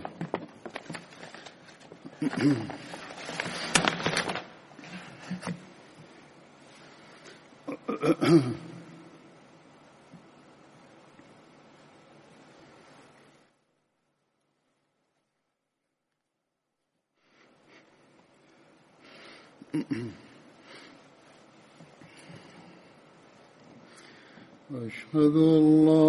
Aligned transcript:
أشهد 24.86 25.36
الله 25.54 25.99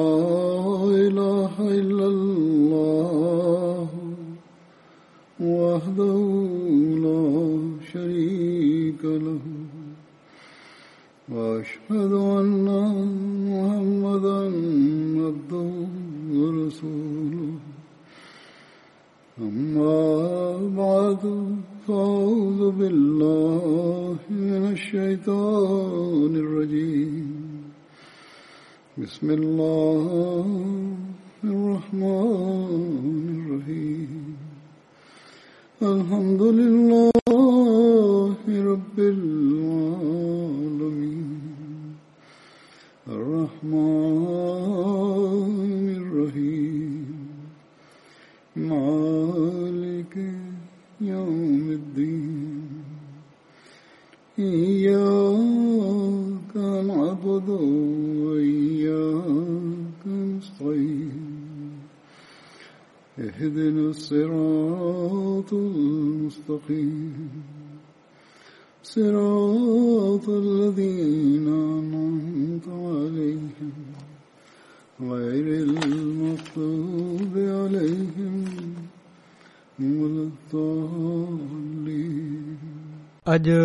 अॼु 83.33 83.57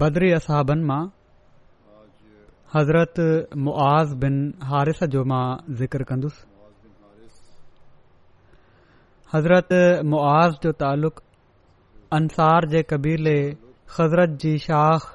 बदरी 0.00 0.30
असहाबनि 0.38 0.84
मां 0.88 1.02
हज़रत 2.74 3.20
मुआज़ 3.66 4.14
बिन 4.24 4.36
हारिस 4.70 5.02
जो 5.14 5.24
मां 5.32 5.44
ज़िक्र 5.82 6.08
कंदुसि 6.08 6.42
हज़रत 9.34 9.68
मुआज़ 10.14 10.58
जो 10.62 10.72
तालुक़ 10.82 11.20
अंसार 12.18 12.68
जे 12.74 12.82
कबीले 12.94 13.38
हज़रत 13.98 14.36
जी 14.44 14.56
शाख़ 14.66 15.06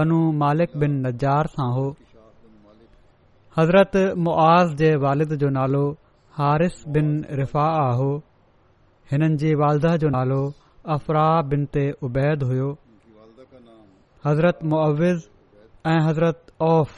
बनू 0.00 0.20
मालिक 0.46 0.76
बिन 0.84 0.98
नज़ार 1.06 1.46
सां 1.58 1.70
हो 1.78 1.86
हज़रत 3.60 3.96
मुआज़ 4.28 4.74
जे 4.82 4.94
वालिद 5.06 5.36
जो 5.44 5.50
नालो 5.62 5.84
हारिस 6.40 6.82
बिन 6.98 7.14
रिफ़ा 7.42 7.70
हो 8.04 8.10
हिननि 9.12 9.36
जी 9.40 9.48
वालदा 9.60 9.90
जो 10.02 10.08
नालो 10.12 10.36
अफ़राह 10.94 11.32
बिनते 11.48 11.80
उबैद 12.06 12.42
हुओ 12.50 12.66
हज़रत 14.26 14.58
मुआविज़ 14.72 15.24
ऐं 15.90 15.96
हज़रत 16.06 16.52
औफ़ 16.68 16.92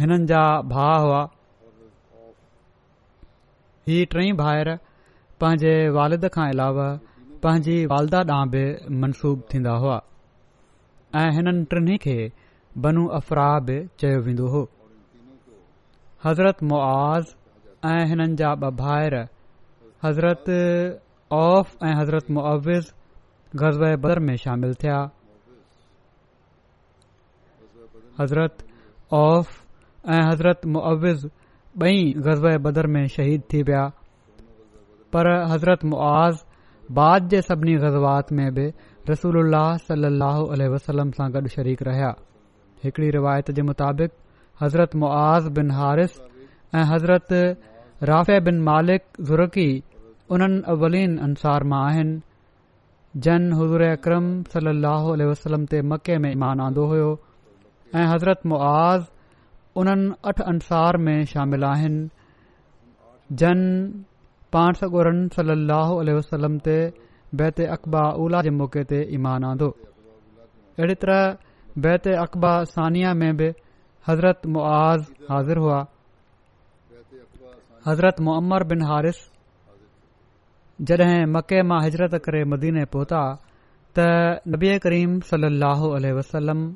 हिननि 0.00 0.26
जा 0.32 0.42
भाउ 0.72 1.06
हुआ 1.06 1.20
हीअ 3.90 4.08
टई 4.14 4.26
भाइर 4.42 4.70
पंहिंजे 5.44 5.72
वालिद 5.98 6.26
खां 6.36 6.46
अलावा 6.56 6.88
पंहिंजी 7.46 7.76
वालदा 7.94 8.20
ॾांहुं 8.34 8.50
बि 8.56 8.62
मनसूब 9.04 9.42
थींदा 9.52 9.76
हुआ 9.84 9.94
ऐं 11.22 11.30
हिननि 11.38 11.64
टिनि 11.76 11.96
खे 12.06 12.18
बनू 12.88 13.06
अफ़राह 13.20 13.54
बि 13.70 13.78
चयो 14.04 14.20
वेंदो 14.28 14.48
हो 14.56 14.62
हज़रत 16.26 16.62
मुआज़ 16.74 17.34
ऐं 17.92 17.96
हिननि 18.12 18.34
जा 18.42 18.52
ॿ 18.68 18.76
भाइर 18.84 19.18
हज़रत 20.04 20.44
औफ़ 21.32 21.70
ऐं 21.86 21.94
हज़रत 22.00 22.30
मुविज़ 22.30 22.88
बदर 23.56 24.18
में 24.20 24.34
शामिल 24.36 24.74
थिया 24.82 24.98
हज़रत 28.20 28.56
औफ़ 29.20 29.52
ऐं 30.14 30.20
हज़रत 30.30 30.66
मुआवज़ 30.74 31.26
ॿई 31.84 32.12
ग़ज़ाए 32.26 32.58
बदर 32.66 32.86
में 32.96 33.06
शहीद 33.14 33.42
थी 33.52 33.62
विया 33.68 33.86
पर 35.12 35.28
हज़रत 35.50 35.84
मुआज़ 35.92 36.42
बाद 36.98 37.28
जे 37.28 37.40
सभिनी 37.42 37.74
ग़ज़वात 37.84 38.32
में 38.38 38.48
बि 38.54 38.66
रसूल 39.10 39.38
अलाह 39.44 39.76
सलाहु 39.88 40.46
आल 40.52 40.62
वसल 40.74 41.10
सां 41.18 41.30
गॾु 41.32 41.48
शरीक 41.56 41.82
रहिया 41.88 42.14
हिकिड़ी 42.84 43.10
रिवायत 43.16 43.50
जे 43.58 43.62
मुताबिक़ 43.70 44.12
हज़रत 44.64 44.96
मुआज़ 45.04 45.48
बन 45.58 45.70
हारि 45.80 46.06
ऐं 46.74 46.84
हज़रत 46.94 47.32
राफ़िया 48.10 48.40
बिन 48.48 48.60
मालिक 48.70 49.02
ज़ुरकी 49.28 49.66
उन 50.34 50.42
अवलीन 50.70 51.12
अंसार 51.24 51.64
मां 51.72 51.80
आहिनि 51.88 52.14
जन 53.24 53.44
हज़ूर 53.58 53.82
अकरम 53.88 54.24
सलह 54.54 55.04
वसलम 55.28 55.66
ते 55.74 55.82
मके 55.90 56.16
में 56.24 56.30
ईमान 56.30 56.60
आंदो 56.60 56.86
हुयो 56.92 57.10
ऐं 58.00 58.06
हज़रत 58.12 58.40
मुआज़ 58.52 59.04
उन्हनि 59.82 60.08
अठ 60.30 60.40
अंसार 60.52 60.96
में 61.08 61.24
शामिल 61.32 61.64
आहिनि 61.68 62.08
जन 63.42 63.62
पाण 64.56 64.72
सगुरन 64.80 65.26
सलाहु 65.36 66.02
वसलम 66.18 66.58
ते 66.66 66.76
बैत 67.42 67.60
अक़बा 67.76 68.02
उला 68.26 68.42
जे 68.48 68.54
मौक़े 68.58 68.84
ते 68.94 68.98
ईमान 69.20 69.44
आंदो 69.52 69.68
अहिड़ी 69.76 70.94
तरह 71.06 71.78
बैत 71.86 72.06
अक़बा 72.26 72.52
सानिया 72.74 73.14
में 73.22 73.32
बि 73.36 73.48
हज़रत 74.10 74.46
मुआज़ 74.58 75.06
हाज़िर 75.30 75.56
हुआ 75.68 75.80
हज़रत 77.88 78.20
मुहमर 78.30 78.64
बिन 78.74 78.82
हारिस 78.92 79.24
जॾहिं 80.84 81.24
मके 81.26 81.62
मां 81.68 81.82
हिजरत 81.82 82.14
करे 82.24 82.44
मदीने 82.52 82.84
पहुता 82.94 83.20
त 83.98 84.06
नबी 84.54 84.72
करीम 84.86 85.14
सली 85.28 85.60
अलसलम 85.66 86.66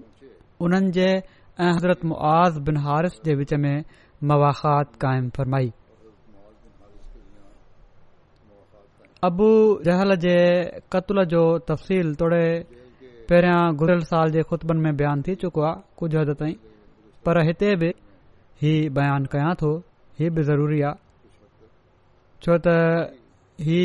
उन्हनि 0.66 0.90
जे 0.98 1.08
ऐं 1.08 1.72
हज़रत 1.76 2.04
मुआज़ 2.12 2.58
बिन 2.68 2.76
हारिस 2.86 3.18
जे 3.24 3.34
विच 3.40 3.52
में 3.64 3.74
मवाख़ात 4.30 4.94
क़ाइमु 5.04 5.28
फ़रमाई 5.36 5.68
अबू 9.28 9.50
जहल 9.88 10.16
जे 10.24 10.36
क़तल 10.92 11.24
जो 11.34 11.42
तफ़सील 11.70 12.14
तोड़े 12.24 12.44
पहिरियां 13.28 13.60
घुरियल 13.76 14.02
साल 14.12 14.30
जे 14.36 14.42
ख़ुतबनि 14.48 14.80
में 14.84 14.96
बयानु 14.96 15.22
थी 15.28 15.34
चुको 15.44 15.62
आहे 15.72 15.80
कुझु 15.98 16.18
हदि 16.18 16.34
ताईं 16.42 16.54
पर 17.26 17.44
हिते 17.48 17.76
बि 17.84 17.92
हीउ 18.64 18.90
बयानु 19.00 19.26
कयां 19.36 19.54
थो 19.64 19.76
हीउ 20.20 20.30
बि 20.38 20.42
ज़रूरी 20.52 20.80
आहे 20.88 20.94
छो 22.44 22.58
त 22.66 23.19
ही 23.60 23.80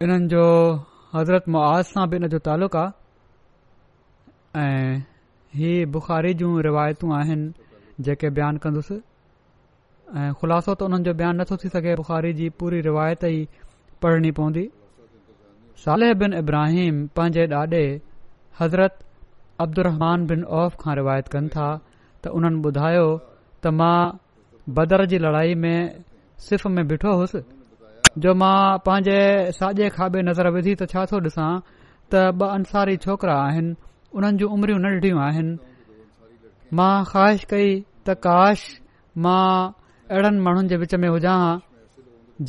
हिननि 0.00 0.26
जो 0.32 0.44
हज़रत 1.14 1.48
मुआज़ 1.54 1.86
सां 1.94 2.06
बि 2.10 2.16
इन 2.16 2.26
जो 2.34 2.38
तालुक़ु 2.48 2.78
आहे 2.78 4.62
ऐं 4.66 4.90
हीअ 5.58 5.86
बुखारी 5.96 6.32
जूं 6.42 6.50
रिवायतूं 6.66 7.08
आहिनि 7.18 8.04
जेके 8.06 8.30
बयानु 8.36 8.58
कंदुसि 8.66 8.98
ऐं 10.18 10.30
ख़ुलासो 10.38 10.74
त 10.74 10.86
हुननि 10.86 11.04
जो 11.08 11.14
बयानु 11.22 11.38
नथो 11.42 11.56
थी 11.64 11.68
सघे 11.74 11.94
बुख़ारी 12.02 12.32
जी 12.40 12.48
पूरी 12.62 12.80
रिवायत 12.88 13.24
ई 13.28 13.36
पढ़णी 14.02 14.30
पवंदी 14.38 14.64
सालेह 15.86 16.12
बिन 16.22 16.32
इब्राहिम 16.42 17.00
पंहिंजे 17.16 17.46
ॾाॾे 17.62 17.84
हज़रत 18.60 19.00
अब्दुर 19.64 19.88
बिन 20.34 20.44
औफ़ 20.62 20.76
खां 20.84 20.94
रिवायत 21.00 21.28
कनि 21.34 21.48
था 21.56 21.66
त 22.24 22.36
उन्हनि 22.42 22.62
ॿुधायो 22.70 23.08
त 23.64 23.74
मां 23.80 23.98
बदर 24.78 25.04
जी 25.12 25.18
लड़ाई 25.26 25.54
में 25.64 26.00
सिफ 26.48 26.66
में 26.74 26.86
बिठो 26.90 27.12
हुस 27.20 27.32
जो 28.24 28.32
मां 28.42 28.60
पंहिंजे 28.84 29.16
साॼे 29.56 29.88
खाॿे 29.96 30.20
नज़र 30.28 30.50
विझी 30.54 30.74
त 30.80 30.86
छा 30.92 31.04
तो 31.10 31.18
ॾिसां 31.26 31.48
त 32.14 32.48
अंसारी 32.58 32.96
छोकरा 33.04 33.34
आहिनि 33.48 33.74
उन्हनि 34.20 34.40
जूं 34.42 34.48
उमिरियूं 34.56 34.78
नढियूं 34.86 35.20
आहिनि 35.26 36.00
मां 36.80 36.94
ख़्वाहिश 37.12 37.44
कई 37.52 37.68
त 38.08 38.16
काश 38.28 38.64
मां 39.26 39.44
अहिड़नि 40.14 40.42
माण्हुनि 40.48 40.72
जे 40.72 40.80
विच 40.84 40.94
में 41.04 41.08
हुजा 41.16 41.36
हां 41.44 41.52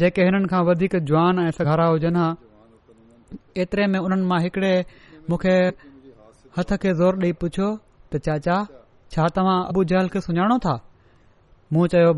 जेके 0.04 0.30
हिननि 0.30 0.52
खां 0.56 0.64
वधीक 0.72 1.00
जवान 1.12 1.44
ऐं 1.48 1.52
सघारा 1.62 1.90
हुजनि 1.94 2.24
हा 2.24 2.30
एतिरे 3.66 3.88
में 3.96 4.00
उन्हनि 4.06 4.30
मां 4.34 4.40
हिकड़े 4.48 4.74
मूंखे 5.32 5.56
हथ 6.58 6.78
खे 6.84 6.96
ज़ोर 7.04 7.20
ॾेई 7.26 7.38
पुछियो 7.46 7.70
त 8.16 8.24
चाचा 8.30 8.60
छा 9.16 9.30
तव्हां 9.40 9.60
अबू 9.74 9.88
जल 9.96 10.16
खे 10.16 10.26
सुञाणो 10.30 10.60
था 10.68 10.80
मूं 11.76 11.88
चयो 11.96 12.12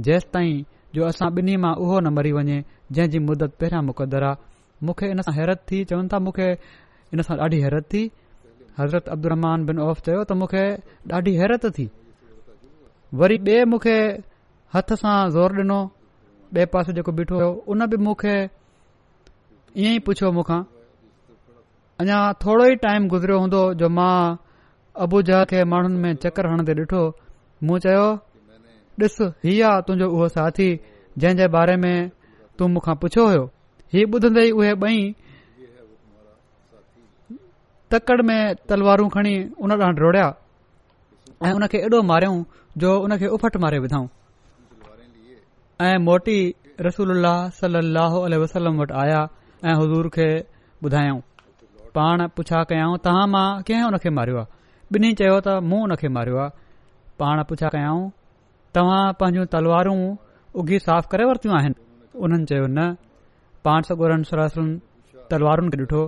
जेसि 0.07 0.27
ताईं 0.33 0.57
जो 0.95 1.05
असां 1.11 1.29
ॿिन्ही 1.39 1.55
मां 1.65 1.73
उहो 1.83 1.99
न 1.99 2.13
मरी 2.17 2.31
वञे 2.37 2.57
जंहिं 2.97 3.13
जी 3.15 3.21
मुदत 3.29 3.55
पहिरियां 3.59 3.83
मुक़दर 3.91 4.25
आहे 4.31 4.85
मूंखे 4.89 5.11
इन 5.15 5.21
सां 5.27 5.33
हैरत 5.39 5.63
थी 5.71 5.83
चवनि 5.93 6.09
था 6.15 6.19
मूंखे 6.27 6.49
इनसां 6.57 7.37
ॾाढी 7.45 7.59
हैरत 7.67 7.87
थी 7.95 8.03
हज़रत 8.79 9.07
अब्दुरमान 9.17 9.65
बिन 9.71 9.79
औफ़ 9.87 10.01
चयो 10.09 10.19
त 10.25 10.37
मूंखे 10.43 10.65
ॾाढी 11.21 11.35
हैरत 11.43 11.69
थी 11.79 11.87
वरी 13.23 13.37
ॿिए 13.47 13.63
मूंखे 13.75 13.97
हथ 14.75 14.93
सां 14.99 15.15
ज़ोर 15.35 15.53
डिनो 15.55 15.77
बे 16.55 16.65
पासे 16.73 16.93
जेको 16.97 17.11
बीठो 17.17 17.39
हो 17.39 17.47
उन 17.73 17.85
बि 17.93 17.97
मुखे 18.03 18.35
इएं 18.35 19.89
ई 19.95 19.97
पुछियो 20.07 20.29
मूंखा 20.37 20.59
अञा 22.03 22.19
थोरो 22.43 22.65
ई 22.71 22.75
टाइम 22.85 23.07
गुज़रियो 23.13 23.39
हूंदो 23.43 23.63
जो 23.81 23.89
मां 23.99 24.13
अबू 25.05 25.21
जहा 25.29 25.43
खे 25.51 25.63
माण्हुनि 25.73 25.97
में 26.05 26.13
चकर 26.25 26.49
हणंदे 26.51 26.73
ॾिठो 26.83 27.01
मूं 27.67 27.79
चयो 27.87 28.05
ॾिस 29.03 29.17
ही 29.45 29.53
आ 29.67 29.71
तुंहिंजो 29.87 30.09
उहो 30.15 30.27
साथी 30.37 30.69
जंहिं 31.23 31.37
जे 31.41 31.47
बारे 31.57 31.75
में 31.83 31.93
तू 32.59 32.67
मूंखा 32.75 32.93
पुछियो 33.03 33.25
हो 33.33 33.43
ही 33.95 34.03
ॿुधंदे 34.15 34.45
ई 34.47 34.51
उहे 34.61 34.71
ॿई 34.85 35.03
तकड़ 37.95 38.21
में 38.31 38.37
तलवारूं 38.71 39.07
खणी 39.17 39.35
उन 39.67 39.71
ॾाहुं 39.79 39.93
डोड़िया 40.01 40.27
ऐं 41.45 41.53
हुन 41.59 41.67
खे 41.71 41.77
एॾो 41.89 42.01
मारियऊं 42.13 42.43
जो 42.83 42.97
उन 43.05 43.17
खे 43.23 43.27
उफट 43.39 43.57
मारे 43.67 43.79
विधऊं 43.87 44.07
ऐं 45.83 45.97
मोटी 46.07 46.37
रसूल 46.85 47.09
सली 47.59 47.79
लहल 47.95 48.33
वसलम 48.41 48.73
वटि 48.81 48.93
आया 49.03 49.21
ऐं 49.69 49.75
हज़ूर 49.81 50.05
खे 50.15 50.27
ॿुधायऊं 50.85 51.19
पाण 51.97 52.17
पुछा 52.35 52.59
कयाऊं 52.69 52.95
तव्हां 53.05 53.27
मां 53.33 53.45
कंहिं 53.67 53.83
हुन 53.87 53.97
खे 54.03 54.09
मारियो 54.17 54.37
आहे 54.41 54.47
ॿिन्ही 54.95 55.09
चयो 55.19 55.37
त 55.45 55.55
मूं 55.69 55.79
हुन 55.83 55.93
खे 56.01 56.07
मारियो 56.17 56.37
आहे 56.43 56.51
पाण 57.21 57.41
पुछा 57.51 57.69
कयाऊं 57.75 58.03
तव्हां 58.75 59.01
पंहिंजूं 59.21 59.45
तलवारूं 59.55 59.97
उघी 60.61 60.79
साफ़ 60.87 61.05
करे 61.13 61.23
वरितियूं 61.29 61.55
आहिनि 61.59 61.77
उन्हनि 62.25 62.45
चयो 62.51 62.65
न 62.67 62.87
पाण 63.69 63.79
सगोरन 63.89 64.21
ॻोरनि 64.27 64.31
सलम 64.33 64.69
तलवारुनि 65.31 65.69
खे 65.77 65.81
ॾिठो 65.85 66.03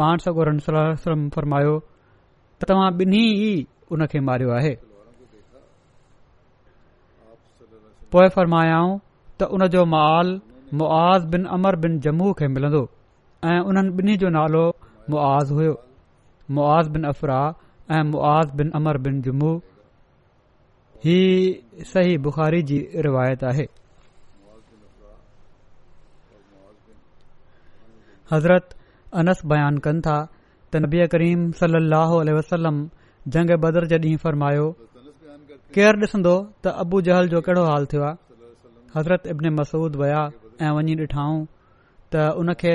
पाण 0.00 0.26
सगोरन 0.26 0.58
सलो 0.66 0.84
सलम 1.06 1.22
फरमायो 1.36 1.76
त 1.84 2.72
तव्हां 2.72 2.88
ॿिन्ही 3.04 3.24
ई 3.50 3.54
खे 4.12 4.18
मारियो 4.30 4.50
आहे 4.58 4.74
पोइ 8.14 8.28
फ़रमायाऊं 8.34 8.90
त 9.40 9.46
उन 9.56 9.66
जो 9.74 9.84
माल 9.92 10.28
मुआज़ 10.80 11.24
बिन 11.32 11.44
अमर 11.56 11.76
बिन 11.84 11.98
जम्मू 12.06 12.32
खे 12.40 12.48
मिलंदो 12.56 12.82
ऐं 13.52 13.58
उन्हनि 13.70 13.90
ॿिन्ही 14.00 14.16
जो 14.22 14.28
नालो 14.36 14.64
मुआज़ 15.14 15.52
हुयो 15.56 15.72
मुआज़ 16.58 16.90
बिन 16.96 17.04
अफ़राह 17.10 17.46
ऐं 17.96 18.02
मुआज़ 18.10 18.52
बिन 18.60 18.70
अमर 18.80 18.98
बिन 19.06 19.20
जम्मू 19.26 19.50
ही 21.04 21.18
सही 21.92 22.16
बुख़ारी 22.26 22.62
जी 22.70 22.78
रिवायत 23.08 23.44
आहे 23.50 23.66
हज़रत 28.32 28.74
अनस 29.22 29.42
बयानु 29.54 29.80
कनि 29.88 30.00
था 30.06 30.16
त 30.72 30.82
नबी 30.86 31.06
करीम 31.16 31.50
सलाह 31.60 32.14
वसलम 32.38 32.76
जंग 33.34 33.56
बदर 33.66 33.86
जे 33.94 33.98
ॾींहुं 33.98 34.18
फ़र्मायो 34.26 34.64
केर 35.76 35.96
ॾिसंदो 36.02 36.30
त 36.64 36.72
अबू 36.82 36.98
जहल 37.06 37.26
जो 37.32 37.40
कहिड़ो 37.46 37.62
हाल 37.68 37.86
थियो 37.92 38.02
आहे 38.04 38.48
हज़रत 38.94 39.26
इब्न 39.32 39.48
मसूद 39.56 39.96
विया 40.02 40.20
ऐं 40.66 40.70
वञी 40.76 40.94
डि॒ठाऊं 41.00 41.40
त 42.12 42.22
उन 42.42 42.52
खे 42.62 42.70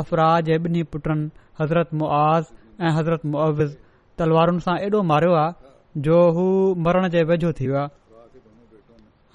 अफ़राज़ 0.00 0.46
जे 0.48 0.56
ॿिन्ही 0.68 0.82
पुटनि 0.94 1.28
हज़रत 1.60 1.92
मुआज़ 2.00 2.48
ऐं 2.86 2.90
हज़रत 2.96 3.26
मुआविज़ 3.34 3.76
तलवारुनि 4.22 4.64
सां 4.66 4.74
एॾो 4.86 5.02
मारियो 5.12 5.36
आहे 5.42 6.02
जो 6.08 6.18
हू 6.38 6.46
मरण 6.88 7.08
जे 7.16 7.22
वेझो 7.30 7.52
थी 7.60 7.68
वियो 7.72 7.78
आहे 7.80 8.40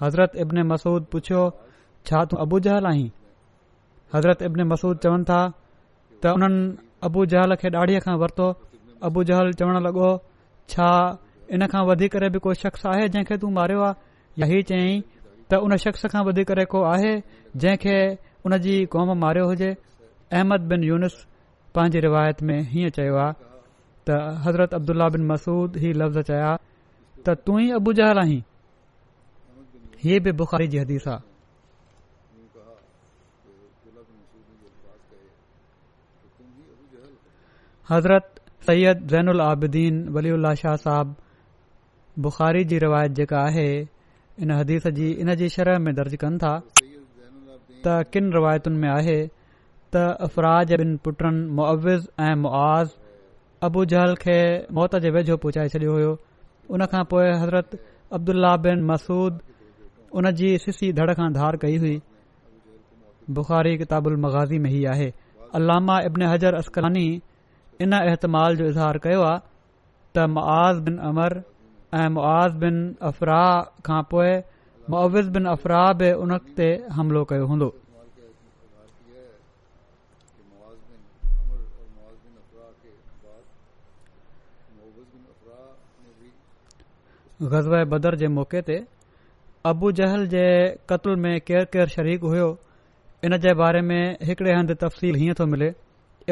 हज़रत 0.04 0.36
इब्न 0.44 0.64
मसूद 0.74 1.06
पुछियो 1.16 1.44
छा 2.10 2.24
तूं 2.32 2.40
अबू 2.46 2.60
जहल 2.68 2.90
आहीं 2.92 3.06
हज़रत 4.16 4.42
इब्न 4.50 4.66
मसूद 4.74 5.00
चवनि 5.06 5.24
था 5.32 5.38
त 5.54 6.36
उन्हनि 6.40 6.62
अबू 7.10 7.24
जहल 7.36 7.56
खे 7.64 7.72
ॾाढीअ 7.84 8.04
खां 8.08 8.18
वरितो 8.26 8.50
अबू 9.10 9.24
जहल 9.32 9.56
चवणु 9.62 9.82
लॻो 9.88 10.10
छा 10.74 10.90
इन 11.54 11.66
खां 11.72 11.84
वधीक 11.88 12.16
बि 12.32 12.38
को 12.44 12.52
शख़्स 12.60 12.86
आहे 12.86 13.08
जंहिंखे 13.08 13.36
तूं 13.42 13.50
मारियो 13.50 13.82
आहे 13.82 14.40
या 14.40 14.46
हीउ 14.50 14.62
चयाईं 14.70 15.00
त 15.50 15.60
उन 15.64 15.76
शख़्स 15.84 16.04
खां 16.12 16.22
वधीक 16.28 16.46
करे 16.48 16.64
को 16.72 16.82
आहे 16.92 17.12
जंहिंखे 17.56 17.98
उन 18.46 18.56
जी 18.64 18.74
क़ौम 18.92 19.12
मारियो 19.20 19.44
हुजे 19.48 19.70
अहमद 19.70 20.66
बिन 20.72 20.82
युनि 20.84 21.08
पंहिंजी 21.74 22.00
रिवायत 22.06 22.42
में 22.50 22.58
हीअं 22.72 22.90
चयो 22.98 23.16
आहे 23.24 23.32
त 24.10 24.18
हज़रत 24.46 24.74
मसूद 25.30 25.76
ही 25.84 25.92
लफ़्ज़ 26.00 26.20
चया 26.30 26.48
आहे 26.48 26.58
त 27.24 27.36
तू 27.46 27.58
ई 27.58 27.70
जहल 28.00 28.20
जहीं 28.22 28.42
ही 30.04 30.18
बि 30.28 30.32
बुख़ारी 30.42 30.66
जी 30.74 30.78
हदीस 30.84 31.06
आहे 31.12 31.26
हज़रत 37.90 38.40
सैयद 38.66 39.06
ज़ैन 39.10 39.40
आबीदीन 39.50 40.06
वली 40.14 40.30
उल्ला 40.30 40.52
शाह 40.62 40.74
साहब 40.84 41.14
बुख़ारी 42.24 42.64
जी 42.70 42.78
रिवायत 42.82 43.12
जेका 43.16 43.38
आहे 43.46 43.68
इन 44.42 44.50
हदीस 44.50 44.86
जी 44.94 45.10
इन 45.24 45.34
जी 45.40 45.48
शरह 45.56 45.78
में 45.82 45.92
दर्ज 45.94 46.14
कनि 46.22 46.38
था 46.44 46.52
त 47.84 47.98
किन 48.14 48.32
रिवायतुनि 48.36 48.78
में 48.84 48.88
आहे 48.92 49.18
त 49.26 50.02
अफ़राज 50.26 50.72
बिन 50.80 50.96
पुटनि 51.04 51.44
मुआविज़ 51.60 52.04
ऐं 52.26 52.34
मुआज़ 52.42 52.88
अबू 53.66 53.84
जहल 53.92 54.14
खे 54.24 54.38
मौत 54.78 54.96
जे 55.04 55.10
वेझो 55.16 55.36
पहुचाए 55.44 55.68
छडि॒यो 55.74 56.08
हो 56.10 56.16
उन 56.74 56.84
खां 56.94 57.02
पोइ 57.12 57.26
हज़रत 57.42 57.76
अब्दुल्ला 58.18 58.54
बिन 58.66 58.82
मसूद 58.90 59.38
उन 60.18 60.30
जी 60.40 60.50
सिसी 60.64 60.92
धड़ 60.98 61.10
खां 61.20 61.28
धार 61.38 61.56
कई 61.66 61.76
हुई 61.84 61.96
बुख़ारी 63.38 63.76
किताबु 63.84 64.10
मगाज़ी 64.26 64.58
में 64.66 64.70
ई 64.74 64.80
आहे 64.94 65.06
अलामा 65.60 66.00
इब्न 66.10 66.22
हज़र 66.34 66.58
असकलानी 66.62 67.06
इन 67.86 67.92
अतमाल 68.00 68.56
जो 68.62 68.68
इज़हार 68.74 68.98
कयो 69.06 69.22
आहे 69.28 69.38
त 70.18 70.26
मुआज़ 70.36 70.80
बिन 70.88 70.96
अमर 71.12 71.40
ऐं 71.94 72.08
मुआज़ 72.12 72.54
बिन 72.60 72.76
अफ़राह 73.10 73.60
खां 73.88 74.00
पोइ 74.10 74.32
मुआिज़ 74.92 75.28
बिन 75.34 75.44
अफ़राह 75.56 75.92
बि 76.00 76.10
उन 76.22 76.36
ते 76.56 76.68
हमिलो 76.92 77.24
कयो 77.30 77.46
हूंदो 77.52 77.68
ग़ज़ 87.54 87.68
बदर 87.94 88.14
जे 88.20 88.28
मौक़े 88.36 88.60
ते 88.68 88.76
अबू 89.70 89.90
जहल 90.00 90.26
जे 90.34 90.44
कतल 90.90 91.16
में 91.22 91.40
केरु 91.48 91.64
केरु 91.72 91.88
शरीक 91.94 92.20
हुयो 92.30 92.48
इन 93.24 93.36
जे 93.46 93.54
बारे 93.62 93.80
में 93.92 94.16
हिकड़े 94.28 94.52
हंधि 94.54 94.74
तफ़सील 94.84 95.14
हीअं 95.22 95.34
थो 95.40 95.46
मिले 95.54 95.72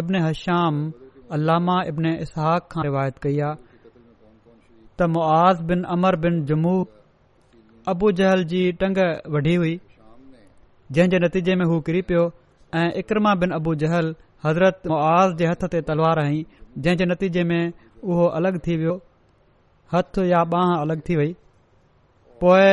इब्न 0.03 0.23
हश्ाम 0.29 0.91
अलामा 1.39 1.83
इब्न 1.93 2.07
इसहाक़ 2.27 2.65
इसहक़ 2.65 2.87
रिवायत 2.87 3.19
कई 3.23 3.39
आहे 3.47 3.65
त 5.01 5.07
मुआज़ 5.15 5.61
बिन 5.69 5.83
अमर 5.95 6.17
बिन 6.25 6.37
जमू 6.51 6.75
अबू 7.93 8.11
जहल 8.21 8.45
जी 8.53 8.61
टंग 8.83 8.99
वढी 9.35 9.55
हुई 9.63 9.75
जे 10.99 11.07
नतीजे 11.25 11.55
में 11.61 11.65
हू 11.73 11.81
किरी 11.89 12.01
पियो 12.11 12.23
ऐं 12.81 12.87
इकरमा 13.01 13.35
बिन 13.43 13.51
अबू 13.57 13.75
जहल 13.83 14.15
हज़रत 14.45 14.89
मुआज़ 14.93 15.35
जे 15.41 15.47
हथ 15.51 15.67
ते 15.75 15.81
तलवार 15.91 16.19
आईं 16.21 16.63
जंहिं 16.87 16.97
जे 17.03 17.05
नतीजे 17.13 17.45
में 17.51 17.59
उहो 18.05 18.27
अलॻि 18.39 18.59
थी 18.69 18.77
वियो 18.85 18.95
हथ 19.95 20.19
या 20.31 20.43
बांह 20.55 20.73
अलॻि 20.81 20.97
थी 21.11 21.17
वई 21.21 21.33
पोइ 22.45 22.67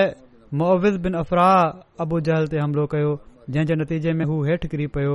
मुअिज़ 0.63 0.97
बिन 1.05 1.19
अफ़राह 1.23 2.01
अबू 2.07 2.19
जहल 2.29 2.47
ते 2.55 2.61
हमिलो 2.63 2.85
कयो 2.95 3.11
जंहिं 3.49 3.65
जे 3.73 3.77
नतीजे 3.81 4.13
में 4.21 4.25
हू 4.31 4.39
हेठि 4.51 4.71
किरी 4.75 4.87
पियो 4.97 5.13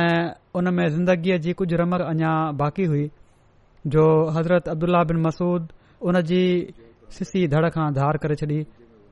ऐं 0.00 0.18
उन 0.60 0.72
में 0.76 0.84
ज़िंदगीअ 0.98 1.38
जी 1.46 1.52
कुझु 1.62 1.80
रमक 1.84 2.04
अञा 2.12 2.34
बाक़ी 2.66 2.88
हुई 2.92 3.06
जो 3.96 4.06
हज़रत 4.40 4.68
अब्दुल्ला 4.76 5.02
बिन 5.14 5.20
मसूद 5.28 5.72
उन 6.08 6.20
जी 6.28 6.42
सिसी 7.16 7.40
धड़ 7.52 7.68
खां 7.74 7.86
धार 7.98 8.16
करे 8.22 8.34
छॾी 8.40 8.60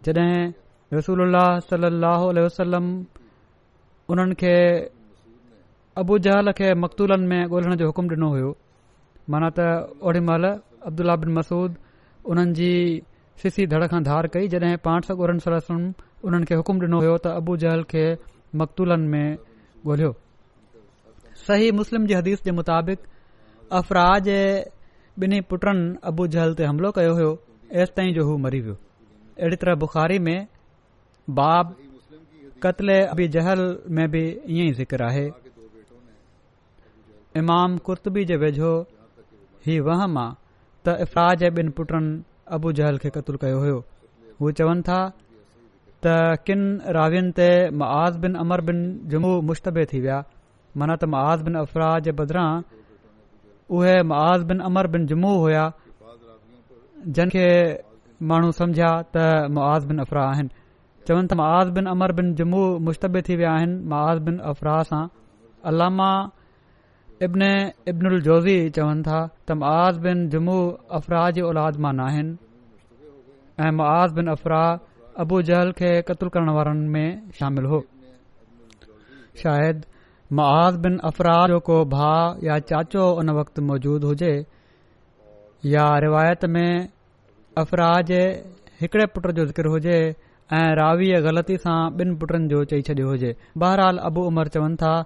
जॾहिं 0.07 0.97
रसूल 0.97 1.21
सलाहु 1.69 2.33
वसलम 2.47 2.89
उन्हनि 4.13 4.35
खे 4.43 4.53
अबू 6.03 6.19
जहल 6.27 6.53
खे 6.59 6.73
मकतूलनि 6.85 7.27
में 7.33 7.41
ॻोल्हण 7.49 7.77
जो 7.83 7.87
हुकुम 7.91 8.07
ॾिनो 8.15 8.29
हुयो 8.35 8.51
माना 9.31 9.49
त 9.59 10.01
ओड़ी 10.11 10.21
महिल 10.29 10.45
अब्दुलाह 10.91 11.17
बिन 11.23 11.33
मसूद 11.39 11.77
उन्हनि 12.35 12.53
जी 12.61 12.71
सिसी 13.43 13.67
धड़ 13.73 13.87
खां 13.95 14.03
धार 14.11 14.29
कई 14.37 14.53
जॾहिं 14.57 14.77
पाण 14.89 15.09
सौ 15.09 15.15
ॻोड़नि 15.23 15.45
सरसुनि 15.47 15.93
उन्हनि 16.29 16.51
खे 16.53 16.61
हुकुम 16.61 16.85
ॾिनो 16.87 17.01
हुयो 17.05 17.17
त 17.27 17.35
अबू 17.43 17.57
जहल 17.65 17.87
खे 17.95 18.05
मकतूलनि 18.65 19.09
में 19.17 19.39
ॻोल्हियो 19.39 20.13
सही 21.49 21.73
मुस्लिम 21.81 22.07
जी 22.07 22.15
हदीस 22.23 22.45
जे 22.49 22.53
मुताबिक़ 22.61 23.11
अफ़राज 23.81 24.29
ॿिन्ही 25.21 25.41
पुटनि 25.53 25.81
अबू 26.11 26.27
जहल 26.35 26.55
ते 26.59 26.65
हमिलो 26.69 26.91
कयो 26.99 27.13
हो 27.17 27.25
एसिताईं 27.81 28.13
जो 28.19 28.23
हू 28.27 28.37
मरी 28.45 28.61
वियो 28.67 28.75
अहिड़ी 28.75 29.57
तरह 29.65 29.75
बुख़ारी 29.83 30.19
में 30.29 30.39
बाब 31.41 31.75
क़तल 32.63 32.93
अबी 32.97 33.27
जहल 33.35 33.63
में 33.99 34.07
बि 34.15 34.25
ईअं 34.49 34.69
ई 34.71 34.73
امام 34.73 35.05
आहे 35.05 35.29
इमाम 37.41 37.77
कुर्तबी 37.89 38.25
जे 38.25 38.37
वेझो 38.37 38.71
ही 39.67 39.77
افراج 39.79 41.45
मां 41.45 41.45
त 41.45 41.45
ابو 41.45 41.45
जे 41.45 41.49
ॿिनि 41.61 41.71
पुटनि 41.81 42.23
अबू 42.57 42.73
जहल 42.81 42.99
खे 43.05 43.11
क़तलु 43.19 43.39
कयो 43.45 43.61
हो 44.41 44.51
चवनि 44.63 44.83
था 44.89 45.01
त 46.03 46.41
किन 46.47 46.67
रावियुनि 46.99 47.33
ते 47.41 47.51
महाज़ 47.85 48.19
बिन 48.25 48.35
अमर 48.47 48.61
बिन 48.71 48.83
जुमू 49.15 49.41
मुश्तबे 49.53 49.85
थी 49.93 50.01
विया 50.07 50.23
मन 50.85 50.97
त 50.97 51.05
बिन 51.51 51.65
जे 52.09 52.13
बदिरां 52.23 52.51
उहे 53.77 53.93
मआआ 54.13 54.37
बिन 54.51 54.59
अमर 54.69 54.87
बिन 54.97 55.07
जमू 55.11 55.33
हुया 55.43 55.63
जिन 57.19 57.31
खे 57.35 57.45
माण्हू 58.33 58.51
सम्झिया 58.57 58.89
त 59.17 59.23
मुआज़ 59.55 59.87
बिन 59.91 60.03
अफ़राह 60.07 60.27
आहिनि 60.33 60.51
चवनि 61.09 61.29
त 61.31 61.39
मआआ 61.41 61.63
बिन 61.79 61.89
अमर 61.93 62.13
बिन 62.19 62.29
जमू 62.41 62.61
मुश्तब 62.89 63.19
थी 63.29 63.37
विया 63.41 63.53
आहिनि 63.61 63.79
मआआ 63.93 64.13
बिन 64.29 64.37
अफ़राह 64.51 64.83
सां 64.91 65.01
अलामा 65.71 66.09
इब्न 67.29 67.49
इब्न 67.93 68.11
अल 68.13 68.21
जोज़ी 68.29 68.57
चवनि 68.79 69.03
था 69.09 69.21
त 69.37 69.57
मआआ 69.63 69.89
बिन 70.09 70.23
जमू 70.37 70.59
अफ़राह 71.01 71.27
जी 71.39 71.47
औलाद 71.53 71.83
मां 71.87 71.93
न 72.01 72.07
आहिनि 72.09 73.11
ऐं 73.69 73.71
मआआ 73.81 74.05
बिन 74.21 74.33
अफ़राह 74.35 75.23
अबू 75.25 75.41
जहल 75.53 75.73
खे 75.81 75.93
क़तल 76.11 76.35
करण 76.37 76.55
वारनि 76.61 76.89
में 76.99 77.09
शामिल 77.41 77.73
हो 77.75 77.81
मआज़ 80.39 80.77
افراج 80.77 80.99
अफ़राह 81.05 81.47
जो 81.49 81.59
को 81.65 81.75
भाउ 81.93 82.29
या 82.47 82.59
चाचो 82.69 83.05
उन 83.21 83.31
वक़्तु 83.41 83.63
मौजूदु 83.69 84.15
یا 85.75 85.85
روایت 86.05 86.45
میں 86.55 86.71
افراج 87.63 88.13
अफ़राज़ 88.13 88.83
ہکڑے 88.85 89.07
پٹر 89.07 89.31
جو 89.37 89.45
ذکر 89.45 89.63
ज़िक्र 89.63 89.69
हुजे 89.73 90.71
راوی 90.79 91.13
غلطی 91.25 91.57
ग़लती 91.57 91.57
بن 91.97 92.09
ॿिनि 92.11 92.49
جو 92.49 92.65
जो 92.65 92.81
चई 92.81 93.35
بہرحال 93.59 93.99
ابو 94.07 94.27
عمر 94.29 94.47
چون 94.55 94.77
تھا 94.77 95.03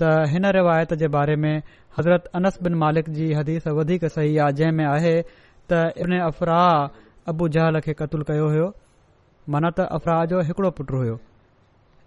चवनि 0.00 0.44
था 0.44 0.50
روایت 0.58 0.92
हिन 0.92 0.98
بارے 0.98 1.04
जे 1.04 1.08
बारे 1.08 1.36
में 1.36 1.62
हज़रत 1.98 2.30
अनस 2.34 2.58
बिन 2.62 2.74
مالک 2.74 3.06
جی 3.16 3.32
हदीस 3.34 3.66
वधीक 3.68 4.04
सही 4.04 4.36
आहे 4.38 4.52
जंहिं 4.52 4.72
में 4.76 4.84
आहे 4.86 5.20
त 5.22 5.92
इब्न 6.00 6.20
अफ़राह 6.20 6.88
अबू 7.28 7.48
जहल 7.58 7.80
खे 7.80 7.92
क़तूल 7.92 8.22
कयो 8.32 8.48
हुयो 8.48 8.72
माना 9.52 9.70
त 9.70 9.80
अफ़राह 9.98 10.24
जो 10.32 10.40
हिकिड़ो 10.48 10.70
पुटु 10.80 10.96
हुयो 10.96 11.18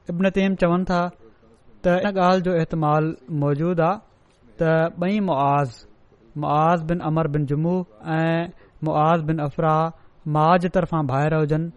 इबनतीम 0.09 0.55
चवनि 0.63 0.91
त 1.85 1.93
इन 2.11 2.17
ॻाल्हि 2.25 2.41
जो 2.45 2.53
इतमाल 2.65 3.05
मौजूदु 3.41 3.83
आहे 3.85 3.95
त 4.59 4.69
बई 5.01 5.17
मुआज़ 5.29 5.73
मुआज़ 6.43 6.81
बिन 6.91 6.99
अमर 7.09 7.27
बिन 7.33 7.45
जुमू 7.49 7.73
ऐं 8.17 8.43
मुआज़ 8.87 9.21
बिन 9.27 9.37
अफ़राह 9.45 9.79
मुआ 10.37 10.53
तरफ़ां 10.77 11.01
ॿाहिरि 11.17 11.37
हुजनि 11.41 11.67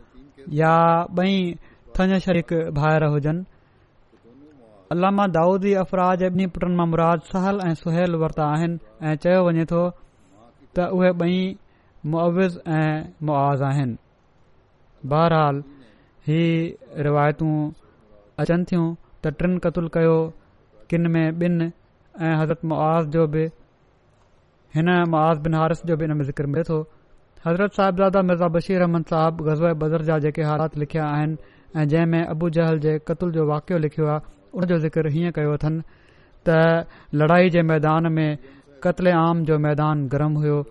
या 0.60 0.74
बई 1.18 1.34
थन 1.98 2.10
शरीक 2.26 2.48
ॿाहिरि 2.78 3.08
हुजनि 3.14 3.42
अलामा 4.96 5.24
दाऊदी 5.38 5.72
अफ़राह 5.84 6.12
जे 6.22 6.26
ॿिन्ही 6.36 6.46
पुटनि 6.54 6.74
मां 6.78 6.86
मुराद 6.92 7.18
सहल 7.32 7.56
ऐं 7.68 7.72
सुहल 7.80 8.12
वरिता 8.22 8.44
आहिनि 8.54 8.76
ऐं 9.08 9.12
चयो 9.24 9.38
वञे 9.48 9.64
थो 9.72 9.80
त 9.90 10.76
उहे 11.00 11.10
बई 11.24 11.36
मुआिज़ 12.14 12.54
ऐं 12.78 12.86
मुआज़ 13.32 13.62
आहिनि 13.72 13.96
बहरहाल 15.14 15.56
ही 16.30 16.40
रिवायतूं 17.08 17.56
अचनि 18.44 18.64
थियूं 18.72 18.88
त 19.24 19.30
टिन 19.38 19.56
कतुल 19.64 19.86
कयो 19.94 20.16
किन 20.90 21.10
में 21.14 21.26
ॿिनि 21.46 21.66
ऐं 22.26 22.34
हज़रत 22.40 22.60
मुआज़ 22.72 23.06
जो 23.14 23.26
बि 23.34 23.42
हिन 24.76 24.90
मुआज़ 25.14 25.40
बिन 25.46 25.54
हारिस 25.58 25.84
जो 25.90 25.96
बि 25.96 26.04
हिन 26.06 26.16
में 26.18 26.24
ज़िक्र 26.24 26.46
मिले 26.52 26.62
थो 26.68 26.78
हज़रत 27.46 27.72
साहिबज़ादा 27.78 28.22
मिर्ज़ा 28.28 28.48
बशीर 28.58 28.80
अहमद 28.82 29.04
साहब 29.14 29.40
ग़ज़ 29.48 29.64
बदर 29.82 30.02
जा 30.10 30.18
जेके 30.26 30.42
हालात 30.50 30.76
लिखिया 30.84 31.04
आहिनि 31.16 31.36
ऐं 31.76 31.88
जंहिं 31.94 32.06
में 32.12 32.22
अबू 32.24 32.50
जहल 32.58 32.78
जे 32.86 32.98
कतुल 33.08 33.32
जो 33.38 33.46
वाक़ियो 33.50 33.78
लिखियो 33.86 34.06
आहे 34.14 34.20
उन 34.54 34.66
जो 34.72 34.78
ज़िक्र 34.86 35.08
हीअं 35.16 35.32
कयो 35.40 35.52
अथनि 35.58 35.82
त 36.48 36.62
लड़ाई 37.22 37.50
जे 37.58 37.62
मैदान 37.74 38.12
में 38.18 38.30
कतल 38.84 39.08
आम 39.24 39.42
जो 39.50 39.58
मैदान 39.68 40.06
गरम 40.14 40.34
हुयो 40.44 40.62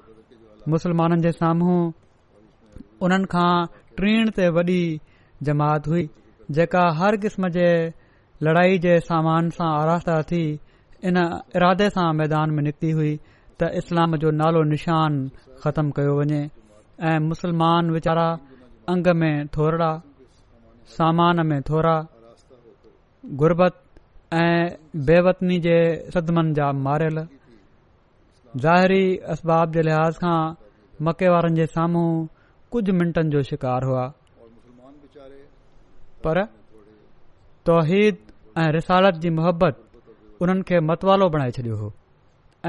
मुसलमाननि 0.76 1.22
जे 1.28 1.32
साम्हूं 1.44 1.80
उन्हनि 3.08 3.32
खां 3.38 3.54
टीण 4.02 4.30
ते 4.42 4.50
वॾी 4.60 4.80
जमात 5.52 5.88
हुई 5.94 6.10
जेका 6.60 6.88
हर 7.02 7.18
क़िस्म 7.26 7.48
जे 7.62 7.66
लड़ाई 8.44 8.78
जे 8.86 9.00
सामान 9.06 9.50
सां 9.54 9.68
आर 9.76 9.98
था 10.08 10.16
थी 10.32 10.42
इन 11.12 11.18
इरादे 11.60 11.90
सां 11.96 12.08
मैदान 12.18 12.52
में 12.58 12.62
निकिती 12.64 12.90
हुई 12.98 13.14
त 13.62 13.70
इस्लाम 13.80 14.16
जो 14.24 14.32
नालो 14.42 14.62
निशान 14.74 15.14
ख़तमु 15.64 15.92
कयो 16.00 16.14
वञे 16.20 16.42
ऐं 17.12 17.18
मुस्लमान 17.30 17.90
विचारा 17.96 18.28
अंग 18.94 19.08
में 19.22 19.34
थोरा 19.58 19.90
सामान 20.98 21.46
में 21.52 21.60
थोरा 21.70 21.96
गुरबत 23.42 23.82
ऐं 24.42 24.78
बेवतनी 25.10 25.60
जे 25.68 25.78
सदिमनि 26.18 26.54
जा 26.60 26.72
मारियल 26.86 27.18
ज़ाहिरी 28.66 29.18
असबाब 29.38 29.72
जे 29.78 29.82
लिहाज़ 29.90 30.20
खां 30.26 30.40
मके 31.10 31.30
वारनि 31.38 31.62
जे 31.62 31.66
साम्हूं 31.74 32.10
कुझु 32.76 32.94
मिंटनि 33.02 33.30
जो 33.38 33.42
शिकार 33.52 33.86
हुआ 33.92 34.06
पर 36.28 36.46
तौहिद 37.68 38.18
ऐं 38.62 38.70
रिसालत 38.76 39.18
जी 39.24 39.30
मुहबत 39.38 39.80
उन्हनि 40.44 40.62
खे 40.70 40.78
मतवालो 40.90 41.26
बणाए 41.34 41.52
छॾियो 41.56 41.76
हो 41.82 41.88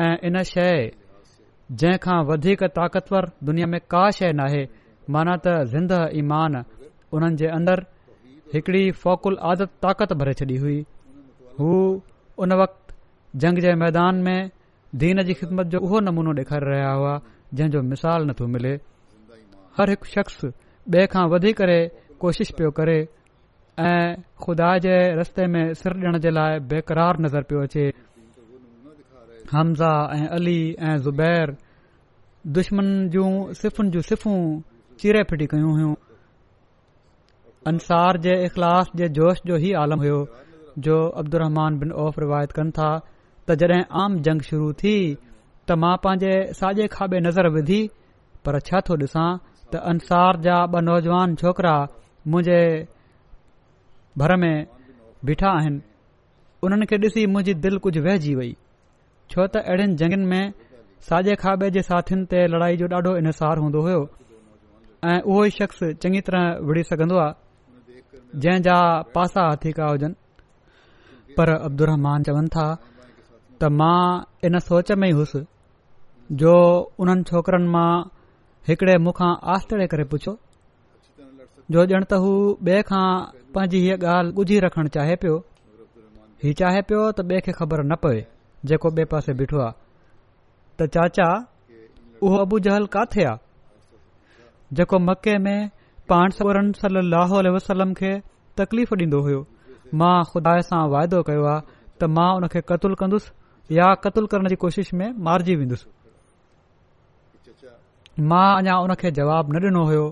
ऐं 0.05 0.15
इन 0.29 0.37
शइ 0.53 0.79
जंहिं 1.83 1.99
खां 2.07 2.19
वधीक 2.31 2.61
ताक़तवर 2.79 3.25
दुनिया 3.51 3.67
में 3.75 3.81
का 3.93 4.03
शइ 4.19 4.33
नाहे 4.41 4.63
माना 5.17 5.35
त 5.45 5.55
ज़िंदह 5.75 6.03
ईमान 6.23 6.53
उन्हनि 7.19 7.37
जे 7.43 7.47
अंदर 7.59 7.83
हिकड़ी 8.55 8.83
फ़ौक़ुल 9.03 9.35
आदत 9.51 9.71
ताक़त 9.87 10.11
भरे 10.23 10.33
छॾी 10.41 10.57
हुई 10.65 10.79
हू 11.59 11.69
उन 12.45 12.51
वक़्त 12.63 12.95
जंग 13.45 13.59
जे 13.67 13.75
मैदान 13.85 14.23
में 14.27 14.41
दीन 15.05 15.23
जी 15.29 15.35
ख़िदमत 15.45 15.67
जो 15.77 15.81
उहो 15.91 16.01
नमूनो 16.09 16.33
ॾेखारी 16.41 16.67
रहिया 16.73 16.91
हुआ 17.03 17.15
जंहिं 17.61 17.83
मिसाल 17.93 18.27
नथो 18.33 18.47
मिले 18.57 18.75
हर 19.79 19.89
हिकु 19.95 20.07
शख़्स 20.17 20.37
ॿिए 20.93 21.07
खां 21.15 21.25
वधी 21.37 21.53
करे 21.63 21.79
पियो 22.59 22.71
करे 22.81 22.99
ऐं 23.87 24.15
खुदा 24.45 24.77
जे 24.85 24.95
रस्ते 25.17 25.47
में 25.55 25.67
सिर 25.81 25.93
ॾिण 26.05 26.19
जे 26.21 26.31
लाइ 26.31 26.59
बेक़रार 26.71 27.19
नज़र 27.23 27.43
पियो 27.51 27.61
अचे 27.63 27.85
हमज़ा 29.53 29.91
ऐं 30.15 30.27
अली 30.37 30.61
ऐं 30.89 30.97
ज़ुबैर 31.05 31.55
दुश्मन 32.57 32.87
जूं 33.13 33.29
सिफ़ुनि 33.61 33.91
जूं 33.95 34.01
सिफ़ूं 34.09 34.37
चिरे 35.01 35.23
फिटी 35.31 35.47
कयूं 35.55 35.95
अंसार 37.73 38.17
जे 38.27 38.35
इख़लास 38.47 38.91
जे 39.03 39.09
जोश 39.21 39.41
जो 39.47 39.57
ई 39.57 39.73
आलम 39.85 40.01
हुयो 40.07 40.19
जो 40.89 40.99
अब्दु 41.23 41.39
बिन 41.85 41.93
औफ़ 42.07 42.21
रिवायत 42.27 42.53
कनि 42.59 42.71
था 42.79 42.91
त 43.47 43.59
जॾहिं 43.63 43.81
आम 44.05 44.19
जंग 44.29 44.41
शुरू 44.51 44.73
थी 44.85 44.97
त 45.69 45.79
मां 45.87 45.97
पंहिंजे 46.03 46.35
साॼे 46.65 46.87
खां 46.99 47.09
नज़र 47.31 47.49
विधी 47.59 47.83
पर 48.45 48.61
छा 48.69 48.81
थो 48.91 48.99
ॾिसां 49.09 49.29
त 49.71 49.85
अंसार 49.95 50.41
जा 50.49 50.63
ॿ 50.79 50.87
नौजवान 50.93 51.35
छोकरा 51.43 51.77
मुंहिंजे 52.35 52.65
भर 54.21 54.35
में 54.43 54.55
बीठा 55.29 55.51
आहिनि 55.59 55.81
उन्हनि 56.67 56.87
खे 56.91 56.97
ॾिसी 57.07 57.23
मुंहिंजी 57.33 57.53
दिलि 57.67 57.79
कुझु 57.85 58.01
वहिजी 58.07 58.33
वई 58.39 58.51
छो 59.31 59.43
त 59.47 59.57
अहिड़ियुनि 59.63 59.95
जंगनि 60.01 60.27
में 60.33 60.45
साॼे 61.11 61.35
खां 61.43 61.55
ॿिए 61.63 61.71
जे 61.77 61.83
साथीनि 61.91 62.25
ते 62.31 62.39
लड़ाई 62.55 62.75
जो 62.81 62.87
ॾाढो 62.99 63.13
इनसार 63.23 63.57
हूंदो 63.65 63.81
हो 63.87 63.95
ऐं 65.11 65.21
उहो 65.31 65.41
ई 65.51 65.51
शख़्स 65.59 65.81
चङी 66.05 66.21
तरह 66.31 66.45
विड़ी 66.71 66.83
सघंदो 66.91 67.17
आहे 67.27 68.41
जंहिं 68.45 68.63
जा 68.69 68.77
पासा 69.15 69.43
हथी 69.51 69.73
कया 69.79 69.89
हुजनि 69.93 71.35
पर 71.37 71.55
अब्दु 71.69 71.83
रहमान 71.93 72.27
चवनि 72.29 72.49
था 72.57 72.67
त 73.61 73.73
मां 73.81 74.03
इन 74.51 74.59
सोच 74.73 74.93
में 75.01 75.09
ई 75.11 75.15
हुयुसि 75.21 75.45
जो 76.43 76.55
उन्हनि 77.05 77.29
छोकरनि 77.33 77.71
मां 77.77 77.91
हिकड़े 78.71 78.97
मुखां 79.09 79.33
आस्तड़े 79.57 79.87
करे 79.95 80.05
पुछो 80.15 80.37
जो 81.75 81.81
ॼण 81.87 82.05
त 82.11 82.19
हू 82.25 82.31
ॿिए 82.67 82.83
खां 82.91 83.07
पंहिंजी 83.55 83.79
हीअ 83.81 83.97
ॻाल्हि 84.05 84.33
ॻुझी 84.41 84.59
रखण 84.61 84.89
चाहे 84.95 85.15
पियो 85.23 85.37
हीउ 86.45 86.53
चाहे 86.61 86.81
पियो 86.89 87.03
त 87.13 87.21
ॿिए 87.31 87.41
खे 87.47 87.53
ख़बर 87.59 87.83
न 87.89 87.97
पए 88.03 88.19
जेको 88.71 88.91
बे॒ 88.97 89.05
पासे 89.13 89.33
बीठो 89.41 89.59
आहे 89.65 89.73
त 90.85 90.89
चाचा 90.97 91.29
उहो 92.23 92.37
अबु 92.45 92.59
जहल 92.67 92.87
काथे 92.97 93.25
आहे 93.25 93.37
जेको 94.81 94.99
मके 95.09 95.37
में 95.45 95.71
पाण 96.13 96.37
सबरन 96.39 96.71
सलाहु 96.81 97.41
वसलम 97.57 97.93
खे 98.01 98.13
तकलीफ़ 98.61 98.95
डि॒न्दो 99.01 99.21
हो 99.29 99.41
मां 100.01 100.17
खुदा 100.33 100.53
सां 100.69 100.83
वाइदो 100.95 101.23
कयो 101.29 101.45
आहे 101.53 101.61
त 102.01 102.13
मां 102.19 102.29
उन 102.41 102.47
खे 102.53 102.61
कत्ल 102.71 103.01
कंदुसि 103.03 103.33
या 103.81 103.87
कतुलु 104.05 104.27
करण 104.33 104.49
जी 104.53 104.57
कोशिशि 104.65 104.95
में 105.01 105.09
मारिजी 105.29 105.55
वेंदुसि 105.61 105.89
मां 108.31 108.47
अञा 108.61 108.75
उन 108.85 108.95
खे 109.03 109.11
जवाब 109.21 109.53
न 109.55 109.65
डि॒नो 109.67 109.83
होयो 109.91 110.07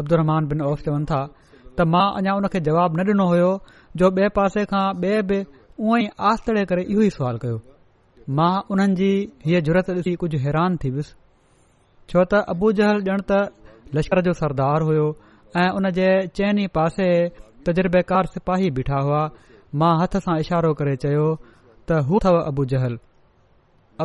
अब्दुहमान 0.00 0.48
बिन 0.52 0.60
ऑफ 0.72 0.82
चवनि 0.88 1.06
था 1.12 1.20
त 1.78 1.84
मां 1.94 2.06
अञा 2.18 2.32
उन 2.38 2.46
खे 2.52 2.60
जवाबु 2.66 2.98
न 2.98 3.14
ॾिनो 3.14 3.24
हुयो 3.32 3.50
जो 4.00 4.08
ॿिए 4.18 4.28
पासे 4.38 4.64
खां 4.70 4.84
ॿिए 5.02 5.18
बि 5.28 5.36
उहं 5.42 5.98
ई 6.06 6.08
आस्तड़े 6.30 6.64
करे 6.70 6.82
इहो 6.94 7.02
ई 7.06 7.10
सुवाल 7.16 7.38
कयो 7.44 7.58
मां 8.40 8.50
उन्हनि 8.76 8.96
जी 9.00 9.10
हीअ 9.48 9.60
ज़रूरत 9.68 9.90
ॾिसी 9.98 10.14
कुझु 10.22 10.40
हैरान 10.46 10.78
थी 10.84 10.90
वियुसि 10.96 11.14
छो 12.12 12.22
त 12.22 12.40
अबू 12.54 12.70
जहल 12.80 13.04
ॼण 13.12 13.22
त 13.30 13.98
लश्कर 13.98 14.22
जो 14.28 14.34
सरदार 14.40 14.86
हुयो 14.88 15.06
ऐं 15.62 15.68
उन 15.80 15.90
जे 16.00 16.08
चइनि 16.40 16.66
पासे 16.78 17.06
तजुर्बेकार 17.68 18.30
सिपाही 18.34 18.70
बीठा 18.80 19.04
हुआ 19.08 19.22
मां 19.82 19.92
हथ 20.02 20.18
सां 20.26 20.36
इशारो 20.46 20.74
करे 20.82 20.96
चयो 21.06 21.28
त 21.44 22.02
हू 22.10 22.20
अथव 22.24 22.40
अबू 22.52 22.66
जहल 22.74 22.98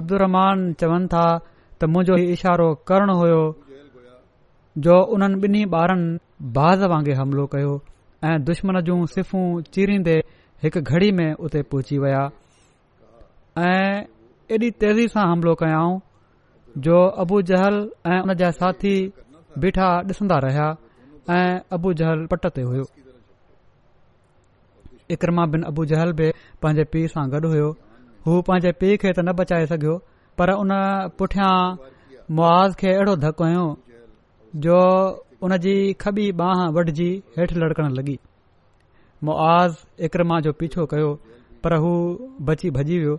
अब्दुमान 0.01 0.63
चवनि 0.83 1.11
था 1.15 1.25
त 1.41 1.91
मुंहिंजो 1.95 2.21
हीउ 2.21 2.37
इशारो 2.39 2.69
करण 2.91 3.15
हुयो 3.21 3.41
जो 4.81 4.93
उन्हनि 5.13 5.39
ॿिन्ही 5.41 5.63
ॿारनि 5.71 6.17
बाज़ 6.57 6.83
वांगुरु 6.91 7.13
हमिलो 7.17 7.45
कयो 7.53 7.73
ऐं 8.25 8.37
दुश्मन 8.43 8.79
जूं 8.87 9.05
सिफ़ूं 9.13 9.45
चीरींदे 9.73 10.15
हिकु 10.63 10.81
घड़ी 10.81 11.11
में 11.17 11.31
उते 11.45 11.61
पहुची 11.71 11.97
विया 12.03 12.21
ऐं 13.69 14.05
एॾी 14.55 14.69
तेज़ी 14.81 15.07
सां 15.13 15.25
हमिलो 15.31 15.53
कयाऊं 15.61 15.99
जो 16.81 16.97
अबू 17.23 17.41
जहल 17.49 17.75
ऐं 18.13 18.19
उन 18.25 18.33
जा 18.41 18.49
साथी 18.57 18.95
बीठा 19.61 19.87
ॾिसंदा 20.09 20.37
रहिया 20.47 20.67
ऐं 21.37 21.53
अबू 21.77 21.93
जहल 22.01 22.25
पट 22.33 22.47
ते 22.57 22.61
हुयो 22.71 22.85
इकरमा 25.13 25.45
बिन 25.55 25.63
अबू 25.69 25.85
जहल 25.93 26.13
बि 26.17 26.31
पंहिंजे 26.61 26.83
पीउ 26.91 27.13
सां 27.15 27.29
गॾु 27.31 27.47
हुयो 27.53 27.69
हू 28.25 28.41
पंहिंजे 28.49 28.71
पीउ 28.81 28.97
खे 29.05 29.13
त 29.13 29.19
न 29.21 29.37
बचाए 29.43 29.65
सघियो 29.75 29.97
पर 30.37 30.57
उन 30.59 30.73
पुठियां 31.21 31.53
मुआज़ 32.37 32.79
खे 32.81 32.93
अहिड़ो 32.97 33.15
धकु 33.27 33.43
आहियो 33.45 33.69
जो 34.61 34.77
उन 35.43 35.57
जी 35.57 35.71
खबी 36.01 36.31
बांह 36.39 36.59
वढिजी 36.75 37.09
हेठि 37.37 37.55
लड़कणु 37.59 37.89
लॻी 37.99 38.17
मुआज़ 39.25 39.73
इकरमा 40.05 40.39
जो 40.45 40.51
पीछो 40.59 40.85
कयो 40.91 41.13
पर 41.63 41.73
हू 41.83 41.93
बची 42.47 42.69
भॼी 42.77 42.97
वियो 42.99 43.15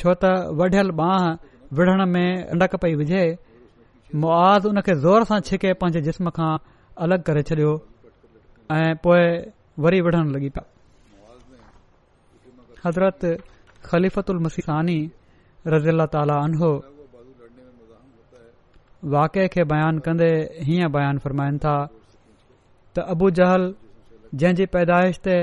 छो 0.00 0.14
त 0.22 0.30
वढियल 0.60 0.90
बांह 1.00 1.24
विढ़ण 1.78 2.04
में 2.12 2.30
अंडक 2.36 2.76
पई 2.82 2.94
विझे 3.00 3.22
मुआज़ 4.24 4.66
उन 4.68 4.80
खे 4.86 4.94
ज़ोर 5.04 5.24
सां 5.30 5.40
छिके 5.50 5.72
पंहिंजे 5.82 6.00
जिस्म 6.08 6.30
खां 6.38 6.52
अलॻि 7.04 7.22
करे 7.26 7.42
छॾियो 7.50 7.74
ऐं 8.76 8.94
पोएं 9.04 9.28
वरी 9.84 10.00
विढ़णु 10.08 10.32
लॻी 10.38 10.48
पिया 10.48 10.64
हज़रत 12.86 13.24
ख़लीफ़त 13.90 14.30
मसीसानी 14.46 14.98
रज़ी 15.76 15.88
अला 15.96 16.06
ताली 16.16 16.36
अन 16.44 16.52
वाक़े 19.12 19.46
खे 19.52 19.62
बयानु 19.70 20.00
कंदे 20.04 20.28
हीअं 20.66 20.86
बयानु 20.92 21.18
फ़रमाईनि 21.22 21.58
था 21.64 21.72
त 22.96 23.02
अबू 23.14 23.30
जहल 23.38 23.62
जंहिंजी 24.42 24.66
पैदाइश 24.76 25.18
ते 25.26 25.34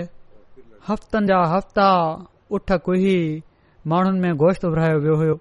हफ़्तनि 0.88 1.28
जा 1.32 1.38
हफ़्ता 1.54 1.90
उठ 2.58 2.72
कुही 2.88 3.14
माण्हुनि 3.94 4.20
में 4.24 4.34
गोश्त 4.44 4.66
विरायो 4.66 4.98
वियो 5.04 5.16
हुयो 5.22 5.36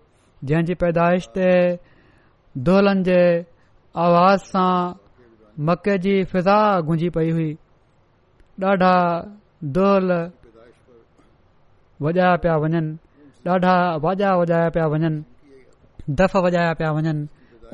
जंहिं 0.52 0.76
पैदाइश 0.84 1.28
ते 1.38 1.48
दुहलनि 2.68 3.02
जे 3.08 3.20
आवाज़ 4.04 4.44
सां 4.50 4.74
मके 5.72 5.96
जी 6.04 6.14
फिज़ा 6.34 6.58
गुंजी 6.92 7.10
पेई 7.16 7.30
हुई 7.40 7.50
ॾाढा 8.60 8.94
दोहल 9.76 10.10
वॼाया 12.06 12.32
पिया 12.44 12.56
वञनि 12.62 12.80
ॾाढा 13.50 13.72
वाजा 14.04 14.32
वॼाया 14.44 14.68
पिया 14.76 14.86
वञनि 14.92 16.16
दफ़ 16.20 16.36
वॼाया 16.46 16.72
पिया 16.80 16.90
वञनि 16.96 17.20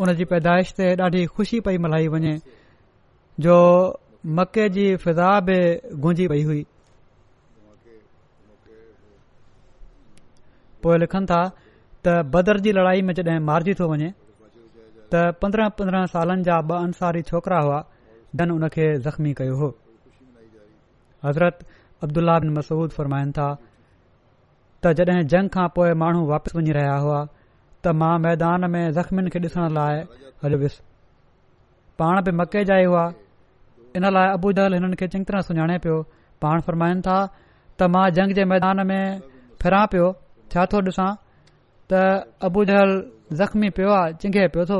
उन 0.04 0.12
जी 0.16 0.24
पैदाइश 0.30 0.72
ते 0.78 0.86
ॾाढी 1.02 1.24
खु़शी 1.34 1.58
पई 1.66 1.78
मल्हाई 1.82 2.08
वञे 2.14 2.32
जो 3.44 3.54
मके 4.38 4.68
जी 4.76 4.84
फिज़ा 5.04 5.28
बि 5.48 5.58
गूंजी 6.04 6.26
पई 6.28 6.42
हुई 6.48 6.64
पो 10.82 10.96
लिखनि 11.02 11.26
था 11.30 11.40
त 12.04 12.20
बदर 12.34 12.60
जी 12.66 12.72
लड़ाई 12.78 13.02
में 13.08 13.14
जड॒हिं 13.18 13.38
मारिजी 13.48 13.74
थो 13.80 13.88
वञे 13.92 14.10
त 15.12 15.24
पंद्रहं 15.42 15.70
पंद्रहं 15.78 16.06
सालनि 16.14 16.42
जा 16.50 16.60
ब 16.68 16.80
अंसारी 16.88 17.22
छोकिरा 17.32 17.60
हुआ 17.66 17.80
धन 18.36 18.50
उन 18.58 18.68
खे 18.76 18.86
ज़ख़्मी 19.06 19.32
कयो 19.40 19.56
हो 19.62 19.68
हज़रत 21.24 21.64
अब्दुल्ला 22.06 22.38
बिन 22.44 22.52
मसूद 22.58 22.90
फरमाइनि 22.98 23.32
था 23.40 23.48
त 24.84 24.92
जड॒ 25.00 25.22
जंग 25.34 25.48
खां 25.56 25.68
पोइ 25.76 25.92
माण्हू 26.04 26.26
वापसि 26.32 26.58
वञी 26.58 26.72
रहिया 26.80 26.96
हुआ 27.06 27.26
त 27.86 27.90
मां 28.00 28.14
मैदान 28.26 28.62
में 28.72 28.84
जख़्मीनि 28.98 29.28
खे 29.34 29.38
ॾिसण 29.46 29.64
लाइ 29.78 29.94
हलियो 30.42 30.58
वियुसि 30.60 30.80
पाण 31.98 32.14
बि 32.26 32.30
मके 32.38 32.62
जा 32.68 32.74
आयो 32.82 32.94
आहे 33.02 33.12
इन 33.96 34.04
लाइ 34.16 34.26
अबू 34.36 34.48
जहल 34.56 34.72
हिननि 34.76 34.96
खे 35.00 35.06
चिंगी 35.12 35.26
तरह 35.28 35.40
सुञाणे 35.48 35.76
पियो 35.84 35.98
पाण 36.42 36.56
फरमाइन 36.66 36.96
था 37.06 37.18
त 37.78 37.88
मां 37.94 38.04
जंग 38.16 38.32
जे 38.38 38.44
मैदान 38.52 38.78
में 38.90 39.02
फिरां 39.62 39.84
पियो 39.92 40.08
छा 40.54 40.64
थो 40.72 40.78
ॾिसां 40.90 41.08
त 41.92 42.50
जहल 42.70 42.92
ज़ख़्मी 43.40 43.68
पियो 43.78 43.90
आहे 44.00 44.12
चिंघे 44.22 44.48
पियो 44.56 44.64
थो 44.72 44.78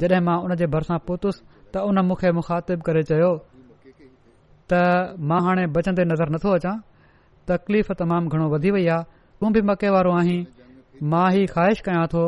जॾहिं 0.00 0.22
मां 0.28 0.36
उन 0.44 0.56
जे 0.62 0.66
भरिसां 0.76 0.98
पहुतुसि 1.10 1.40
त 1.72 1.84
उन 1.90 2.04
मूंखे 2.08 2.28
मुखातिबु 2.40 2.82
करे 2.88 3.02
चयो 3.12 3.30
त 4.72 4.82
मां 5.28 5.38
हाणे 5.48 5.64
बचंदे 5.76 6.04
नज़र 6.12 6.28
नथो 6.36 6.52
अचां 6.60 6.74
तकलीफ़ 7.50 7.92
तमामु 8.02 8.26
घणो 8.32 8.46
वधी 8.54 8.70
वई 8.76 8.86
आहे 8.96 9.04
तूं 9.38 9.48
बि 9.54 9.60
मके 9.68 9.88
वारो 9.94 10.12
आहीं 10.20 10.40
मां 11.02 11.30
ही 11.32 11.46
ख़्वाहिश 11.46 11.80
कयां 11.84 12.06
थो 12.12 12.22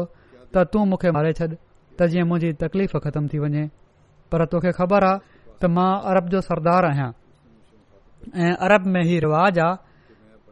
त 0.54 0.64
तूं 0.72 0.84
मूंखे 0.88 1.10
मारे 1.14 1.32
छॾ 1.38 1.46
त 1.98 2.06
जीअं 2.14 2.26
मुंहिंजी 2.28 2.52
तकलीफ़ 2.62 2.96
ख़तम 3.04 3.26
थी 3.32 3.38
वञे 3.38 3.64
पर 4.30 4.44
तोखे 4.50 4.72
ख़बर 4.78 5.04
आहे 5.04 5.18
त 5.60 5.64
मां 5.74 5.90
अरब 6.10 6.28
जो 6.34 6.40
सरदार 6.46 6.84
आहियां 6.90 7.10
ऐं 8.34 8.54
अरब 8.66 8.86
में 8.94 9.02
ही 9.04 9.18
रिवाज़ 9.26 9.60
आहे 9.60 9.76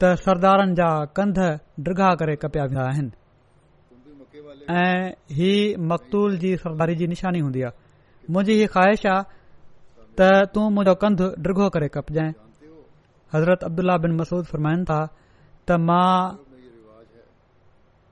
त 0.02 0.14
सरदारनि 0.24 0.74
जा 0.82 0.88
कंध 1.18 1.38
डिगाह 1.88 2.14
करे 2.22 2.34
कपिया 2.42 2.64
विया 2.74 2.82
आहिनि 2.90 3.10
ऐं 4.70 5.10
ही 5.38 5.52
मकतूल 5.92 6.36
जी 6.38 6.56
सरदारी 6.64 6.94
जी 7.02 7.06
निशानी 7.14 7.40
हूंदी 7.46 7.62
आहे 7.70 8.32
मुंहिंजी 8.32 8.60
ही 8.60 8.66
ख़्वाहिश 8.74 9.06
आहे 9.06 9.22
त 10.18 10.30
तूं 10.54 10.66
मुंहिंजो 10.76 10.94
कंधु 11.06 11.30
डिघो 11.48 11.68
करे 11.78 11.88
कपजाइ 11.98 12.32
हज़रत 13.34 13.64
अब्दुल्ल्ल्ल्ल्ला 13.68 13.96
बिन 14.06 14.16
मसूद 14.20 14.44
फरमाइनि 14.52 14.84
था 14.90 15.00
त 15.70 15.78
मां 15.88 16.06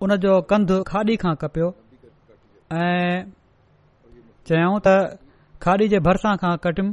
उन 0.02 0.16
जो 0.22 0.32
कंधु 0.52 0.76
खाॾी 0.88 1.16
खां 1.20 1.34
कपियो 1.42 1.66
ऐं 2.78 3.24
चयऊं 4.48 4.80
त 4.86 4.92
खाॾी 5.66 5.86
जे 5.92 6.00
भरिसां 6.08 6.32
खां 6.42 6.50
कटियुमि 6.66 6.92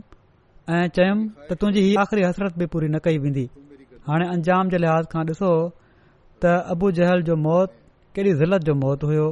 ऐं 0.75 0.85
चयुमि 0.97 1.25
त 1.49 1.57
तुंहिंजी 1.63 1.81
हीअ 1.87 1.99
आख़िरी 2.05 2.23
हसरत 2.27 2.57
बि 2.63 2.65
पूरी 2.75 2.87
न 2.91 2.99
कई 3.07 3.17
वेंदी 3.25 3.43
हाणे 4.11 4.29
अंजाम 4.35 4.69
जे 4.75 4.77
लिहाज़ 4.83 5.09
खां 5.15 5.25
ॾिसो 5.33 5.49
त 6.45 6.53
अबू 6.75 6.93
जहल 7.01 7.25
जो 7.31 7.35
मौत 7.47 7.75
कहिड़ी 8.15 8.33
ज़िलत 8.45 8.69
जो 8.71 8.77
मौत 8.87 9.03
हुयो 9.11 9.27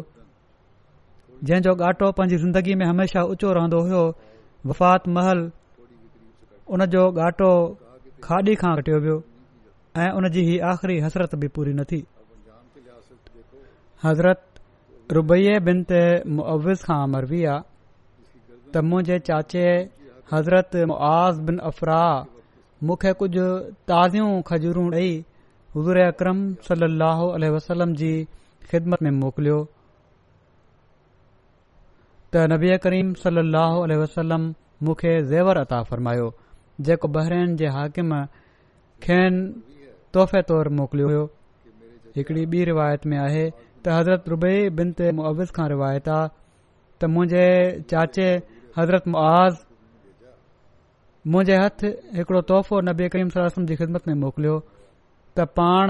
जंहिंजो 1.43 1.75
ॻाटो 1.91 2.12
पंहिंजी 2.21 2.43
ज़िंदगी 2.45 2.75
में 2.84 2.88
हमेशा 2.89 3.23
ऊचो 3.36 3.53
रहंदो 3.62 3.81
हुयो 3.89 4.03
वफ़ात 4.73 5.07
महल 5.19 5.47
उन 6.75 6.86
जो 6.97 7.10
ॻाटो 7.31 7.53
खाॾी 8.27 8.55
खां 8.65 8.75
कटियो 8.81 8.99
वियो 9.07 9.21
ऐं 10.03 10.12
उन 10.19 10.29
जी 10.38 10.49
हीअ 10.51 10.65
आख़िरी 10.75 10.99
हसरत 11.07 11.39
बि 11.43 11.47
पूरी 11.57 11.73
न 11.81 11.93
थी 11.93 12.03
हज़रत 14.03 14.39
रुबैये 15.15 15.59
बिन 15.65 15.81
ते 15.91 15.99
मुआविज़ 16.37 16.83
खां 16.85 17.01
मरबी 17.15 17.41
आहे 17.53 17.61
त 18.75 18.81
मुंहिंजे 18.91 19.17
चाचे 19.27 19.65
हज़रत 20.31 20.75
मुआज़ 20.91 21.41
बिन 21.49 21.57
अफ़राह 21.69 22.09
मूंखे 22.85 23.11
कुझु 23.19 23.45
ताज़ियूं 23.93 24.29
खजूरूं 24.51 24.87
ॾेई 24.93 25.11
हुज़ूर 25.75 25.97
अक्रम 26.05 26.41
वसलम 27.57 27.93
जी 28.01 28.11
ख़िदमत 28.71 29.03
में 29.07 29.11
मोकिलियो 29.21 29.59
त 32.33 32.49
नबी 32.55 32.77
करीम 32.87 33.13
सलोह 33.25 33.97
वसलम 34.03 34.51
मूंखे 34.87 35.13
ज़ेवर 35.31 35.57
अता 35.65 35.81
फ़रमायो 35.91 36.29
जेको 36.87 37.07
बहरेन 37.19 37.55
जे 37.61 37.67
हाकिम 37.77 38.11
खेन 39.05 39.43
तोहफ़े 40.13 40.41
तौर 40.53 40.69
मोकिलियो 40.79 41.09
हो 41.17 41.23
हिकड़ी 42.17 42.45
ॿी 42.55 42.63
रिवायत 42.69 43.05
में 43.11 43.17
आहे 43.17 43.45
त 43.85 43.97
हज़रत 43.97 44.27
रुबई 44.29 44.57
बिन 44.77 44.91
ते 44.97 45.11
मुआविज़ 45.17 45.51
रिवायत 45.73 46.07
आहे 46.15 46.27
त 47.01 47.09
मुंहिंजे 47.13 47.45
चाचे 47.93 48.27
हज़रत 48.77 49.03
मुआज़ 49.13 49.55
मुंहिंजे 51.35 51.55
हथ 51.61 51.79
हिकड़ो 52.17 52.41
तोहफ़ो 52.51 52.75
नबी 52.89 53.05
करीम 53.15 53.29
सलाह 53.35 53.65
जी 53.71 53.75
ख़िदमत 53.79 54.03
में 54.07 54.13
मोकिलियो 54.25 54.55
त 54.59 55.47
पाण 55.61 55.87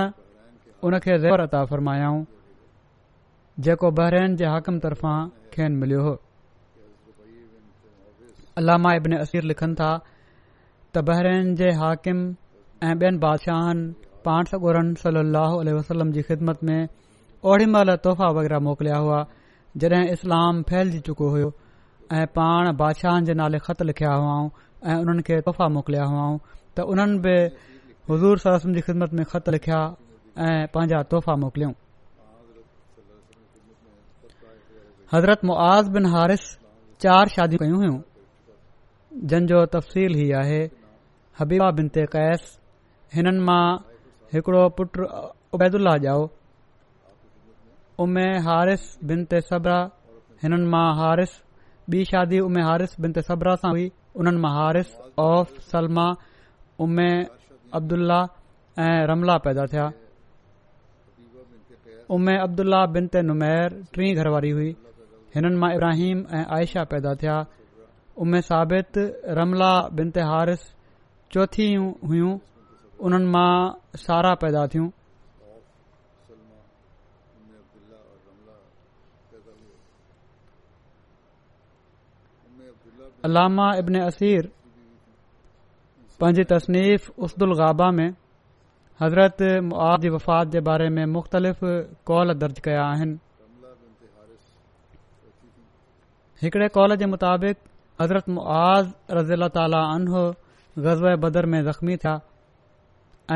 उन 0.87 0.97
खे 1.07 1.13
ज़हरता 1.25 1.59
फरमायाऊं 1.73 2.21
जेको 3.67 3.89
बहिर 3.99 4.35
जे 4.43 4.45
हाकम 4.55 4.79
तरफ़ां 4.87 5.17
खेनि 5.55 5.75
मिलियो 5.83 6.01
हो 6.07 6.13
अलामा 8.63 8.91
असीर 9.23 9.43
लिखनि 9.51 9.75
था 9.81 9.91
त 10.95 11.03
बहिरन 11.11 11.53
जे 11.59 11.69
हाकिम 11.83 12.19
ऐं 12.87 12.95
ॿियनि 12.97 13.17
बादशाहनि 13.27 13.83
पाण 14.25 14.43
सगुरनि 14.55 14.95
सली 15.05 15.19
अल 15.43 15.75
वसलम 15.79 16.11
जी 16.15 16.21
ख़िदमत 16.31 16.63
में 16.69 16.79
ओॾी 17.49 17.65
महिल 17.73 17.95
तोहफ़ा 18.05 18.27
वग़ैरह 18.37 18.59
मोकिलिया 18.65 18.97
हुआ 19.03 19.19
जॾहिं 19.81 20.09
इस्लाम 20.13 20.61
फैलजी 20.69 20.99
चुको 21.05 21.29
हुयो 21.33 21.49
ऐं 22.13 22.25
पाण 22.37 22.71
बादशाहनि 22.77 23.25
जे 23.25 23.33
नाले 23.39 23.59
ख़त 23.65 23.81
लिखिया 23.89 24.09
हुआ 24.21 24.33
ऐं 24.85 24.97
उन्हनि 25.01 25.21
खे 25.29 25.39
तोहफ़ा 25.45 25.67
मोकिलिया 25.77 26.03
हुआ 26.11 26.25
त 26.75 26.83
उन्हनि 26.93 27.17
बि 27.25 27.35
हज़ूर 28.09 28.37
सरसम 28.45 28.69
जी 28.77 28.81
ख़िदमत 28.87 29.11
में 29.17 29.23
ख़त 29.31 29.45
लिखिया 29.55 29.79
ऐं 30.49 30.67
पंहिंजा 30.75 30.99
तोहफ़ा 31.13 31.33
मोकिलियऊं 31.43 31.73
हज़रत 35.13 35.39
मुआज़ 35.51 35.85
बिन 35.95 36.05
हारिस 36.17 36.43
चार 37.05 37.25
शादी 37.37 37.57
कयूं 37.63 37.77
हुइयूं 37.85 37.97
जंहिंजो 39.31 39.59
तफ़सील 39.77 40.11
हीउ 40.19 40.37
आहे 40.41 40.61
हबीबा 41.41 41.67
बिन 41.79 41.87
ते 41.97 42.05
कैस 42.17 42.41
हिननि 43.15 43.41
मां 43.49 43.65
हिकिड़ो 44.35 44.63
पुटु 44.77 44.99
उबैदुल्ला 45.57 45.93
ॼाओ 46.05 46.21
उमे 48.01 48.27
हारिस 48.45 48.83
बिन 49.09 49.19
ते 49.31 49.39
सबरा 49.47 49.79
हिननि 50.43 50.67
मां 50.73 50.87
हारिस 50.99 51.31
ॿी 51.93 51.99
शादी 52.11 52.37
उमिर 52.47 52.63
हारिस 52.67 52.91
बिन 53.03 53.11
ते 53.17 53.21
सबरा 53.29 53.53
सां 53.63 53.69
हुई 53.73 53.85
उन्हनि 54.21 54.39
मां 54.43 54.51
हारिस 54.57 54.89
औफ़ 55.25 55.51
सलमा 55.71 56.05
उमे 56.85 57.09
अब्दुला 57.79 58.19
ऐं 58.85 58.95
रमला 59.11 59.35
पैदा 59.47 59.65
थिया 59.73 59.83
उमे 62.17 62.35
अब्दुल्ल्लाह 62.45 62.83
बिन 62.95 63.05
ते 63.15 63.19
नुमैर 63.29 63.69
टीं 63.97 64.09
घरवारी 64.23 64.51
हुई 64.55 64.69
हिननि 65.35 65.57
मां 65.65 65.69
इब्राहिम 65.77 66.17
ऐं 66.39 66.43
आयशा 66.57 66.83
पैदा 66.93 67.11
थिया 67.25 67.35
उमे 68.25 68.41
साबित 68.49 68.91
रमला 69.41 69.71
बिनत 69.99 70.17
हारिस 70.31 70.61
चौथीं 71.35 71.71
हुइयूं 72.09 72.33
उन्हनि 73.09 73.29
मां 73.37 73.51
सारा 74.05 74.33
पैदा 74.45 74.63
थियूं 74.75 74.89
अलामा 83.27 83.65
इब्न 83.79 83.95
असीर 84.11 84.47
पंहिंजी 86.21 86.43
तसनीफ़ 86.51 87.09
उसदुल 87.25 87.53
गाबा 87.59 87.89
में 87.97 88.09
हज़रत 89.01 89.41
मुआ 89.69 89.89
वफ़ात 90.15 90.47
जे 90.55 90.61
बारे 90.69 90.89
में 90.97 91.05
मुख़्तलिफ़ 91.15 91.59
مختلف 91.63 92.39
दर्ज 92.41 92.57
درج 92.61 92.69
आहिनि 92.85 93.17
हिकिड़े 96.43 96.67
कॉल 96.75 96.95
जे 96.97 97.05
मुताबिक़ 97.13 97.57
हज़रत 98.01 98.25
मुआ 98.29 98.67
रज़ील 99.17 99.47
ताली 99.57 100.05
ग़ज़व 100.17 101.15
बदर 101.25 101.45
में 101.51 101.61
ज़ख़्मी 101.65 101.95
थिया 101.97 102.19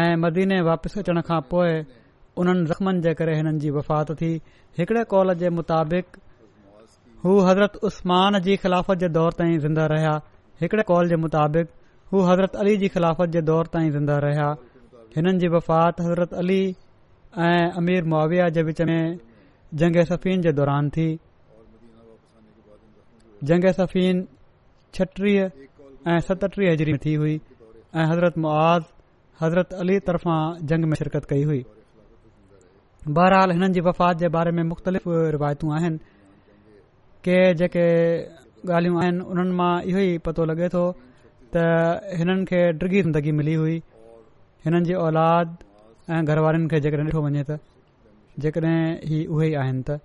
ऐं 0.01 0.15
मदीने 0.25 0.59
वापसि 0.69 0.99
अचण 0.99 1.21
खां 1.29 1.41
पोइ 1.53 1.71
उन्हनि 2.37 2.65
زخمن 2.69 3.01
जे 3.01 3.13
करे 3.21 3.41
वफ़ात 3.71 4.11
थी 4.21 4.33
हिकिड़े 4.79 5.03
कॉल 5.15 5.33
जे 5.35 5.49
मुताबिक़ 5.49 6.07
हू 7.23 7.37
हज़रत 7.47 7.75
उस्मान 7.89 8.39
जी 8.47 8.55
ख़िलाफ़त 8.63 8.97
जे 9.03 9.07
दौर 9.17 9.31
ताईं 9.37 9.57
ज़िंदा 9.59 9.85
रहिया 9.91 10.11
हिकड़े 10.61 10.83
कॉल 10.87 11.07
जे 11.09 11.15
मुताबिक़ 11.25 11.67
हू 12.13 12.21
हज़रत 12.29 12.55
अली 12.63 12.75
जी 12.77 12.87
ख़िलाफ़त 12.95 13.29
जे 13.35 13.41
दौर 13.49 13.67
ताईं 13.73 13.91
ज़िंदा 13.91 14.17
रहिया 14.25 14.47
हिननि 15.15 15.37
जी 15.39 15.47
वफ़ात 15.55 16.01
हज़रत 16.01 16.33
अली 16.43 16.59
ऐं 17.47 17.71
अमीर 17.81 18.03
मुआविया 18.13 18.49
जे 18.57 18.63
विच 18.69 18.81
में 18.89 19.17
जंग 19.81 20.03
सफ़ीन 20.09 20.41
जे 20.41 20.51
दौरान 20.59 20.89
थी 20.97 21.07
जंग 23.51 23.67
सफ़ीन 23.77 24.25
छटीह 24.95 25.49
ऐं 26.11 26.19
सतटीह 26.27 26.71
हजरी 26.71 26.91
में 26.93 26.99
थी 27.05 27.13
हुई 27.21 27.39
ऐं 27.95 28.05
हज़रत 28.11 28.37
मुआज़ 28.45 28.83
हज़रत 29.41 29.73
अली 29.83 29.99
तरफ़ां 30.09 30.39
जंग 30.71 30.85
में 30.89 30.95
शिरकत 30.99 31.25
कई 31.29 31.43
हुई 31.51 31.63
बहरहाल 33.17 33.51
हिननि 33.51 33.73
जी 33.73 33.79
वफ़ात 33.87 34.17
जे 34.17 34.27
बारे 34.35 34.51
में 34.59 34.63
मुख़्तलिफ़ 34.63 35.07
रिवायतूं 35.35 35.73
आहिनि 35.79 35.97
के 37.27 37.37
जेके 37.59 37.81
ॻाल्हियूं 38.69 38.97
आहिनि 39.01 39.19
उन्हनि 39.33 39.53
मां 39.59 39.73
इहो 39.89 39.99
ई 39.99 40.17
पतो 40.25 40.45
लॻे 40.49 40.67
थो 40.73 40.81
त 41.53 41.61
हिननि 42.19 42.45
खे 42.49 42.59
डि॒गी 42.79 42.99
ज़िंदगी 43.07 43.31
मिली 43.39 43.53
हुई 43.61 43.77
हिननि 44.65 44.81
जी 44.89 44.93
औलाद 45.05 45.57
ऐं 46.13 46.19
घर 46.29 46.39
वारनि 46.45 46.67
खे 46.73 46.79
जेकॾहिं 46.85 47.05
ॾिठो 47.05 47.23
वञे 47.27 47.43
त 47.47 47.57
जेकॾहिं 48.45 49.07
ही 49.09 49.25
उहे 49.37 49.47
ई 49.51 49.55
आहिनि 49.61 49.81
त 49.87 49.97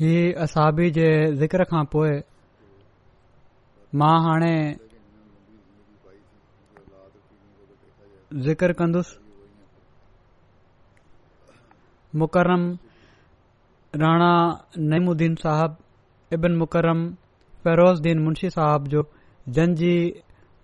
ही 0.00 0.12
असाबी 0.48 0.90
जे 0.98 1.06
ज़िक्र 1.44 1.64
खां 1.74 1.84
पोइ 1.94 2.10
मां 4.02 4.12
हाणे 4.26 4.54
ज़िक्र 8.50 8.72
कंदुसि 8.82 9.17
मुकरम 12.16 12.66
राणा 14.00 14.30
नईमुद्दीन 14.90 15.34
साहब 15.42 15.76
इबन 16.32 16.56
मुकरम 16.62 17.02
फ़हिरोज़्दीन 17.64 18.18
मुंशी 18.24 18.50
साहब 18.50 18.86
जो 18.94 19.02
जन 19.58 19.74
जी 19.80 19.92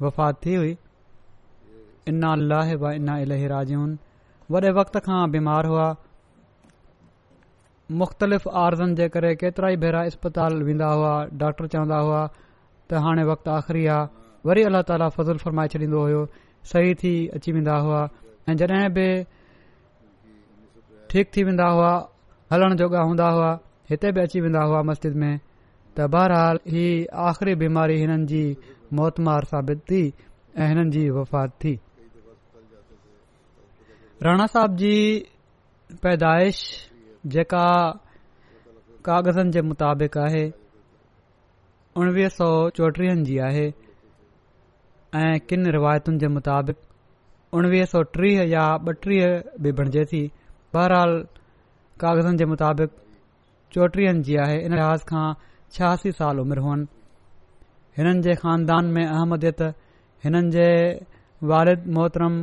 वफ़ात 0.03 0.41
थी 0.45 0.55
हुई 0.55 0.77
इना 2.13 2.33
अलाह 2.33 2.71
इना 2.95 3.19
इलाही 3.27 3.47
राजून 3.53 3.97
वॾे 4.51 4.71
वक़्त 4.81 4.97
खां 5.07 5.21
बीमार 5.37 5.67
हुआ 5.73 5.87
मुख़्तलिफ़ 8.03 8.49
आरज़नि 8.65 8.95
जे 8.99 9.09
करे 9.17 9.35
केतिरा 9.41 9.69
ई 9.73 9.77
भेरा 9.85 10.03
अस्पताल 10.13 10.63
वेंदा 10.69 10.87
हुआ 10.93 11.13
डॉक्टर 11.45 11.67
चवंदा 11.77 11.99
हुआ 12.09 12.21
त 12.91 13.05
हाणे 13.07 13.25
वक़्तु 13.31 13.51
आख़िरी 13.57 13.87
आहे 13.95 14.25
वरी 14.51 14.63
अलाह 14.73 14.83
ताला 14.91 15.09
फज़ुल 15.17 15.39
फरमाए 15.45 15.69
छॾींदो 15.77 16.01
हुयो 16.05 16.23
सही 16.73 16.95
थी 17.03 17.15
अची 17.39 17.53
वेंदा 17.59 17.77
हुआ 17.89 18.03
ऐं 18.51 18.57
जॾहिं 18.63 18.89
बि 18.99 19.07
ठीक 21.15 21.29
थी 21.35 21.43
वेंदा 21.45 21.67
हुआ 21.71 21.91
हलण 22.53 22.75
जोॻा 22.77 23.01
हूंदा 23.09 23.27
हुआ 23.35 23.51
हिते 23.91 24.11
बि 24.13 24.21
अची 24.21 24.41
वेंदा 24.41 24.63
हुआ 24.69 24.81
मस्जिद 24.89 25.15
में 25.23 25.37
त 25.99 26.07
बहरहाल 26.15 26.59
ही 26.75 26.87
आख़िरी 27.27 27.55
बीमारी 27.61 27.99
हिननि 28.01 28.25
जी 28.33 28.41
मौतमार 29.01 29.45
साबित 29.53 29.85
थी 29.93 30.01
ऐं 30.59 30.69
हिननि 30.69 30.91
जी 30.97 31.05
वफ़ात 31.19 31.53
थी 31.65 31.75
राणा 34.25 34.47
साहब 34.57 34.75
जी 34.83 34.93
पैदाइश 36.03 36.59
जेका 37.39 37.63
कागज़नि 39.09 39.51
जे 39.59 39.63
मुताबिक़ 39.71 40.19
आहे 40.27 40.45
उणिवीह 42.03 42.29
सौ 42.43 42.51
चोटीहनि 42.81 43.25
जी 43.31 43.39
आहे 43.55 43.67
ऐं 45.25 45.35
किन 45.49 45.71
रिवायतुनि 45.79 46.19
जे 46.25 46.29
मुताबिक़ 46.39 46.83
उणवीह 47.59 47.85
सौ 47.95 48.03
टीह 48.19 48.45
या 48.59 48.67
ॿटीह 48.95 49.27
बि 49.63 49.73
बणिजे 49.83 50.05
थी 50.13 50.31
बहरहाल 50.75 51.13
कागज़नि 52.03 52.37
जे 52.39 52.45
मुताबिक़ 52.51 52.91
चोटीहनि 53.75 54.23
जी 54.29 54.37
आहे 54.45 54.59
इन 54.69 54.75
लिहाज़ 54.79 55.05
खां 55.11 55.27
छहासी 55.77 56.13
साल 56.21 56.41
उमिरि 56.45 56.63
हुअनि 56.65 56.87
हिननि 57.99 58.23
जे 58.27 58.35
खानदान 58.43 58.87
में 58.97 59.05
अहमदियत 59.05 59.63
हिननि 60.25 60.51
जे 60.57 60.67
वालिद 61.53 61.87
मोहतरम 61.99 62.41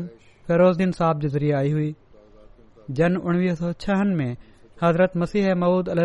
फ़हिरोज़्द्दीन 0.48 0.91
साहब 1.00 1.20
जे 1.26 1.30
ज़रिए 1.36 1.52
आई 1.62 1.72
हुई 1.78 1.89
जन 3.02 3.17
उणिवीह 3.32 3.56
सौ 3.63 3.74
छहनि 3.86 4.15
में 4.22 4.32
हज़रत 4.84 5.17
मसीह 5.26 5.54
ममूद 5.65 5.89
अल 5.98 6.04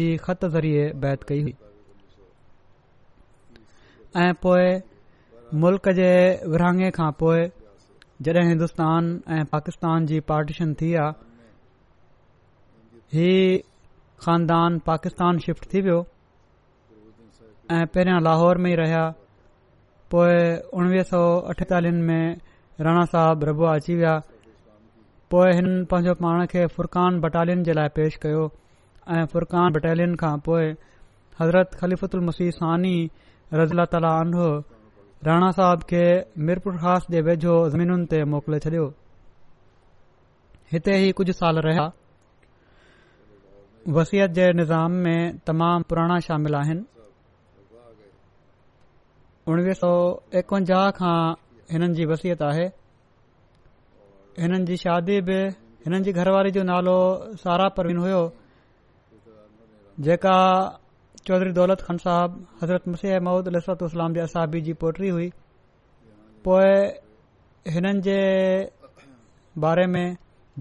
जी 0.00 0.08
ख़त 0.28 0.48
ज़रिए 0.56 0.88
बैद 1.04 1.24
कई 1.32 1.42
हुई 1.48 1.54
ऐं 4.24 4.32
पोएं 4.46 4.80
मुल्क 5.66 5.88
जे 6.00 6.10
विरहाङे 6.54 6.90
खां 7.02 7.10
पोइ 7.22 7.46
जॾहिं 8.26 8.48
हिंदुस्तान 8.48 9.10
ऐं 9.38 9.44
पाकिस्तान 9.54 10.06
जी 10.10 10.20
पाटीशन 10.30 10.72
थी 10.82 10.92
आहे 11.02 11.25
हीअ 13.14 13.58
ख़ानदान 14.24 14.78
पाकिस्तान 14.86 15.38
शिफ्ट 15.42 15.64
थी 15.72 15.80
वियो 15.82 15.98
ऐं 17.72 17.86
पहिरियां 17.94 18.20
लाहौर 18.22 18.58
में 18.64 18.74
रहिया 18.76 19.02
पोइ 20.10 20.32
उणिवीह 20.78 21.02
सौ 21.10 21.20
अठेतालीहनि 21.52 22.00
में 22.08 22.36
राणा 22.86 23.04
साहब 23.12 23.44
रबुआ 23.50 23.74
अची 23.76 23.94
विया 24.00 24.14
पोइ 25.30 25.52
हिन 25.60 25.68
पंहिंजो 25.92 26.14
पाण 26.22 26.44
खे 26.54 26.64
फुरक़ 26.76 26.98
बटालियन 27.26 27.62
जे 27.68 27.72
लाइ 27.78 27.88
पेश 27.98 28.16
कयो 28.24 28.42
ऐं 29.16 29.24
फुरकान 29.34 29.70
बटालियन 29.78 30.16
खां 30.24 30.36
पोइ 30.48 30.72
हज़रत 31.40 31.74
ख़लीफ़ुदुल 31.82 32.24
मसीह 32.30 32.50
सानी 32.58 32.94
रज़ला 33.62 33.84
ताला 33.94 34.10
अनो 34.26 34.48
राणा 35.30 35.50
साहब 35.60 35.82
खे 35.92 36.02
मीरपुर 36.50 36.76
ख़ासि 36.86 37.14
जे 37.16 37.22
वेझो 37.30 37.56
ज़मीनुनि 37.76 38.06
ते 38.14 38.24
मोकिले 38.36 38.58
छॾियो 38.66 38.88
हिते 40.74 40.98
ई 41.08 41.12
कुझु 41.22 41.32
साल 41.42 41.58
रहिया 41.68 41.86
वसियत 43.94 44.30
जे 44.36 44.44
निज़ाम 44.52 44.92
में 45.02 45.36
तमामु 45.46 45.82
पुराणा 45.88 46.18
शामिल 46.26 46.54
आहिनि 46.60 46.82
उणिवीह 49.52 49.72
सौ 49.80 49.90
एकवंजाह 50.42 50.90
खां 50.98 51.18
हिननि 51.72 51.94
जी 51.98 52.04
वसियत 52.12 52.42
आहे 52.46 52.64
हिननि 54.42 54.64
जी 54.70 54.76
शादी 54.82 55.20
बि 55.28 55.36
हिननि 55.86 56.00
जी 56.08 56.12
घरवारी 56.18 56.50
जो 56.58 56.62
नालो 56.70 56.96
सारा 57.44 57.68
परवीन 57.78 57.96
हुयो 58.06 58.20
जेका 60.08 60.34
चौधरी 61.30 61.52
दौलत 61.60 61.80
ख़ान 61.86 61.96
साहबु 62.06 62.42
हज़रत 62.62 62.88
मुसीह 62.96 63.18
महूद 63.28 63.48
लिस्तलाम 63.58 64.18
असाबी 64.26 64.60
जी 64.66 64.72
पोटरी 64.82 65.08
हुई 65.18 65.30
पोएं 66.42 66.82
हिननि 67.76 68.00
जे 68.10 68.18
बारे 69.66 69.86
में 69.94 70.04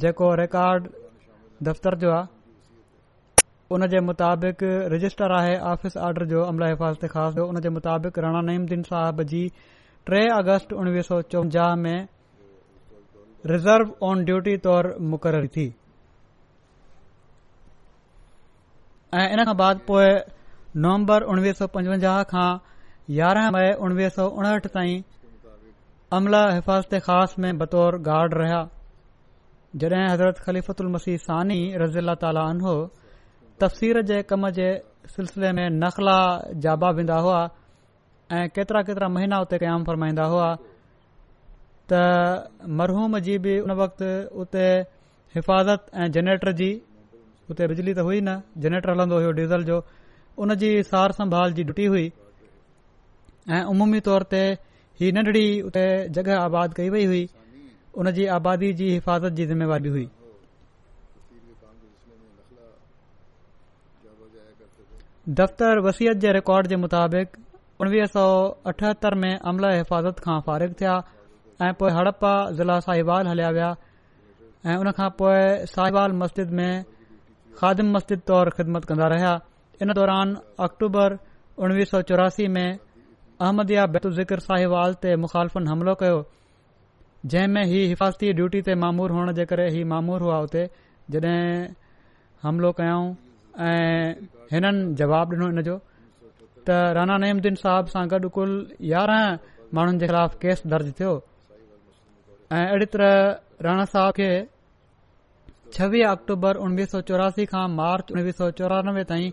जेको 0.05 0.33
रिकॉड 0.43 0.89
दफ़्तरु 1.63 1.99
जो 2.05 2.11
आहे 2.19 2.34
उन 3.73 3.85
जे 3.91 3.99
मुताबिक़ 4.07 4.63
रजिस्टर 4.93 5.31
आहे 5.37 5.53
आफ़िस 5.67 5.95
ऑर्डर 5.97 6.25
जो 6.31 6.41
अमला 6.45 6.65
हिफ़ाज़त 6.69 7.05
خاص 7.13 7.33
जो 7.35 7.45
हुन 7.45 7.59
जे 7.61 7.69
मुताबिक़ 7.77 8.19
राणा 8.25 8.41
नीम 8.51 8.65
दीन 8.71 8.81
साहिब 8.89 9.21
जी 9.31 9.47
टे 10.09 10.19
अगस्त 10.35 10.73
उणिवीह 10.81 11.01
सौ 11.07 11.21
चौवंजाह 11.33 11.75
में 11.83 12.07
रिज़र्व 13.51 13.93
ऑन 14.09 14.23
ड्यूटी 14.25 14.55
तौरु 14.67 14.91
मुक़ररु 15.13 15.47
थी 15.55 15.65
ऐं 19.21 19.25
इन 19.37 19.43
खां 19.49 19.55
बाद 19.63 19.79
पोएं 19.87 20.21
नवंबर 20.85 21.23
उणिवीह 21.35 21.53
सौ 21.61 21.67
पंजवंजाह 21.77 22.21
खां 22.33 22.47
यारहं 23.21 23.51
मई 23.57 23.71
उणिवीह 23.87 24.09
सौ 24.19 24.27
उणहठि 24.41 24.71
ताईं 24.75 25.01
अमला 26.19 26.43
हिफ़ाज़त 26.59 26.93
ख़ास 27.09 27.33
में 27.45 27.51
बतौर 27.65 27.97
गार्ड 28.09 28.37
रहिया 28.43 28.61
जड॒हिं 29.81 30.11
हज़रत 30.13 30.85
मसीह 30.97 31.17
सानी 31.27 31.59
रज़ी 31.85 31.99
अला 32.07 32.15
ताला 32.27 32.45
तफ़सीर 33.63 34.01
जे 34.07 34.21
कम 34.29 34.49
जे 34.55 34.65
सिलसिले 35.15 35.51
में 35.57 35.69
नखला 35.79 36.15
जाबा 36.63 36.89
वेंदा 36.97 37.17
हुआ 37.25 37.37
ऐं 38.35 38.47
केतिरा 38.55 38.81
केतिरा 38.89 39.07
महीना 39.15 39.39
उते 39.41 39.57
क़याम 39.63 39.83
फरमाईंदा 39.89 40.23
हुआ 40.33 40.47
त 41.91 41.99
मरहूम 42.79 43.17
जी 43.27 43.37
बि 43.45 43.53
उन 43.65 43.71
वक़्ति 43.81 44.09
उते 44.43 44.63
हिफ़ाज़त 45.35 45.87
ऐं 46.03 46.09
जनरेटर 46.17 46.51
जी 46.61 46.69
उते 47.53 47.67
बिजली 47.73 47.93
त 48.01 48.05
हुई 48.09 48.19
न 48.21 48.35
जनरेटर 48.67 48.91
हलंदो 48.95 49.21
हुयो 49.23 49.31
डीज़ल 49.39 49.63
जो 49.71 49.79
उन 50.45 50.55
जी 50.65 50.71
सार 50.91 51.11
संभाल 51.21 51.53
जी 51.59 51.63
ड्यूटी 51.71 51.85
हुई 51.95 52.11
ऐं 53.55 53.63
उमूमी 53.75 53.99
तौर 54.09 54.23
ते 54.35 54.43
ही 55.01 55.11
नंढड़ी 55.19 55.45
उते 55.71 55.85
जॻहि 56.17 56.35
आबाद 56.43 56.73
कई 56.81 56.89
वई 56.97 57.05
हुई 57.15 57.23
उन 58.03 58.11
जी 58.19 58.25
आबादी 58.41 58.73
जी 58.83 58.89
हिफ़ाज़त 58.99 59.41
जी 59.41 59.45
ज़िम्मेवारी 59.53 59.89
हुई 59.97 60.05
दफ़्तर 65.29 65.79
वसियत 65.85 66.17
जे 66.23 66.31
रिकॉर्ड 66.33 66.67
जे 66.69 66.75
मुताबिक़ 66.77 67.37
उणिवीह 67.81 68.05
सौ 68.05 68.23
अठहतरि 68.69 69.19
में 69.19 69.37
अमल 69.51 69.65
हिफ़ाज़त 69.73 70.19
खां 70.25 70.39
फारिग 70.45 70.73
थिया 70.81 70.95
ऐं 71.65 71.71
हड़प्पा 71.97 72.33
ज़िला 72.57 72.79
साहिबाल 72.87 73.27
हलिया 73.27 73.49
विया 73.57 73.71
ऐं 74.69 74.75
उनखां 74.79 75.09
पोइ 75.21 75.65
साहिवा 75.73 76.07
मस्जिद 76.21 76.51
में 76.59 76.69
ख़ादिम 77.57 77.91
मस्जिद 77.95 78.21
तौर 78.27 78.49
ख़िदमत 78.57 78.85
कंदा 78.85 79.07
रहिया 79.15 79.33
इन 79.81 79.93
दौरान 79.99 80.37
अक्टूबर 80.67 81.17
उणिवीह 81.57 81.85
सौ 81.91 82.01
चौरासी 82.13 82.47
में 82.57 82.67
अहमदया 82.69 83.85
बेतु 83.97 84.11
ज़िक्र 84.21 84.39
साहिबाल 84.45 84.93
ते 85.05 85.15
मुख़ालफ़न 85.25 85.67
हमिलो 85.73 85.95
कयो 86.05 86.23
जंहिं 87.33 87.47
में 87.57 87.63
हीउ 87.73 87.87
हिफ़ाज़ती 87.93 88.33
ड्यूटी 88.41 88.61
ते 88.69 88.75
मामूर 88.85 89.11
हुअण 89.17 89.33
जे 89.41 89.45
करे 89.51 89.69
ही 89.77 89.83
मामूरु 89.93 90.25
हुआ 90.29 90.39
उते 90.47 90.67
जड॒हिं 91.11 91.73
हमिलो 92.47 92.71
कयाऊं 92.79 93.13
ऐं 93.59 94.13
हिननि 94.51 94.93
जवाब 94.99 95.31
डि॒नो 95.31 95.47
हिन 95.47 95.61
जो 95.63 95.75
त 96.67 96.69
राणा 96.95 97.15
नद्दीन 97.23 97.55
साहब 97.55 97.85
सां 97.93 98.03
गॾु 98.11 98.29
कुल 98.35 98.51
यारहं 98.83 99.37
माण्हुनि 99.73 99.99
जे 99.99 100.07
ख़िलाफ़ 100.11 100.35
केस 100.41 100.61
दर्ज 100.67 100.91
थियो 100.99 101.13
ऐं 102.51 102.65
अहिड़ी 102.67 102.85
तरह 102.91 103.13
राणा 103.65 103.85
साहब 103.93 104.11
खे 104.19 104.29
छवीह 105.73 106.07
अक्टूबर 106.11 106.57
उणिवीह 106.65 106.85
सौ 106.95 106.99
चौरासी 107.11 107.45
खां 107.53 107.65
मार्च 107.79 108.11
उणिवीह 108.17 108.31
सौ 108.41 108.49
चौरानवे 108.59 109.03
ताईं 109.11 109.31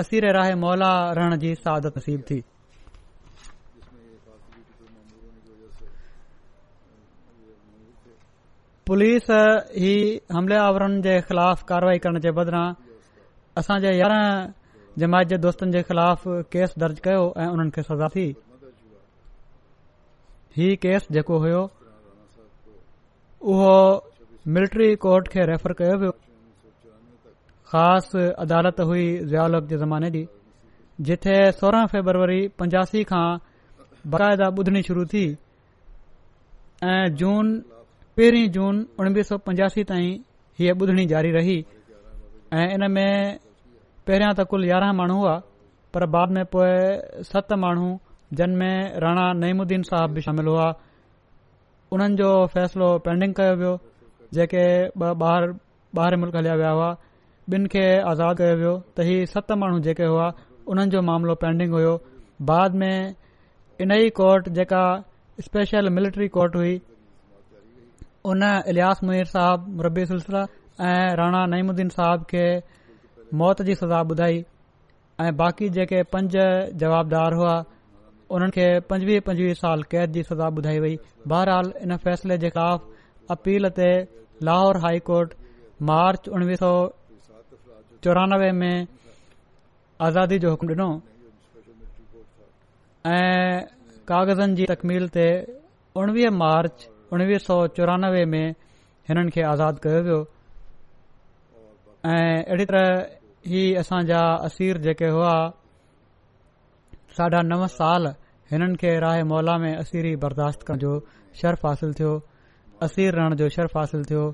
असीरे 0.00 0.32
राहे 0.38 0.54
मौला 0.64 0.90
रहण 1.20 1.36
जी 1.44 1.52
सादत 1.66 1.98
सील 2.08 2.20
थी 2.30 2.40
पुलिस 8.86 9.26
ही 9.76 9.92
हमलावरनि 10.32 11.00
जे 11.10 11.20
ख़िलाफ़ु 11.28 11.66
कार्यवाही 11.74 11.98
करण 12.02 12.20
जे 12.24 12.30
बदिरां 12.42 12.66
असां 13.60 13.78
जे 13.82 13.90
यारहं 13.98 14.48
जमायत 15.02 15.28
जे 15.30 15.36
दोस्तनि 15.44 15.72
जे 15.74 15.82
ख़िलाफ़ 15.88 16.24
केस 16.52 16.70
दर्ज 16.80 16.98
कयो 17.04 17.22
ऐं 17.42 17.46
उन्हनि 17.54 17.70
खे 17.76 17.82
सजा 17.88 18.06
थी 18.16 18.24
हीउ 20.56 20.76
केस 20.82 21.06
जेको 21.16 21.36
हुयो 21.44 21.62
उहो 23.52 23.72
मिलिट्री 24.56 24.88
कोर्ट 25.04 25.24
खे 25.34 25.42
रेफर 25.52 25.72
कयो 25.78 25.94
वियो 26.02 26.10
ख़ासि 27.70 28.24
अदालत 28.44 28.76
हुई 28.90 29.06
ज़ियाल 29.32 29.52
जे 29.72 29.76
ज़माने 29.84 30.10
जी 30.18 30.24
जिथे 31.08 31.36
सोरहां 31.60 31.86
फेबरवरी 31.94 32.38
पंजासी 32.60 33.02
खां 33.12 33.24
बाक़ाइदा 34.12 34.46
ॿुधणी 34.58 34.82
शुरू 34.90 35.04
थी 35.14 35.24
ऐं 36.90 37.04
जून 37.22 37.46
पहिरीं 38.16 38.46
जून 38.58 38.74
उणिवीह 39.00 39.22
सौ 39.32 39.36
पंजासी 39.50 39.82
ताईं 39.90 40.12
हीअ 40.58 40.72
ॿुधणी 40.82 41.04
जारी 41.16 41.30
रही 41.40 41.58
ऐं 42.58 42.68
इन 42.74 42.82
में 42.94 43.45
पहिरियां 44.08 44.34
त 44.38 44.42
कुल 44.50 44.64
यारहं 44.66 44.94
माण्हू 44.96 45.14
हुआ 45.20 45.30
पर 45.94 46.04
बाद 46.16 46.32
में 46.34 46.44
पोइ 46.50 46.74
सत 47.28 47.52
माण्हू 47.62 47.86
जिन 48.40 48.52
में 48.58 49.00
राणा 49.04 49.24
नईमुद्दीन 49.38 49.82
साहब 49.88 50.12
बि 50.18 50.22
शामिल 50.26 50.46
हुआ 50.50 50.66
उन्हनि 51.96 52.18
जो 52.20 52.28
फ़ैसिलो 52.52 52.90
पेंडिंग 53.06 53.34
कयो 53.38 53.56
वियो 53.62 53.72
जेके 54.38 54.62
ॿ 55.02 55.98
ॿाहिरि 56.02 56.16
मुल्क 56.22 56.36
हलिया 56.40 56.54
विया 56.60 56.70
हुआ 56.76 56.88
ॿिनि 57.54 57.68
खे 57.74 57.84
आज़ादु 58.12 58.38
कयो 58.42 58.56
वियो 58.62 58.72
त 58.96 59.06
इहे 59.08 59.18
सत 59.34 59.52
माण्हू 59.64 59.82
जेके 59.88 60.08
हुआ 60.14 60.28
उन्हनि 60.74 60.90
जो 60.94 61.02
मामिलो 61.10 61.34
पैंडिंग 61.46 61.76
हुयो 61.78 61.94
बाद 62.52 62.78
में 62.84 62.96
इन 63.02 63.90
इनई 63.90 64.10
कोर्ट 64.20 64.48
जेका 64.60 64.82
स्पेशल 65.48 65.90
मिलिट्री 65.98 66.28
कोर्ट 66.38 66.58
हुई 66.62 66.74
उन 68.32 68.42
इलियास 68.74 69.04
मु 69.08 69.18
साहब 69.36 69.86
रबी 69.90 70.06
सिलसिला 70.14 70.44
ऐं 70.94 71.04
राणा 71.24 71.44
नईमुद्दीन 71.56 71.94
साहब 71.98 72.26
खे 72.34 72.44
मौत 73.34 73.62
जी 73.62 73.74
सज़ा 73.74 74.00
ॿुधाई 74.10 74.44
ऐं 75.20 75.36
बाक़ी 75.36 75.68
जेके 75.76 76.02
पंज 76.12 76.32
जवाबदार 76.78 77.34
हुआ 77.34 77.54
उन्हनि 78.30 78.50
खे 78.54 78.66
पंजुवीह 78.90 79.20
पंजवीह 79.26 79.54
साल 79.54 79.82
क़ैद 79.90 80.12
जी 80.12 80.22
सज़ा 80.22 80.48
ॿुधाई 80.58 80.78
वई 80.80 80.98
बहरहाल 81.28 81.72
इन 81.82 81.96
फ़ैसिले 81.96 82.38
जे 82.38 82.50
ख़िलाफ़ 82.50 82.82
अपील 83.30 83.68
ते 83.78 83.88
लाहौर 84.46 84.76
हाई 84.86 84.98
कोर्ट 85.08 85.34
मार्च 85.90 86.28
उणिवीह 86.28 86.56
सौ 86.62 86.70
चौरानवें 88.04 88.52
में 88.52 88.86
आज़ादी 90.06 90.38
जो 90.38 90.50
हुकुम 90.50 90.68
ॾिनो 90.70 90.90
ऐं 93.14 93.64
कागज़नि 94.08 94.54
जी 94.54 94.64
तकमील 94.74 95.08
ते 95.18 95.26
उणिवीह 95.96 96.30
मार्च 96.38 96.88
उणिवीह 97.12 97.38
सौ 97.48 97.66
चौरानवें 97.76 98.24
में 98.36 98.44
हिननि 99.08 99.30
खे 99.30 99.42
आज़ादु 99.54 99.78
कयो 99.82 100.02
वियो 100.02 100.22
ऐं 102.06 102.42
अहिड़ी 102.42 102.64
तरह 102.64 103.15
इहा 103.54 103.78
असांजा 103.80 104.20
असीर 104.44 104.76
जेके 104.84 105.08
हुआ 105.14 105.34
साढा 107.16 107.40
नव 107.50 107.66
साल 107.74 108.06
हिननि 108.50 108.74
खे 108.80 108.90
राह 109.00 109.22
मौला 109.32 109.56
में 109.62 109.74
असीरी 109.76 110.14
बर्दाश्त 110.22 110.62
करण 110.66 110.78
जो 110.82 110.92
शर्फ़ 111.42 111.66
हासिल 111.66 111.92
थियो 111.98 112.12
असीर 112.82 113.14
रहण 113.14 113.34
जो 113.40 113.48
शर्फ़ 113.56 113.78
हासिल 113.78 114.02
थियो 114.08 114.24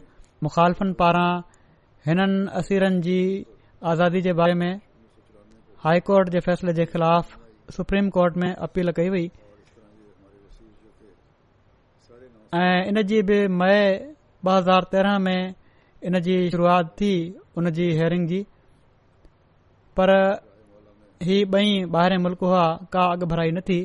मुख़ालफ़नि 0.42 0.92
पारां 1.00 1.30
हिननि 2.06 2.48
असीरनि 2.60 3.00
जी 3.06 3.18
आज़ादी 3.90 4.20
जे 4.26 4.32
बारे 4.40 4.54
में 4.62 4.72
हाईकोर्ट 5.84 6.06
कोर्ट 6.08 6.28
जे 6.36 6.40
फ़ैसिले 6.46 6.72
जे 6.80 6.84
ख़िलाफ़ 6.94 7.36
सुप्रीम 7.76 8.08
कोर्ट 8.16 8.36
में 8.44 8.50
अपील 8.68 8.92
कई 8.98 9.08
वेई 9.16 9.28
ऐं 12.64 12.84
इन 12.88 13.02
जी 13.12 13.20
बि 13.30 13.40
मई 13.60 13.76
ॿ 14.46 14.56
हज़ार 14.56 14.84
तेरहं 14.92 15.18
में 15.26 15.54
इन 16.06 16.20
जी 16.26 16.34
शुरुआति 16.50 16.96
थी 17.00 17.12
उन 17.58 17.70
जी 17.76 17.90
हियरिंग 17.98 18.26
जी 18.28 18.44
पर 20.00 20.08
ही 21.26 21.36
ॿई 21.54 21.68
ॿाहिरें 21.94 22.16
मुल्क 22.24 22.38
हुआ 22.46 22.64
का 22.92 23.02
अॻु 23.12 23.26
भराई 23.32 23.50
नथी 23.58 23.80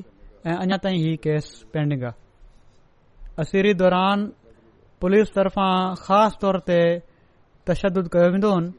ऐं 0.48 0.56
अञा 0.64 0.78
ताईं 0.84 0.98
हीउ 1.04 1.16
केस 1.24 1.46
पेंडिंग 1.74 2.04
आहे 2.08 2.16
असीरी 3.44 3.74
दौरान 3.82 4.20
पुलिस 5.02 5.30
तरफ़ां 5.38 5.74
ख़ासि 6.06 6.38
तौर 6.42 6.56
ते 6.68 6.80
तशद 7.68 7.96
कयो 8.14 8.28
वेंदो 8.36 8.50
हुनि 8.56 8.72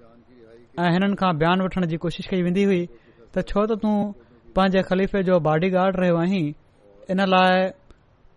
ऐं 0.81 0.91
हिननि 0.95 1.17
खां 1.21 1.31
बयानु 1.41 1.63
वठण 1.67 1.87
जी 1.93 1.97
कोशिश 2.05 2.27
कई 2.35 2.41
वेंदी 2.49 2.65
हुई 2.71 2.83
त 2.93 3.47
छो 3.51 3.61
त 3.67 3.79
तूं 3.83 3.97
पंहिंजे 4.59 4.81
ख़लीफ़े 4.91 5.19
जो 5.29 5.39
बॉडीगार्ड 5.49 5.95
रहियो 6.05 6.17
आहीं 6.25 6.45
इन 7.13 7.19
लाइ 7.35 7.69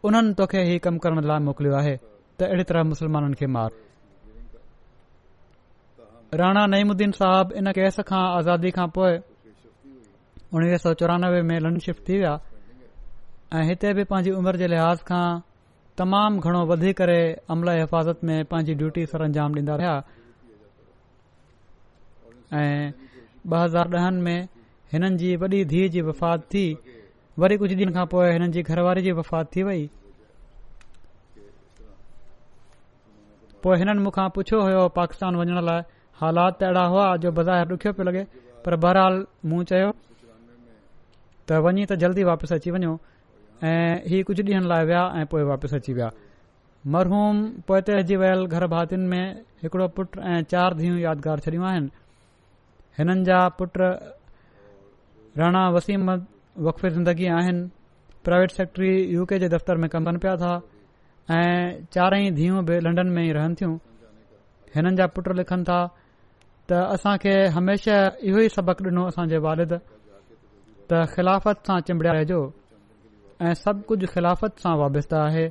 उन्हनि 0.09 0.31
तोखे 0.41 0.59
इहो 0.67 0.77
कमु 0.85 0.99
करण 1.05 1.17
लाइ 1.31 1.39
मोकिलियो 1.47 1.73
आहे 1.83 1.95
त 1.97 2.51
अहिड़ी 2.51 2.65
तरह 2.73 2.83
मुस्लमाननि 2.93 3.35
खे 3.39 3.47
मार 3.55 3.69
राणा 6.39 6.65
नईमुद्दीन 6.71 7.11
साहब 7.11 7.51
इन 7.61 7.67
केस 7.77 7.95
खां 8.09 8.21
आज़ादी 8.37 8.69
खां 8.75 8.87
पोइ 8.97 9.15
उणिवीह 10.55 10.77
सौ 10.83 10.93
चौरानवे 11.01 11.41
में 11.49 11.59
लन 11.59 11.77
शिफ्ट 11.85 12.03
थी 12.09 12.17
विया 12.17 12.33
ऐं 13.55 13.63
हिते 13.69 13.93
बि 13.93 14.03
पंहिंजी 14.11 14.31
उमर 14.39 14.55
जे 14.61 14.67
लिहाज़ 14.71 15.03
खां 15.11 15.25
तमामु 15.99 16.39
घणो 16.39 16.61
वधी 16.71 16.93
करे 17.01 17.19
अमल 17.57 17.69
हिफ़ाज़त 17.79 18.23
में 18.23 18.45
पंहिंजी 18.53 18.75
ड्यूटी 18.83 19.05
सर 19.11 19.21
अंजाम 19.27 19.51
ॾींदा 19.59 19.75
रहिया 19.83 19.95
ऐं 22.63 22.91
ॿ 23.51 23.57
हज़ार 23.63 23.87
ॾहनि 23.97 24.21
में 24.23 24.47
हिननि 24.93 25.15
जी 25.19 25.35
वॾी 25.43 25.63
धीअ 25.75 25.89
जी 25.91 26.01
वफ़ात 26.07 26.47
थी 26.51 26.63
वरी 27.39 27.57
कुझु 27.61 27.75
ॾींहं 27.75 27.93
खां 27.95 28.05
पोइ 28.15 28.31
हिननि 28.31 28.51
जी 28.55 28.61
घरवारी 28.73 29.01
जी 29.03 29.11
वफ़ात 29.23 29.51
थी 29.55 29.63
वई 29.67 29.89
पोइ 33.63 33.77
हिननि 33.83 33.99
मूंखां 34.07 34.29
पुछियो 34.39 34.61
हुयो 34.67 34.87
पाकिस्तान 34.99 35.35
वञण 35.39 35.61
लाइ 35.71 35.83
हालात 36.23 36.57
त 36.59 36.63
अहिड़ा 36.63 36.85
हुआ 36.93 37.05
जो 37.21 37.29
बाज़ारि 37.37 37.73
ॾुखियो 37.73 37.91
पियो 37.97 38.11
लॻे 38.11 38.23
पर 38.65 38.75
बहरहाल 38.83 39.15
मूं 39.51 39.61
चयो 39.69 39.89
त 41.49 41.57
वञी 41.65 41.85
त 41.91 41.93
जल्दी 42.03 42.23
वापसि 42.29 42.53
अची 42.55 42.71
वञो 42.75 42.91
ऐं 43.65 43.95
इहे 44.09 44.17
कुझु 44.29 44.43
ॾींहनि 44.49 44.67
लाइ 44.71 44.83
विया 44.89 45.03
ऐं 45.21 45.25
पोइ 45.31 45.43
वापसि 45.51 45.75
अची 45.79 45.93
विया 45.97 46.09
मरहूम 46.93 47.37
पोइ 47.67 47.79
ते 47.87 47.93
अची 48.01 48.15
वियल 48.21 48.45
घर 48.53 48.65
भातियुनि 48.73 49.07
में 49.11 49.25
हिकड़ो 49.63 49.87
पुट 49.97 50.09
ऐं 50.31 50.41
चार 50.51 50.69
धीउ 50.81 50.93
यादगार 51.05 51.37
छॾियूं 51.45 51.65
आहिनि 51.69 51.89
हिननि 52.97 53.23
जा 53.29 53.39
पुट 53.61 53.73
राणा 55.41 55.63
वसीम 55.77 56.03
वकफी 56.67 56.89
ज़िंदगी 56.99 57.27
आहिनि 57.39 57.63
प्राइवेट 58.29 58.51
सेक्ट्री 58.59 58.91
यू 59.15 59.25
के 59.31 59.39
जे 59.45 59.49
दफ़्तर 59.55 59.77
में 59.85 59.89
कमनि 59.95 60.17
पिया 60.27 60.35
था 60.43 60.53
ऐं 61.39 61.65
चारई 61.97 62.29
धीअ 62.37 62.61
बि 62.69 62.79
लंडन 62.89 63.07
में 63.17 63.23
ई 63.27 63.31
रहनि 63.39 63.55
थियूं 63.61 63.73
हिननि 64.77 64.95
जा 65.01 65.07
पुट 65.17 65.27
लिखनि 65.41 65.63
था 65.71 65.79
त 66.71 66.79
असां 66.95 67.13
खे 67.21 67.31
हमेशा 67.55 67.95
इहो 68.27 68.39
ई 68.41 68.49
सबक़ 68.57 68.81
ॾिनो 68.87 69.01
असांजे 69.11 69.37
वालिद 69.45 69.71
त 70.91 70.99
ख़िलाफ़त 71.15 71.57
सां 71.69 71.75
चिंबिड़िया 71.89 72.13
रहिजो 72.17 72.37
ऐं 73.47 73.51
सभु 73.61 73.81
कुझु 73.89 74.07
ख़िलाफ़त 74.13 74.61
सां 74.63 74.73
वाबस्तु 74.83 75.15
आहे 75.23 75.43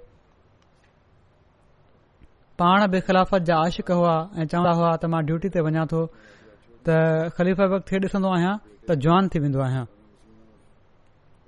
पाण 2.63 2.87
बि 2.97 3.01
ख़िलाफ़त 3.11 3.43
जा 3.53 3.57
आशिक़ 3.67 3.93
हुआ 4.01 4.15
ऐं 4.39 4.49
चवंदा 4.53 4.73
हुआ 4.81 4.91
त 5.03 5.13
मां 5.17 5.21
ड्यूटी 5.33 5.49
ते 5.57 5.65
वञा 5.69 5.85
थो 5.93 6.01
त 6.05 6.99
ख़लीफ़ 7.37 7.63
वक़्त 7.77 7.95
ॾिसंदो 8.09 8.31
आहियां 8.41 8.55
त 8.89 8.99
जवान 9.05 9.31
थी 9.37 9.45
वेंदो 9.47 9.61
आहियां 9.69 9.85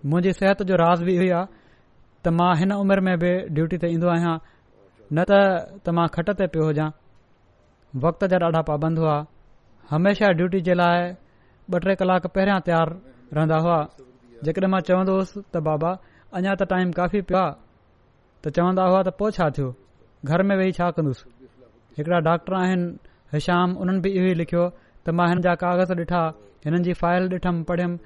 मुंहिंजी 0.06 0.38
सिहत 0.44 0.64
जो 0.72 0.82
राज़ 0.84 1.06
बि 1.10 1.12
इहो 1.18 1.28
ई 1.28 1.34
आहे 1.40 1.52
त 1.56 2.38
मां 2.40 2.52
हिन 2.64 2.78
उमिरि 2.80 3.08
में 3.10 3.14
बि 3.26 3.32
ड्यूटी 3.56 3.80
ते 3.86 3.94
ईंदो 3.98 4.12
आहियां 4.20 4.36
न 4.38 5.30
त 5.34 5.98
मां 6.00 6.06
खट 6.18 6.36
ते 6.42 6.50
पियो 6.56 6.68
हुजा 6.72 6.90
वक़्त 8.06 8.30
जा 8.34 8.38
ॾाढा 8.48 8.62
पाबंद 8.72 9.04
हुआ 9.08 9.16
हमेशा 9.90 10.28
ड्यूटी 10.38 10.60
जे 10.66 10.74
लाइ 10.80 10.98
ॿ 11.76 11.80
टे 11.86 11.94
कलाक 12.02 12.26
पहिरियां 12.36 12.60
तयार 12.68 12.88
रहंदा 13.38 13.56
हुआ 13.66 13.78
जेकॾहिं 14.48 14.70
मां 14.74 14.80
चवंदो 14.88 15.14
होसि 15.18 15.36
त 15.38 15.62
बाबा 15.68 15.90
अञा 16.40 16.54
त 16.60 16.68
टाइम 16.72 16.90
काफ़ी 16.98 17.20
पियो 17.30 17.38
आहे 17.42 17.54
त 17.56 18.52
चवंदा 18.58 18.84
हुआ 18.90 19.00
त 19.08 19.14
पोइ 19.22 19.34
छा 19.38 19.48
थियो 19.58 19.68
घर 20.30 20.42
में 20.50 20.54
वेही 20.62 20.72
छा 20.78 20.90
कन्दुसि 20.98 21.46
हिकड़ा 21.98 22.18
डॉक्टर 22.28 22.54
आहिनि 22.62 22.86
हिशाम 23.34 23.76
हुननि 23.82 24.00
बि 24.06 24.10
इहो 24.18 24.26
ई 24.26 24.34
लिखियो 24.42 24.64
त 24.74 25.16
मां 25.20 25.28
हिन 25.32 25.40
जा 25.48 25.54
कागज़ 25.64 25.92
ॾिठा 26.04 26.22
हिननि 26.66 26.82
जी 26.88 26.96
फाइल 27.04 27.28
ॾिठमि 27.38 27.62
पढ़ियुमि 27.72 27.98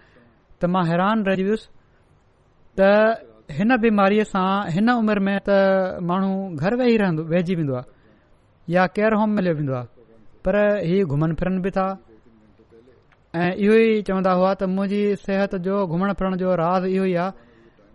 त 0.60 0.74
मां 0.76 0.84
हैरान 0.92 1.24
रहिजी 1.30 1.44
वियुसि 1.50 1.66
त 2.80 3.58
हिन 3.60 3.76
बीमारीअ 3.84 4.26
सां 4.34 4.46
हिन 4.78 4.92
उमिरि 4.98 5.22
में 5.28 5.36
त 5.50 5.60
माण्हू 6.12 6.32
घर 6.64 6.80
वेही 6.82 6.96
रहंदो 7.04 7.28
वहिजी 7.34 7.60
या 8.78 8.86
केयर 8.98 9.20
होम 9.22 9.36
मिलियो 9.40 9.54
वेंदो 9.60 9.80
पर 10.46 10.56
ही 10.88 10.96
घुमनि 11.12 11.34
फिरन 11.38 11.54
बि 11.64 11.70
था 11.76 11.86
ऐ 13.36 13.46
इहो 13.62 13.74
ई 13.74 14.02
चवन्दा 14.08 14.32
हुआ 14.38 14.50
त 14.54 14.70
मुंहिंजी 14.74 15.00
सिहत 15.22 15.54
जो 15.66 15.76
घुमण 15.92 16.12
फिरण 16.18 16.36
जो 16.42 16.54
राज़ 16.60 16.84
इहो 16.94 17.04
ई 17.10 17.14
आहे 17.22 17.32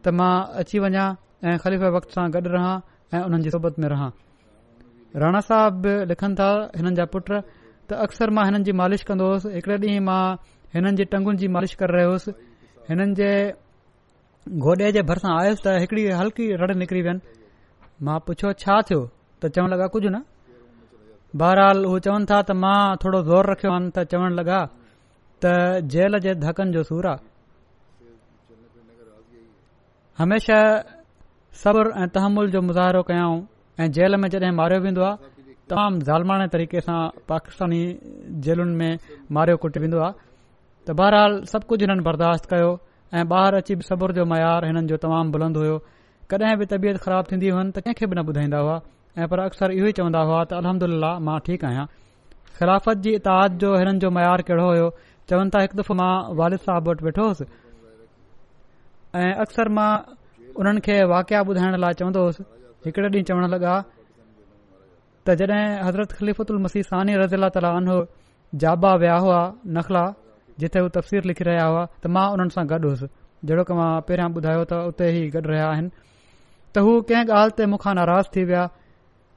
त 0.03 0.11
मां 0.19 0.31
अची 0.63 0.77
वञा 0.83 1.05
ऐ 1.47 1.51
ख़लीफ़ 1.63 1.83
वक़्त 1.95 2.09
सां 2.17 2.25
गॾु 2.35 2.47
रहां 2.55 2.73
ऐं 3.19 3.39
सोबत 3.55 3.75
में 3.83 3.87
रहां 3.93 4.09
राणा 5.23 5.41
साहब 5.51 5.87
लिखनि 6.11 6.35
था 6.41 6.49
हिननि 6.77 6.93
जा 6.99 7.05
पुट 7.13 7.27
त 7.31 7.89
अक्सर 8.07 8.29
मां 8.37 8.43
हिननि 8.49 8.63
जी 8.69 8.73
मालिश 8.81 9.01
कंदो 9.11 9.25
हुयोसि 9.31 9.49
हिकड़े 9.57 9.75
ॾींहुं 9.85 10.03
मां 10.11 10.21
हिननि 10.75 10.91
जे 10.99 11.07
टंगुनि 11.15 11.39
जी 11.43 11.47
मालिश 11.55 11.73
करे 11.83 11.97
रहियोसि 11.99 12.35
हिननि 12.89 13.17
जे 13.21 13.31
घोडे 14.67 14.91
जे 14.99 15.05
भरिसां 15.13 15.31
आयुसि 15.39 15.63
त 15.67 15.79
हिकड़ी 15.85 16.05
हल्की 16.23 16.51
रड़ 16.63 16.71
निकरी 16.83 17.01
वयु 17.07 17.17
मां 18.09 18.19
पुछियो 18.29 18.53
छा 18.65 18.79
थियो 18.91 19.01
त 19.41 19.55
चवणु 19.55 19.73
लॻा 19.75 19.87
कुझु 19.95 20.09
न 20.17 20.23
बहरहाल 21.39 21.85
उहे 21.87 21.99
चवनि 22.05 22.25
था 22.29 22.37
त 22.47 22.51
मां 22.61 22.95
थोरो 23.01 23.19
ज़ोर 23.27 23.45
रखियो 23.51 23.71
आ 23.73 23.79
त 23.95 24.03
चवण 24.13 24.33
लॻा 24.39 24.57
त 25.41 25.83
जेल 25.93 26.19
जे 26.25 26.33
धकनि 26.43 26.71
जो 26.75 26.83
सूर 26.89 27.07
आहे 27.11 27.23
हमेशा 30.21 30.57
सब्र 31.61 31.85
ऐं 32.03 32.07
तहमुल 32.17 32.51
जो 32.55 32.61
मुज़ाहिरो 32.69 33.03
कयऊं 33.11 33.37
ऐं 33.79 33.87
जेल 33.95 34.15
में 34.23 34.27
जॾहिं 34.35 34.51
मारियो 34.59 34.79
वेंदो 34.87 35.01
आहे 35.07 35.31
तमामु 35.71 36.03
ज़ालमाणे 36.09 36.47
तरीक़े 36.55 36.79
सां 36.87 36.99
पाकिस्तानी 37.31 37.81
जेलुनि 38.45 38.75
में 38.81 38.91
मारियो 39.35 39.57
कुटी 39.63 39.79
वेंदो 39.87 39.99
आहे 40.03 40.13
त 40.87 40.99
बहरहाल 40.99 41.39
सभु 41.53 41.65
कुझु 41.71 41.83
हिननि 41.87 42.03
बर्दाश्त 42.11 42.45
कयो 42.51 42.71
ऐं 43.15 43.23
ॿाहिरि 43.35 43.57
अची 43.63 43.73
बि 43.79 43.83
सब्र 43.89 44.09
जो 44.19 44.23
मयार 44.33 44.65
हिननि 44.69 44.87
जो 44.91 44.97
तमामु 45.03 45.31
बुलंद 45.35 45.55
हुयो 45.63 45.75
कॾहिं 46.31 46.55
बि 46.59 46.65
तबियत 46.75 46.97
ख़राब 47.05 47.23
थींदी 47.31 47.47
हुअनि 47.55 47.71
त 47.75 47.87
कंहिंखे 47.87 48.05
बि 48.11 48.15
न 48.19 48.27
ॿुधाईंदा 48.29 48.59
हुआ 48.65 48.77
ऐं 49.19 49.27
पर 49.31 49.39
अक्सर 49.43 49.71
इहो 49.77 49.87
ई 49.87 49.91
चवंदा 49.99 50.19
हुआ 50.27 50.41
त 50.49 50.53
अलहमदिल्ला 50.63 51.07
मां 51.27 51.39
ठीक 51.47 51.63
आहियां 51.69 51.85
ख़िलाफ़त 52.59 52.97
जी 53.07 53.13
इताद 53.19 53.57
जो 53.63 53.71
हेरन 53.79 53.99
जो 54.03 54.09
मयार 54.17 54.41
कहिड़ो 54.49 54.67
हो 54.83 54.89
चवनि 55.31 55.49
ता 55.55 55.61
हिकु 55.63 55.77
दफ़ो 55.79 55.93
मां 56.01 56.11
वालिद 56.41 56.59
साहिब 56.67 56.87
वटि 56.97 57.05
वेठो 57.07 57.25
होसि 57.27 57.45
ऐं 59.21 59.33
अक्सर 59.45 59.69
मां 59.79 59.89
हुननि 60.59 60.83
खे 60.87 60.95
वाकिया 61.15 61.41
ॿुधाइण 61.49 61.77
लाइ 61.87 61.99
चवंदो 62.03 62.23
होसि 62.27 62.43
हिकड़े 62.85 63.07
ॾींहुं 63.15 63.27
चवण 63.33 63.47
लगा॒ 63.55 63.75
जड॒ 65.39 65.51
हज़रत 65.89 66.11
ख़लीफ़त 66.21 66.51
मसीह 66.69 66.87
सानी 66.93 67.15
रज़ीला 67.25 67.49
ताला 67.59 67.75
अनो 67.81 67.99
जाबा 68.63 68.93
विया 69.03 69.15
हुआ 69.25 69.41
नखला 69.79 70.05
जिथे 70.61 70.79
हू 70.85 70.89
तफ़सीर 70.99 71.23
लिखी 71.31 71.43
रहिया 71.49 71.65
हुआ 71.73 71.83
त 71.87 72.17
मां 72.17 72.25
हुननि 72.35 72.55
सां 72.59 72.65
गॾु 72.71 72.89
हुसि 72.93 73.11
जहिड़ो 73.51 73.63
की 73.69 73.75
मां 73.81 73.91
पहिरियों 74.09 74.33
ॿुधायो 74.41 74.63
त 74.71 74.81
उते 74.93 75.11
ई 75.19 75.29
गॾु 75.37 75.47
रहिया 75.55 75.69
आइन 75.75 75.91
त 75.95 76.85
हू 76.87 76.97
कंहिं 77.11 77.37
ॻाल्हि 77.41 77.57
ते 77.61 77.93
नाराज़ 78.01 78.35
थी 78.35 78.43
विया 78.51 78.65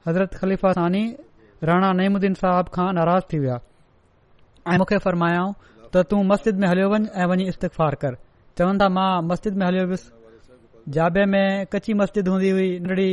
हज़रत 0.07 0.33
ख़लीफ़ा 0.37 0.71
सानी 0.77 1.03
राणा 1.69 1.91
नईमुद्दीन 1.99 2.33
साहब 2.41 2.67
खां 2.73 2.87
नाराज़ 2.95 3.23
थी 3.33 3.37
विया 3.43 3.55
ऐं 4.73 4.77
मूंखे 4.81 4.97
फरमायाऊं 5.05 5.53
त 5.95 6.03
तू 6.11 6.21
मस्जिद 6.31 6.59
में 6.63 6.67
हलियो 6.67 6.89
वञु 6.93 7.05
ऐं 7.21 7.25
वञी 7.31 7.45
इस्तफ़ार 7.53 7.95
कर 8.03 8.17
चवन 8.61 8.77
था 8.81 8.89
मां 8.97 9.09
मस्जिद 9.29 9.55
में 9.61 9.65
हलियो 9.65 9.85
हुयुसि 9.89 10.91
जाबे 10.97 11.23
में 11.33 11.47
कची 11.75 11.93
मस्जिद 12.01 12.27
हूंदी 12.33 12.49
हुई 12.57 12.67
नंढड़ी 12.79 13.09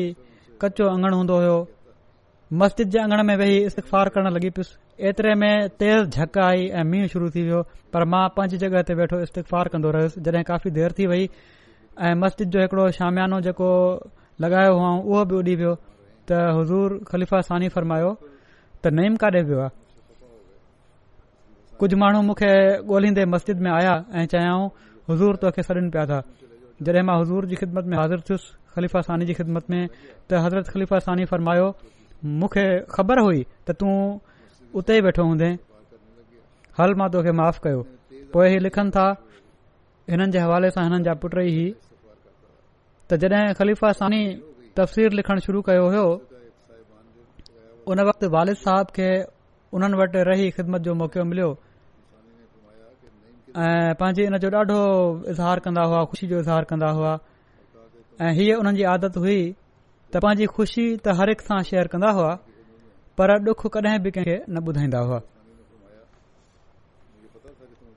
कचो 0.65 0.89
अंगण 0.95 1.15
हूंदो 1.19 1.39
हो 1.45 1.55
मस्जिद 2.63 2.89
जे 2.95 2.99
अंगण 3.03 3.23
में 3.29 3.37
वेही 3.43 3.57
इस्तफ़ार 3.71 4.09
करण 4.17 4.33
लॻी 4.37 4.51
पयुसि 4.59 5.07
एतिरे 5.09 5.35
में 5.45 5.53
तेज़ 5.83 6.19
झक 6.19 6.39
आई 6.49 6.67
ऐं 6.81 6.85
मींहुं 6.91 7.07
शुरू 7.15 7.31
थी 7.37 7.43
वियो 7.43 7.63
पर 7.97 8.05
मां 8.15 8.27
पंज 8.39 8.55
जॻहि 8.65 8.83
ते 8.91 8.95
वेठो 8.99 9.21
इस्तफ़ार 9.29 9.69
कंदो 9.77 9.91
रहियोसि 9.99 10.21
जॾहिं 10.29 10.45
काफ़ी 10.51 10.71
देरि 10.81 10.95
थी 10.99 11.07
वई 11.15 11.25
ऐं 12.09 12.15
मस्जिद 12.25 12.51
जो 12.57 12.61
हिकड़ो 12.67 12.91
शामियानो 12.99 13.41
जेको 13.49 13.71
लगायो 14.47 14.77
हुओ 14.83 14.93
उहो 14.99 15.25
बि 15.33 15.35
उॾी 15.41 15.55
वियो 15.63 15.75
त 16.31 16.33
हज़ूर 16.59 16.91
ख़लीफ़ा 17.11 17.41
सानी 17.51 17.69
फरमायो 17.75 18.11
त 18.83 18.95
नईम 18.95 19.15
काॾे 19.23 19.41
पियो 19.49 19.59
आहे 19.67 19.71
कुझु 21.79 21.97
माण्हू 21.99 22.21
मूंखे 22.31 22.51
ॻोल्हींदे 22.87 23.25
मस्जिद 23.35 23.59
में 23.65 23.71
आया 23.71 23.95
ऐं 24.15 24.27
चयाऊं 24.31 24.67
हज़ूर 25.11 25.35
तोखे 25.43 25.63
सड़नि 25.67 25.91
पिया 25.95 26.05
था 26.07 26.19
जॾहिं 26.87 27.03
मां 27.07 27.17
हज़ूर 27.23 27.43
जी 27.51 27.57
ख़िदमत 27.63 27.85
में 27.91 27.97
हाज़िर 27.99 28.21
थियुसि 28.29 28.47
ख़लीफ़ा 28.75 29.01
सानी 29.07 29.27
जी 29.27 29.35
ख़िदमत 29.35 29.67
में 29.71 29.83
त 30.31 30.39
हज़रत 30.47 30.67
ख़लीफ़ा 30.75 30.99
सानी 31.11 31.25
फरमायो 31.33 31.67
मूंखे 32.39 32.67
ख़बर 32.95 33.19
हुई 33.25 33.43
त 33.67 33.71
तूं 33.83 33.95
उते 34.79 34.97
ई 34.99 35.01
वेठो 35.11 35.23
हूंदे 35.27 35.49
हल 36.79 36.95
मां 37.03 37.09
तोखे 37.17 37.33
माफ़ 37.41 37.59
कयो 37.67 37.81
पोइ 38.33 38.47
ही 38.55 38.59
लिखनि 38.71 38.91
था 38.95 39.07
हिननि 40.11 40.31
जे 40.33 40.39
हवाले 40.47 40.71
सां 40.71 40.85
हिननि 40.87 41.05
जा 41.09 41.15
पुट 41.27 41.35
ई 41.51 41.67
त 43.11 43.19
जॾहिं 43.27 43.53
ख़लीफ़ा 43.59 43.93
सानी 44.01 44.23
तफ़सीर 44.79 45.13
लिखण 45.21 45.39
शुरू 45.47 45.61
कयो 45.69 45.89
हो 45.95 46.05
उन 47.93 48.01
वक़्त 48.09 48.25
वालिद 48.35 48.57
साहब 48.65 48.91
खे 48.99 49.09
उन्हनि 49.77 49.97
वटि 50.01 50.21
रही 50.29 50.47
ख़िदमत 50.59 50.81
जो 50.89 50.93
मौक़ो 51.01 51.23
मिलियो 51.33 51.49
ऐं 53.65 53.95
पंहिंजी 54.01 54.23
इन 54.31 54.35
जो 54.45 54.49
ॾाढो 54.49 54.81
इज़हार 55.33 55.59
कंदा 55.65 55.83
हुआ 55.89 56.05
ख़ुशी 56.13 56.27
जो 56.31 56.37
इज़हार 56.45 56.65
कंदा 56.71 56.91
हुआ 57.01 57.13
ऐं 58.23 58.33
हीअ 58.39 58.55
उन्हनि 58.61 58.79
जी 58.81 58.85
आदत 58.93 59.15
हुई 59.25 59.39
त 60.13 60.23
पंहिंजी 60.25 60.47
खुशी 60.57 60.85
त 61.03 61.17
हर 61.21 61.33
हिक 61.33 61.41
सां 61.49 61.59
शेयर 61.73 61.91
कंदा 61.97 62.11
हुआ 62.21 62.31
पर 63.21 63.35
डुख 63.49 63.67
कॾहिं 63.77 63.99
बि 64.07 64.11
कंहिंखे 64.17 64.37
न 64.49 64.57
ॿुधाईंदा 64.71 65.01
हुआ 65.11 65.19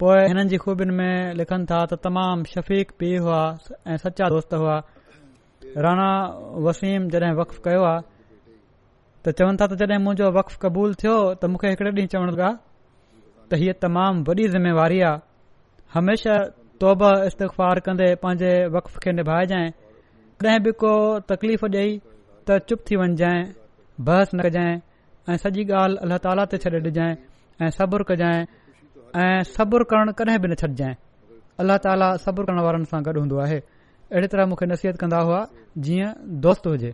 पोएं 0.04 0.26
हिननि 0.28 0.49
जी 0.52 0.58
खूबियुनि 0.66 0.95
में 0.99 1.14
लिखनि 1.41 1.64
था 1.72 1.80
त 1.93 1.99
तमामु 2.10 2.52
शफ़ीक 2.56 2.88
पीउ 2.99 3.22
हुआ 3.28 3.41
ऐं 3.93 3.97
सचा 4.04 4.26
दोस्त 4.36 4.54
हुआ 4.64 4.76
राणा 5.84 6.09
वसीम 6.65 7.07
जॾहिं 7.13 7.34
वक़्फ़ 7.36 7.59
कयो 7.63 7.82
आहे 7.84 8.01
त 9.26 9.32
चवनि 9.39 9.57
था 9.59 9.65
त 9.67 9.73
जॾहिं 9.80 9.99
मुंहिंजो 10.03 10.28
वक़्फ़ 10.38 10.57
क़बूल 10.63 10.89
थियो 11.01 11.15
त 11.39 11.51
मूंखे 11.51 11.67
हिकड़े 11.71 11.91
ॾींहुं 11.91 12.07
चवण 12.13 12.30
लॻा 12.39 12.49
त 13.51 13.59
हीअ 13.59 13.73
तमामु 13.84 14.17
वॾी 14.28 14.43
जिम्मेवारी 14.55 14.99
आहे 15.09 15.19
हमेशा 15.95 16.36
तौबा 16.82 17.09
इस्तफ़ार 17.28 17.80
कंदे 17.86 18.07
पंहिंजे 18.23 18.53
वक्फ 18.76 18.93
खे 19.03 19.11
निभाइजांइ 19.19 19.67
कॾहिं 20.43 20.59
बि 20.63 20.71
को 20.82 20.91
तकलीफ़ 21.34 21.65
ॾेई 21.76 21.91
त 22.47 22.59
चुप 22.71 22.80
थी 22.88 22.95
वञ 23.03 23.36
बहस 24.07 24.28
न 24.36 24.39
कजाइ 24.47 24.71
ऐं 25.32 25.38
सॼी 25.43 25.61
ॻाल्हि 25.84 26.03
अल्लाह 26.03 26.17
ताला 26.28 26.43
ते 26.53 26.57
छॾे 26.63 26.78
ॾिजांइ 26.88 27.11
ऐं 27.63 27.69
सबुरु 27.80 28.03
कजांइ 28.11 28.38
ऐं 29.28 29.43
सबुरु 29.55 29.84
करणु 29.91 30.11
कॾहिं 30.19 30.39
बि 30.43 30.47
न 30.51 30.55
छॾजांइ 30.63 30.93
अलाह 31.63 31.78
ताला 31.88 32.07
सबुर 32.26 32.43
करण 32.51 32.59
वारनि 32.67 32.88
सां 32.93 32.99
गॾु 33.09 33.19
हूंदो 33.23 33.38
आहे 33.47 33.59
अहिड़ी 34.12 34.28
तरह 34.32 34.45
मूंखे 34.45 34.66
नसीहत 34.66 34.97
कंदा 35.01 35.20
हुआ 35.28 35.38
जीअं 35.86 36.10
दोस्त 36.41 36.68
हुजे 36.68 36.93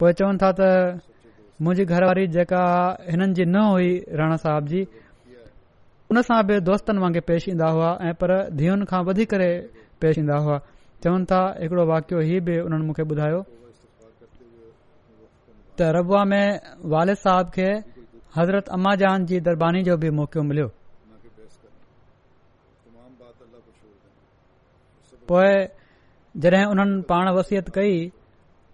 पो 0.00 0.10
चवन 0.18 0.38
था 0.42 0.50
त 0.58 0.60
मुंहिंजी 1.64 1.84
घरवारी 1.96 2.26
जेका 2.36 2.60
हिननि 3.08 3.32
जी 3.38 3.44
न 3.48 3.62
हुई 3.68 3.90
राणा 4.20 4.36
साहब 4.44 4.66
जी 4.72 4.82
उन 6.12 6.20
सां 6.28 6.40
बि 6.50 6.58
दोस्तनि 6.68 7.00
वांगुरु 7.04 7.24
पेश 7.30 7.48
ईंदा 7.56 7.68
हुआ 7.76 7.88
ऐं 8.08 8.12
पर 8.22 8.32
धीअनि 8.60 8.84
खां 8.92 9.00
वधीक 9.08 9.30
करे 9.32 9.50
पेश 10.04 10.18
ईंदा 10.24 10.36
हुआ 10.46 10.58
चवनि 11.04 11.24
था 11.32 11.40
हिकड़ो 11.64 11.84
वाकियो 11.92 12.18
हीउ 12.28 12.44
बि 12.48 12.54
उन्हनि 12.68 12.84
मूंखे 12.92 13.04
ॿुधायो 13.16 13.40
त 15.80 15.90
रबुआ 15.96 16.22
में 16.36 16.46
वालिद 16.92 17.18
साहिब 17.26 17.48
खे 17.58 17.68
हज़रत 18.40 18.68
अम्मा 18.76 18.94
जान 19.04 19.26
जी 19.32 19.40
दरबानी 19.48 19.82
जो 19.88 19.96
बि 20.04 20.10
मौक़ो 20.20 20.42
मिलियो 20.50 20.68
पोए 25.30 25.52
जॾहिं 26.44 26.64
उन्हनि 26.72 27.00
पाण 27.10 27.28
वसियत 27.38 27.68
कई 27.76 27.94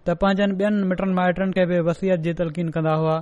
त 0.07 0.17
पंहिंजनि 0.23 0.55
ॿियनि 0.61 0.85
मिटनि 0.91 1.13
माइटनि 1.19 1.53
खे 1.57 1.63
बि 1.71 1.77
वसीयत 1.89 2.21
जी 2.27 2.33
तलक़ीन 2.39 2.69
कंदा 2.77 2.95
हुआ 3.01 3.17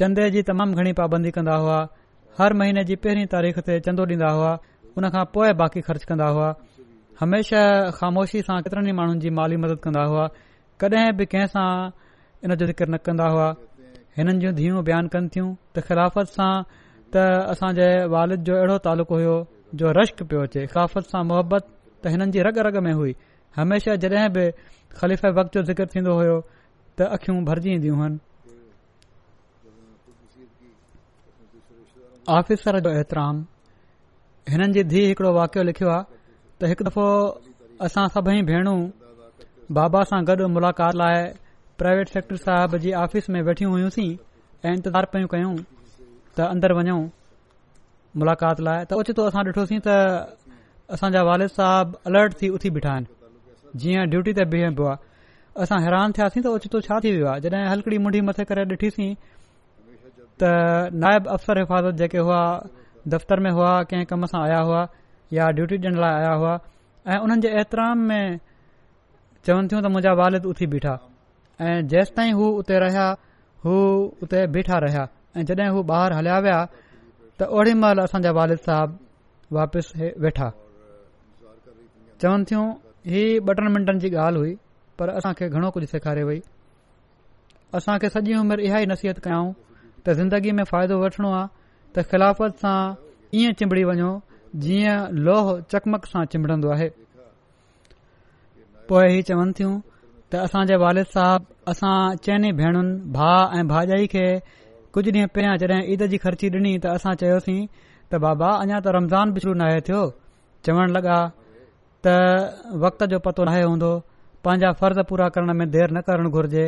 चंदे 0.00 0.26
जी 0.34 0.42
तमामु 0.50 0.78
घणी 0.82 0.92
पाबंदी 1.00 1.30
कंदा 1.38 1.56
हुआ 1.62 1.78
हर 2.38 2.54
महीने 2.60 2.84
जी 2.90 2.96
पहिरीं 3.06 3.26
तारीख़ 3.34 3.58
ते 3.66 3.78
चंदो 3.86 4.02
ॾींदा 4.12 4.28
हुआ 4.36 4.52
उन 4.98 5.08
खां 5.14 5.24
पोइ 5.34 5.50
बाक़ी 5.62 5.80
ख़र्च 5.88 6.04
कंदा 6.12 6.28
हुआ 6.36 6.48
हमेशा 7.22 7.62
ख़ामोशी 7.98 8.40
सां 8.50 8.56
केतिरनि 8.66 8.92
माण्हुनि 9.00 9.20
जी 9.24 9.30
माली 9.38 9.56
मदद 9.64 9.82
कंदा 9.86 10.04
हुआ 10.12 10.24
कॾहिं 10.84 11.10
बि 11.20 11.24
कंहिंसां 11.32 11.66
इन 12.44 12.54
जो 12.62 12.66
ज़िक्र 12.70 12.86
न 12.94 13.02
कंदा 13.08 13.26
हुआ 13.36 13.48
हिननि 14.18 14.38
जी 14.46 14.52
धीरियूं 14.60 14.84
बयानु 14.90 15.12
कनि 15.16 15.28
थियूं 15.36 15.48
त 15.76 15.84
ख़िलाफ़त 15.90 16.32
सां 16.38 16.52
त 17.16 17.26
असां 17.54 17.72
वालिद 18.16 18.48
जो 18.48 18.56
अहिड़ो 18.60 18.78
तालुक़ु 18.86 19.16
हुयो 19.20 19.36
जो 19.80 19.90
रश्क 19.96 20.22
पियो 20.30 20.40
अचे 20.46 20.66
सकाफ़त 20.70 21.08
सां 21.12 21.22
मुहबत 21.28 21.68
त 22.02 22.12
हिननि 22.12 22.30
जी 22.32 22.40
रग 22.46 22.58
रग 22.68 22.76
में 22.86 22.92
हुई 22.96 23.12
हमेशा 23.58 23.94
जॾहिं 24.02 24.28
बि 24.34 24.42
ख़लीफ़ 24.96 25.26
वक़्त 25.38 25.52
जो 25.56 25.62
ज़िक्र 25.70 25.86
थींदो 25.96 26.12
हो 26.18 26.34
त 26.98 27.08
अख़ियूं 27.16 27.36
भरिजी 27.46 27.70
ईंदियूं 27.76 27.96
हुनि 28.00 28.18
आफ़िसर 32.38 32.80
जो 32.84 32.90
एतराम 33.00 33.40
हिननि 34.52 34.72
जी 34.76 34.84
धीउ 34.92 35.06
हिकड़ो 35.08 35.32
वाकियो 35.40 35.62
लिखियो 35.70 35.88
आहे 35.96 36.04
त 36.60 36.70
हिकु 36.72 36.84
दफ़ो 36.90 37.06
असां 37.88 38.06
सभई 38.16 38.42
भेण 38.52 38.68
बाबा 39.80 40.02
सां 40.12 40.20
गॾु 40.32 40.48
मुलाक़ात 40.58 41.00
लाइ 41.02 41.16
प्राइवेट 41.80 42.14
सेक्टर 42.18 42.36
साहिब 42.44 42.76
जी 42.84 42.92
आफ़िस 43.06 43.30
में 43.32 43.40
वेठी 43.48 43.64
हुयूंसीं 43.74 44.10
ऐं 44.66 44.76
इंतज़ारु 44.76 45.08
पई 45.16 45.24
कयूं 45.36 45.54
त 46.36 46.52
अंदरि 46.52 46.74
वञऊं 46.80 47.02
मुलाक़ात 48.20 48.60
लाइ 48.60 48.84
त 48.88 48.92
ओचितो 49.00 49.24
असां 49.28 49.42
ॾिठोसीं 49.46 49.78
त 49.86 49.88
असांजा 50.94 51.20
वालिद 51.28 51.50
साहब 51.56 51.92
अलर्ट 52.06 52.32
थी 52.40 52.48
उथी 52.56 52.70
बीठा 52.76 52.90
आहिनि 52.92 53.08
जीअं 53.82 54.04
ड्यूटी 54.14 54.32
ते 54.38 54.44
बीह 54.54 54.68
बो 54.80 54.84
आ 54.92 54.94
असां 55.64 55.78
हैरान 55.84 56.12
थियासीं 56.16 56.42
त 56.44 56.46
ओचितो 56.56 56.78
छा 56.86 56.98
थी 57.04 57.10
वियो 57.14 57.26
आहे 57.32 57.40
जॾहिं 57.46 57.68
हलकड़ी 57.72 57.98
मुंडी 58.06 58.20
मथे 58.28 58.44
करे 58.50 58.62
ॾिठीसीं 58.74 59.12
त 60.40 60.42
नाइब 61.04 61.22
अफ़सर 61.36 61.58
हिफ़ाज़त 61.62 61.94
जेके 62.02 62.18
हुआ 62.28 62.42
दफ़्तर 63.16 63.40
में 63.46 63.50
हुआ 63.58 63.72
कंहिं 63.92 64.04
कम 64.12 64.26
सां 64.32 64.40
आया 64.48 64.60
हुआ 64.68 64.82
या 65.38 65.48
ड्यूटी 65.58 65.76
ॾियण 65.80 65.96
लाइ 66.04 66.12
आया 66.20 66.34
हुआ 66.44 66.52
ऐं 67.08 67.18
हुननि 67.24 67.40
जे 67.46 67.54
एतिराम 67.64 68.06
में 68.12 68.26
चवन 69.46 69.72
थियूं 69.72 69.82
त 69.82 69.94
मुंहिंजा 69.96 70.12
वारिद 70.22 70.50
उथी 70.54 70.66
बीठा 70.76 70.94
ऐ 71.64 71.80
जेसि 71.94 72.14
ताईं 72.20 72.32
हू 72.42 72.52
उते 72.64 72.78
रहिया 72.86 73.08
हू 73.66 73.80
उते 74.28 74.46
बीठा 74.58 74.82
रहिया 74.88 75.08
ऐं 75.36 75.44
जड॒हिं 75.52 75.72
हू 75.78 75.82
बाहिरि 75.92 76.20
हलिया 76.20 76.38
विया 76.48 76.60
त 77.42 77.44
ओी 77.58 77.72
महिल 77.82 77.98
असांजा 78.00 78.30
वालिद 78.38 78.56
साहिब 78.66 78.90
वापिसि 79.56 80.06
वेठा 80.22 80.48
चवनि 82.22 82.42
थियूं 82.48 82.66
हीअ 83.12 83.40
ॿ 83.46 83.54
टन 83.56 83.66
मिंटनि 83.76 83.98
जी 84.02 84.08
ॻाल्हि 84.16 84.40
हुई 84.42 84.52
पर 84.98 85.06
असांखे 85.18 85.48
घणो 85.54 85.68
कुझु 85.74 85.86
सेखारे 85.94 86.22
वई 86.28 86.38
असांखे 87.76 88.08
सॼी 88.14 88.34
उमिरि 88.42 88.62
इहा 88.68 88.78
ई 88.84 88.86
नसीहत 88.92 89.18
कयाऊं 89.24 89.50
त 90.04 90.14
ज़िंदगी 90.20 90.50
में 90.58 90.64
फ़ाइदो 90.70 90.94
वठणो 91.02 91.30
आहे 91.38 91.50
त 91.94 92.06
ख़िलाफ़त 92.10 92.52
सां 92.62 92.78
ईअं 93.38 93.52
चिंबड़ी 93.58 93.82
वञो 93.90 94.10
जीअं 94.62 94.98
लोह 95.26 95.44
चकमक 95.72 96.02
सां 96.14 96.24
चिंबड़न्दो 96.32 96.68
आहे 96.76 96.88
पोए 98.88 99.06
ही 99.14 99.20
चवनि 99.28 99.52
थियूं 99.58 99.74
त 100.30 100.46
असांजे 100.46 100.76
वालिद 100.86 101.08
साहिब 101.18 101.42
असां 101.74 101.94
चइनि 102.24 102.50
भेणनि 102.62 102.88
भाउ 103.18 103.40
ऐं 103.58 103.66
भाॼाई 103.74 104.06
खे 104.14 104.26
कुझु 104.94 105.10
ॾींहुं 105.16 105.28
पहिरियां 105.34 105.56
जॾहिं 105.60 105.80
ईद 105.92 106.02
जी 106.12 106.18
ख़र्ची 106.22 106.48
ॾिनी 106.54 106.70
त 106.84 106.92
असां 106.96 107.12
चयोसीं 107.20 107.60
त 108.12 108.18
बाबा 108.24 108.48
अञा 108.64 108.78
त 108.86 108.92
रमज़ान 108.98 109.30
बि 109.36 109.40
शुरू 109.44 109.52
नाहे 109.60 109.78
थियो 109.88 110.00
चवणु 110.66 110.92
लॻा 110.96 111.14
त 112.06 112.16
वक़्त 112.84 113.04
जो 113.12 113.18
पतो 113.26 113.44
नाहे 113.48 113.62
हूंदो 113.68 113.90
पंहिंजा 114.44 114.72
फर्ज़ 114.80 115.00
पूरा 115.12 115.28
करण 115.36 115.52
में 115.60 115.64
देरि 115.76 115.92
न 115.96 116.00
करणु 116.08 116.28
घुर्जे 116.38 116.64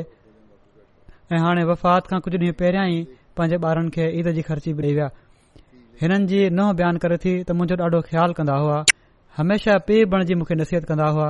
ऐं 1.35 1.41
हाणे 1.45 1.65
वफ़ात 1.71 2.03
खां 2.13 2.19
कुझु 2.27 2.37
ॾींहुं 2.45 2.57
पहिरियां 2.63 2.85
ई 2.97 3.03
पंहिंजे 3.41 3.57
ॿारनि 3.71 3.89
खे 3.97 4.05
ईद 4.21 4.27
जी 4.39 4.43
ख़र्ची 4.51 4.71
ॾेई 4.79 4.95
विया 4.99 5.09
हिननि 6.05 6.27
जी 6.31 6.41
नुंहुं 6.61 6.75
बयानु 6.79 6.99
करे 7.05 7.17
थी 7.25 7.33
त 7.45 7.49
मुंहिंजो 7.59 7.75
ॾाढो 7.89 7.99
ख़्यालु 8.09 8.33
कंदा 8.39 8.55
हुआ 8.63 8.79
हमेशा 9.41 9.75
पीउ 9.91 10.03
बण 10.15 10.21
जी 10.31 10.39
मूंखे 10.39 10.55
नसीहत 10.63 10.85
कंदा 10.93 11.09
हुआ 11.19 11.29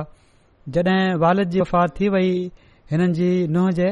जॾहिं 0.77 1.01
वालिद 1.25 1.47
जी 1.57 1.63
वफ़ात 1.65 1.89
थी 1.99 2.05
वई 2.15 2.29
हिननि 2.93 3.09
जी 3.19 3.29
नुंहुं 3.57 3.71
जे 3.81 3.87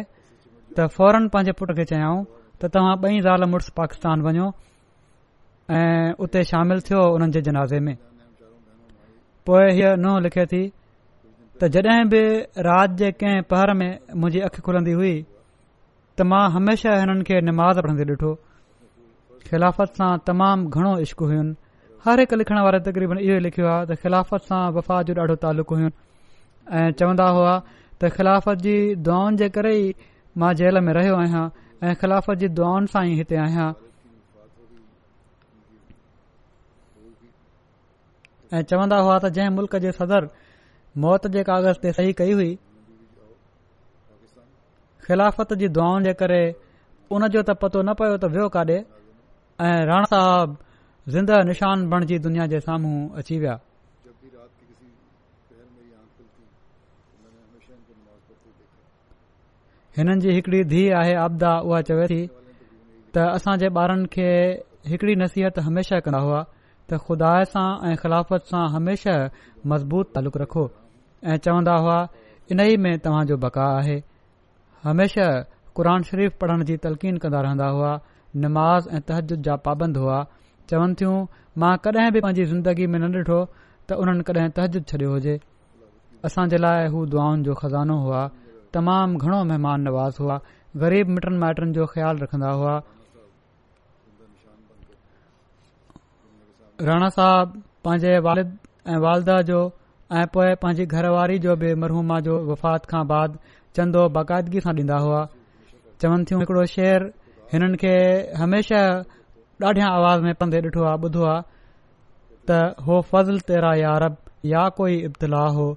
त 0.77 0.87
फौरन 0.95 1.27
पंहिंजे 1.35 1.53
पुट 1.63 1.69
खे 1.81 1.87
चयाऊं 1.93 2.21
त 2.63 2.67
तव्हां 2.73 2.95
बई 3.03 3.19
ज़ाल 3.27 3.43
मुसु 3.51 3.71
पाकिस्तान 3.77 4.17
वञो 4.25 4.45
ऐं 5.77 6.13
उते 6.25 6.41
शामिल 6.51 6.79
थियो 6.89 6.99
हुननि 7.13 7.29
जे 7.35 7.41
जनाज़े 7.47 7.79
में 7.85 7.95
पोए 9.47 9.67
हीअ 9.77 9.95
नुंहुं 10.03 10.19
लिखे 10.25 10.45
थी 10.51 10.61
त 11.61 11.67
जॾहिं 11.75 12.05
बि 12.13 12.21
राति 12.67 12.95
जे 13.01 13.09
कंहिं 13.23 13.41
पहर 13.53 13.69
में 13.79 13.89
मुंहिंजी 14.15 14.39
अखि 14.47 14.61
खुलंदी 14.67 14.91
हुई 14.99 15.11
त 15.23 16.17
मां 16.29 16.39
हमेशा 16.55 16.91
हिननि 17.03 17.23
खे 17.29 17.35
निमाज़ 17.51 17.77
पढ़ंदे 17.87 18.03
ॾिठो 18.15 18.31
ख़िलाफ़त 19.49 19.91
सां 20.01 20.11
तमामु 20.29 20.63
घणो 20.77 20.91
इश्क 21.07 21.19
हुयुनि 21.19 21.51
हर 22.05 22.15
हिकु 22.23 22.35
लिखण 22.43 22.61
वारे 22.67 22.79
तक़रीबन 22.87 23.17
इहो 23.27 23.33
ई 23.41 23.45
लिखियो 23.47 23.67
आहे 23.73 23.83
त 23.91 23.97
ख़िलाफ़त 24.05 24.41
सां 24.53 24.61
वफ़ा 24.77 24.95
जो 25.11 25.17
ॾाढो 25.25 25.35
तालुक़ु 25.47 25.73
हुइनि 25.81 25.91
ऐं 26.83 26.87
चवन्दा 27.01 27.27
हुआ 27.39 27.53
त 27.73 28.01
ख़िलाफ़त 28.15 28.57
जी 28.67 28.75
दुआनि 29.09 29.35
जे 29.43 29.47
करे 29.59 29.73
ई 29.83 29.91
मां 30.43 30.53
जेल 30.63 30.79
में 30.87 30.93
रहियो 30.99 31.15
आहियां 31.25 31.43
ऐं 31.89 31.93
ख़िलाफ़त 32.01 32.37
जी 32.41 32.47
दुआनि 32.57 32.87
सां 32.91 33.01
ई 33.05 33.15
हिते 33.19 33.35
आहियां 33.45 33.69
ऐं 38.57 38.61
चवंदा 38.69 38.97
हुआ 39.07 39.15
त 39.25 39.31
जंहिं 39.37 39.49
मुल्क़ 39.55 39.75
जे 39.85 39.91
सदर 39.97 40.27
मौत 41.05 41.27
जे 41.33 41.43
कागज़ 41.49 41.81
ते 41.85 41.93
सही 41.97 42.13
कई 42.21 42.31
हुई 42.39 42.53
ख़िलाफ़त 45.07 45.53
जी 45.63 45.71
दुआनि 45.79 46.09
जे 46.09 46.13
करे 46.23 46.41
उनजो 47.17 47.43
त 47.51 47.57
पतो 47.65 47.83
न 47.89 47.97
पियो 48.03 48.15
त 48.23 48.31
वियो 48.37 48.47
काॾे 48.57 48.79
ऐं 49.71 49.75
राण 49.91 50.09
साहब 50.15 50.57
ज़िंदह 51.17 51.43
निशान 51.53 51.87
बणजी 51.95 52.21
दुनिया 52.29 52.47
जे 52.55 52.59
साम्हूं 52.69 52.95
अची 53.23 53.39
विया 53.43 53.59
हिननि 59.97 60.21
जी 60.21 60.29
हिकड़ी 60.33 60.63
धीउ 60.69 60.93
आहे 60.97 61.13
आबदा 61.23 61.49
उहा 61.69 61.81
चवे 61.87 62.05
थी 62.11 62.21
त 63.13 63.15
असां 63.33 63.55
जे 63.63 63.67
ॿारनि 63.79 64.07
खे 64.13 64.29
हिकड़ी 64.91 65.15
नसीहत 65.21 65.59
हमेशह 65.65 65.99
कंदा 66.05 66.21
हुआ 66.27 66.39
त 66.89 66.97
खुदा 67.09 67.33
सां 67.51 67.65
ऐं 67.89 67.95
ख़िलाफ़त 68.01 68.49
सां 68.53 68.63
हमेशह 68.75 69.17
मज़बूत 69.73 70.09
तालुक़ु 70.15 70.39
रखो 70.43 70.63
ऐं 71.33 71.37
चवंदा 71.47 71.75
हुआ 71.85 71.99
इन 72.55 72.59
ई 72.65 72.81
में 72.85 72.93
तव्हांजो 73.05 73.37
बका 73.45 73.67
आहे 73.81 73.97
हमेशह 74.89 75.29
क़ुर 75.79 75.87
शरीफ़ 76.11 76.33
पढ़ण 76.43 76.63
जी 76.71 76.77
तलक़ीन 76.89 77.21
कंदा 77.25 77.41
रहंदा 77.47 77.67
हुआ 77.77 77.91
नमाज़ 78.49 78.89
ऐं 78.97 79.01
तहजुद 79.11 79.41
जा 79.49 79.55
पाबंद 79.67 79.97
हुआ 80.05 80.17
चवनि 80.69 80.93
थियूं 81.01 81.17
मां 81.61 81.73
कॾहिं 81.85 82.11
बि 82.13 82.19
पंहिंजी 82.27 82.45
ज़िंदगी 82.55 82.87
में 82.95 82.99
न 83.05 83.13
ॾिठो 83.21 83.39
त 83.47 84.03
उन्हनि 84.03 84.23
कॾहिं 84.31 84.49
तहजिदु 84.59 84.85
छॾियो 84.93 85.13
हुजे 85.17 85.37
असां 86.29 86.47
जे 86.55 86.61
लाइ 86.67 86.89
हू 86.97 87.05
दुआनि 87.13 87.43
जो 87.49 87.53
खज़ानो 87.63 87.95
हुआ 88.05 88.21
तमाम 88.75 89.15
घणो 89.23 89.39
महिमान 89.49 89.81
नवाज़ 89.87 90.15
हुआ 90.21 90.37
ग़रीब 90.83 91.07
मिटनि 91.15 91.37
माइटनि 91.41 91.71
जो 91.77 91.85
ख़्यालु 91.93 92.17
रखंदा 92.23 92.49
हुआ 92.61 92.73
राणा 96.87 97.09
साहब 97.19 97.61
पंहिंजे 97.85 98.13
वालिद 98.27 98.49
ऐं 98.93 98.97
वालदा 99.05 99.35
जो 99.49 99.59
ऐं 100.19 100.25
पोए 100.33 100.53
पंहिंजी 100.61 100.85
घरवारी 100.97 101.37
जो 101.45 101.55
बि 101.63 101.73
मरहूमा 101.83 102.19
जो 102.27 102.33
वफ़ात 102.49 102.85
खां 102.93 103.03
बाद 103.13 103.37
चंदो 103.77 104.01
बाक़ायदगी 104.17 104.63
सां 104.67 104.73
ॾींदा 104.81 104.97
हुआ 105.07 105.21
चवनि 106.01 106.23
थियूं 106.29 106.41
हिकिड़ो 106.41 106.65
शेर 106.75 107.05
हिननि 107.53 107.77
खे 107.83 107.93
हमेशा 108.43 108.81
ॾाढियां 109.69 109.89
आवाज़ 110.01 110.21
में 110.27 110.33
पंधे 110.41 110.59
ॾिठो 110.67 110.83
आहे 110.89 111.05
ॿुधो 111.09 111.23
आहे 111.33 111.41
त 112.49 112.59
हो 112.89 112.99
फज़ल 113.11 113.39
तेरा 113.51 113.73
यारब 113.87 114.15
या 114.55 114.67
कोई 114.81 114.97
इब्तलाह 115.11 115.47
हो 115.59 115.67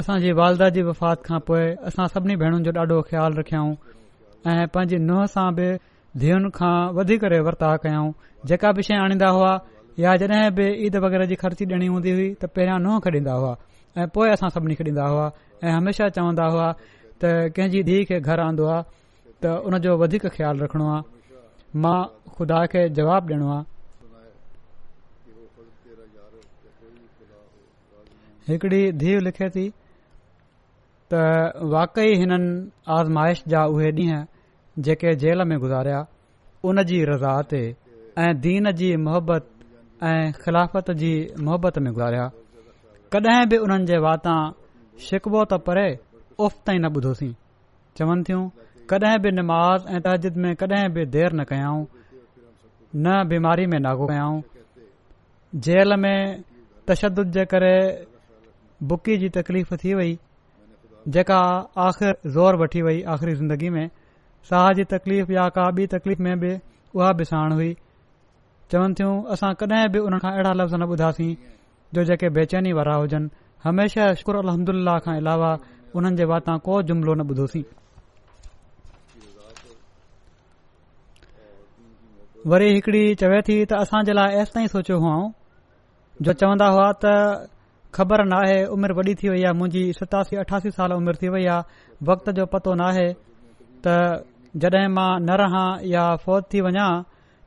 असांजी 0.00 0.30
वालदा 0.38 0.66
जी 0.74 0.82
वफ़ात 0.88 1.16
खां 1.24 1.38
पोइ 1.46 1.64
असां 1.88 2.06
सभिनी 2.14 2.34
भेरुनि 2.38 2.62
जो 2.66 2.72
ॾाढो 2.78 2.96
ख़्यालु 3.08 3.34
रखियाऊं 3.42 3.72
ऐं 4.46 4.66
पंहिंजी 4.70 4.96
नुंहं 5.08 5.26
सां 5.34 5.48
बि 5.56 5.66
धीअनि 6.20 6.48
खां 6.54 6.76
वधीक 6.94 7.22
वर्ता 7.48 7.68
कयूं 7.82 8.06
जेका 8.46 8.68
बि 8.76 8.80
शइ 8.86 8.94
आणींदा 9.04 9.28
हुआ 9.34 9.52
या 10.04 10.12
जॾहिं 10.20 10.50
बि 10.56 10.66
ईद 10.86 10.94
वग़ैरह 11.04 11.24
जी 11.32 11.36
ख़र्ची 11.42 11.64
ॾियणी 11.72 11.88
हूंदी 11.92 12.10
हुई 12.16 12.28
त 12.40 12.42
पहिरियां 12.54 12.78
नुंहुं 12.84 12.98
खेॾींदा 13.04 13.32
हुआ 13.40 13.52
ऐं 13.98 14.06
पोएं 14.14 14.30
असां 14.32 14.48
सभिनी 14.54 14.74
हुआ 15.00 15.26
ऐं 15.64 15.70
हमेशा 15.80 16.04
चवंदा 16.16 16.46
हुआ 16.54 16.68
त 17.22 17.28
कंहिंजी 17.56 17.82
धीउ 17.86 18.04
खे 18.10 18.18
घर 18.32 18.40
आन्दो 18.44 18.66
आहे 18.74 18.82
त 19.44 19.54
उन 19.68 19.76
जो 19.86 19.92
वधीक 20.02 20.22
ख़्यालु 20.36 20.64
रखणो 20.64 20.86
आहे 20.92 21.80
मां 21.82 21.98
खुदा 22.36 22.60
खे 22.74 22.82
جواب 22.98 23.26
डि॒नो 23.32 23.48
आहे 23.56 23.62
हिकड़ी 28.48 28.80
धीउ 29.04 29.18
लिखे 29.26 29.48
थी 29.56 29.66
त 31.12 31.20
वाकई 31.76 32.14
हिननि 32.22 32.50
आज़माइश 32.98 33.42
जा 33.54 33.64
उहे 33.76 33.90
ॾींहं 34.02 34.24
जेके 34.86 35.14
जेल 35.24 35.44
में 35.52 35.58
गुज़ारिया 35.64 36.00
उन 36.68 36.82
जी 36.90 37.02
रज़ाह 37.14 37.40
ते 37.52 37.62
ऐं 38.24 38.30
दीन 38.46 38.72
जी 38.80 38.90
मोहबत 39.08 39.52
ऐं 40.10 40.18
ख़िलाफ़त 40.42 40.90
जी 41.02 41.12
मोहबत 41.50 41.78
में 41.86 41.92
गुज़ारिया 41.92 42.28
कॾहिं 43.16 43.48
बि 43.52 43.56
उन्हनि 43.66 43.86
जे 43.92 43.98
वाता 44.08 44.36
शिकबो 45.10 45.44
त 45.54 45.66
परे 45.68 45.88
उफ़ 46.38 46.54
ताईं 46.66 46.78
न 46.80 46.86
ॿुधोसीं 46.96 47.32
चवनि 47.98 48.22
थियूं 48.28 48.48
कॾहिं 48.90 49.18
बि 49.22 49.30
निमाज़ 49.32 49.86
ऐं 49.96 50.00
तहज़िद 50.00 50.36
में 50.44 50.54
कॾहिं 50.56 50.88
बि 50.94 51.04
देरि 51.14 51.36
न 51.36 51.44
कयाऊं 51.50 51.84
न 52.96 53.06
बीमारी 53.28 53.66
में 53.72 53.78
नागो 53.80 54.06
कयाऊं 54.06 54.40
जेल 55.66 55.96
में 56.02 56.18
तशद 56.88 57.22
जे 57.36 57.44
करे 57.52 57.74
बुकी 58.88 59.16
जी 59.18 59.28
तकलीफ़ 59.38 59.74
थी 59.84 59.94
वई 59.94 60.18
जेका 61.08 61.38
आख़िर 61.88 62.30
ज़ोर 62.32 62.56
वठी 62.62 62.82
वई 62.82 63.02
आख़िरी 63.14 63.34
ज़िंदगी 63.34 63.68
में 63.76 63.86
साह 64.50 64.68
जी 64.76 64.84
तकलीफ़ 64.94 65.32
या 65.32 65.48
का 65.56 65.68
ॿी 65.78 65.86
तकलीफ़ 65.94 66.22
में 66.22 66.38
बि 66.40 66.58
उहा 66.96 67.12
बि 67.18 67.24
साण 67.24 67.52
हुई 67.52 67.72
चवनि 68.72 68.94
थियूं 69.00 69.22
असां 69.32 69.52
कॾहिं 69.60 69.88
बि 69.92 69.98
उनखां 70.08 70.32
अहिड़ा 70.32 70.52
लफ़्ज़ 70.62 70.74
न 70.74 70.84
ॿुधासीं 70.94 71.34
जो 71.94 72.04
जेके 72.10 72.28
बेचैनी 72.36 72.72
वारा 72.72 72.94
हुजनि 72.96 73.28
हमेशह 73.64 74.12
शुक्र 74.20 74.36
अहमदुल्ला 74.48 74.98
खां 75.04 75.16
अलावा 75.16 75.54
उन्हनि 75.96 76.16
जे 76.18 76.24
वाता 76.30 76.56
को 76.66 76.80
जुमिलो 76.88 77.14
न 77.14 77.20
ॿुधोसीं 77.30 77.62
वरी 82.50 82.68
हिकड़ी 82.74 83.04
चवे 83.22 83.40
थी 83.48 83.56
त 83.64 83.72
असांजे 83.84 84.12
लाइ 84.18 84.36
एसि 84.42 84.52
ताईं 84.54 84.66
सोचियो 84.74 84.96
हुआ 85.00 85.16
जो 86.26 86.32
चवंदा 86.42 86.68
हुआ 86.74 86.86
त 87.04 87.50
ख़बर 87.96 88.22
नाहे 88.32 88.56
उमिरि 88.74 88.94
वॾी 88.98 89.14
थी 89.22 89.28
वई 89.32 89.42
आहे 89.44 89.52
मुंहिंजी 89.58 89.82
सतासी 89.98 90.36
अठासी 90.42 90.70
साल 90.78 90.92
उमिरि 90.96 91.18
थी 91.22 91.28
वई 91.34 91.44
आहे 91.52 91.86
वक़्त 92.10 92.30
जो 92.38 92.46
पतो 92.54 92.74
नाहे 92.82 93.06
त 93.86 93.96
जॾहिं 94.62 94.88
मां 94.94 95.10
न 95.26 95.30
रहां 95.42 95.68
या 95.94 96.04
फ़ौज 96.24 96.42
थी 96.54 96.60
वञा 96.66 96.86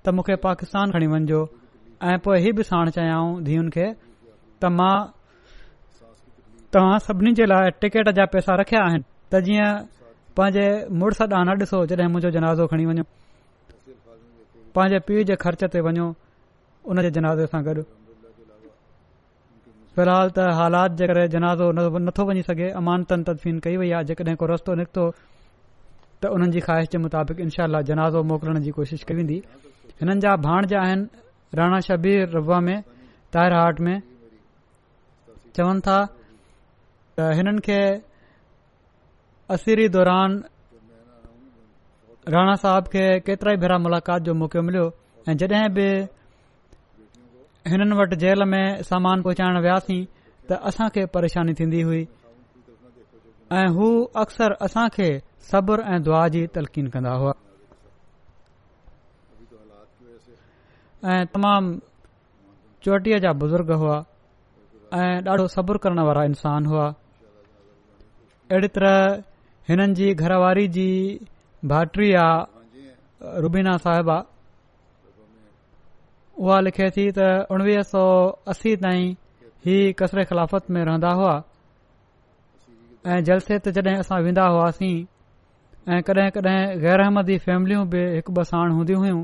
त 0.06 0.16
मूंखे 0.18 0.36
पाकिस्तान 0.46 0.86
खणी 0.94 1.08
वञिजो 1.14 1.39
ऐं 2.12 2.18
पोए 2.24 2.38
इहो 2.44 2.52
बि 2.58 2.64
साणु 2.70 2.89
चाहियां 2.98 3.24
धीअनि 3.50 3.72
खे 3.76 3.88
त 4.62 4.72
मां 4.78 4.96
तव्हां 6.74 6.97
सभिनी 7.05 7.32
जे 7.38 7.45
लाइ 7.45 7.69
टिकेट 7.82 8.09
जा 8.19 8.26
पैसा 8.34 8.53
रखिया 8.59 8.82
आहिनि 8.84 9.03
त 9.34 9.39
जीअं 9.47 9.71
पंहिंजे 10.38 10.63
मुड़ु 11.01 11.13
सॾां 11.17 11.41
न 11.47 11.49
ॾिसो 11.61 11.82
जॾहिं 11.91 12.07
मुंहिंजो 12.13 12.30
जनाज़ो 12.38 12.65
खणी 12.71 12.86
वञो 12.89 13.03
पंहिंजे 14.78 14.99
पीउ 15.09 15.24
जे 15.32 15.36
ख़र्च 15.43 15.63
ते 15.76 15.82
वञो 15.88 16.05
उन 16.93 17.01
जे 17.07 17.11
जनाज़े 17.17 17.45
सां 17.51 17.61
गॾु 17.67 17.84
फ़िलहाल 19.97 20.34
त 20.38 20.47
हालात 20.61 20.95
जे 21.01 21.07
करे 21.11 21.28
जनाज़ो 21.36 21.67
नथो 22.07 22.24
वञी 22.32 22.41
सघे 22.49 22.69
अमानतन 22.82 23.24
तदफ़ीन 23.30 23.59
कई 23.67 23.78
वई 23.84 23.91
आहे 23.99 24.09
जेकॾहिं 24.11 24.36
को 24.41 24.45
रस्तो 24.53 24.76
निकितो 24.82 25.05
त 26.26 26.34
उन्हनि 26.38 26.51
जी 26.57 26.65
ख़्वाहिश 26.69 26.89
जे 26.97 27.03
मुताबिक़ 27.05 27.45
इनशा 27.45 27.69
जनाज़ो 27.91 28.19
मोकिलण 28.34 28.59
जी 28.65 28.71
कोशिश 28.80 29.03
कई 29.11 29.19
वेंदी 29.21 29.38
हिननि 30.01 30.19
जा 30.26 30.36
भाणजा 30.49 30.82
आहिनि 30.88 31.05
राणा 31.61 31.80
शबीर 31.91 32.28
रबा 32.39 32.59
में 32.69 32.76
ताहिर 33.38 33.59
हाट 33.61 33.86
में 33.89 33.95
चवनि 35.57 35.88
था 35.89 35.99
हिननि 37.22 37.59
खे 37.66 37.82
असीरी 39.53 39.88
दौरान 39.93 40.32
राणा 42.34 42.53
साहब 42.61 42.84
खे 42.93 43.05
केतिराई 43.26 43.55
भेरा 43.61 43.78
मुलाक़ात 43.78 44.22
जो 44.26 44.34
मौको 44.34 44.61
मिलियो 44.66 44.86
ऐं 45.30 45.36
जॾहिं 45.38 45.70
बि 45.74 45.88
हिननि 47.70 47.95
वटि 47.99 48.16
जेल 48.24 48.43
में 48.51 48.66
सामान 48.89 49.22
पहुचाइण 49.22 49.57
वियासीं 49.61 50.01
त 50.49 50.57
असां 50.70 50.88
खे 50.95 51.05
परेशानी 51.14 51.53
थींदी 51.59 51.82
हुई 51.86 52.03
ऐं 53.61 53.68
हू 53.78 53.88
अक्सर 54.24 54.51
असां 54.66 54.88
खे 54.95 55.09
सब्र 55.51 55.82
ऐं 55.93 56.01
दुआ 56.03 56.28
जी 56.34 56.45
तलकीन 56.57 56.88
कंदा 56.97 57.14
हुआ 57.22 57.34
ऐं 61.14 61.22
तमाम 61.36 61.78
चोटीअ 62.84 63.18
जा 63.24 63.34
बुजुर्ग 63.45 63.72
हुआ 63.84 63.97
ऐं 64.99 65.14
ॾाढो 65.30 65.47
सब्र 65.59 65.78
करण 65.86 65.99
वारा 66.07 66.24
इंसान 66.34 66.66
हुआ 66.66 66.91
अहिड़ी 68.54 68.68
तरह 68.74 69.24
हिननि 69.70 69.93
जी 69.97 70.08
घरवारी 70.24 70.68
जी 70.74 70.84
भाइट्री 71.72 72.10
आहे 72.24 73.38
रूबीना 73.43 73.72
साहिबा 73.86 74.18
उहे 76.43 76.58
लिखे 76.66 76.89
थी 76.97 77.06
त 77.18 77.28
उणवीह 77.56 77.82
सौ 77.93 78.04
असी 78.54 78.76
ताईं 78.84 79.08
इहे 79.10 79.78
कसरे 80.01 80.26
ख़िलाफ़त 80.32 80.70
में 80.76 80.82
रहंदा 80.89 81.12
हुआ 81.20 81.34
ऐं 83.14 83.18
जलसे 83.30 83.58
ते 83.66 83.72
जॾहिं 83.78 83.95
असां 84.06 84.22
वेंदा 84.28 84.45
हुआसीं 84.56 84.95
ऐं 85.93 85.99
कडहिं 86.10 86.32
कॾहिं 86.38 86.78
गैरहमदी 86.86 87.38
फैमिलियूं 87.47 87.82
बि 87.95 88.04
हिकु 88.18 88.32
ॿ 88.41 88.43
साण 88.51 88.78
हूंदी 88.78 88.99
हुयूं 89.01 89.24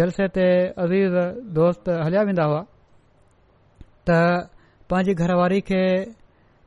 जलसे 0.00 0.28
ते 0.36 0.46
अज़ीज़ 0.86 1.18
दोस्त 1.58 1.90
हलिया 2.06 2.22
वेंदा 2.30 2.46
हुआ 2.52 2.62
त 2.62 4.20
पंहिंजी 4.90 5.14
घरवारी 5.24 5.60
खे 5.72 5.82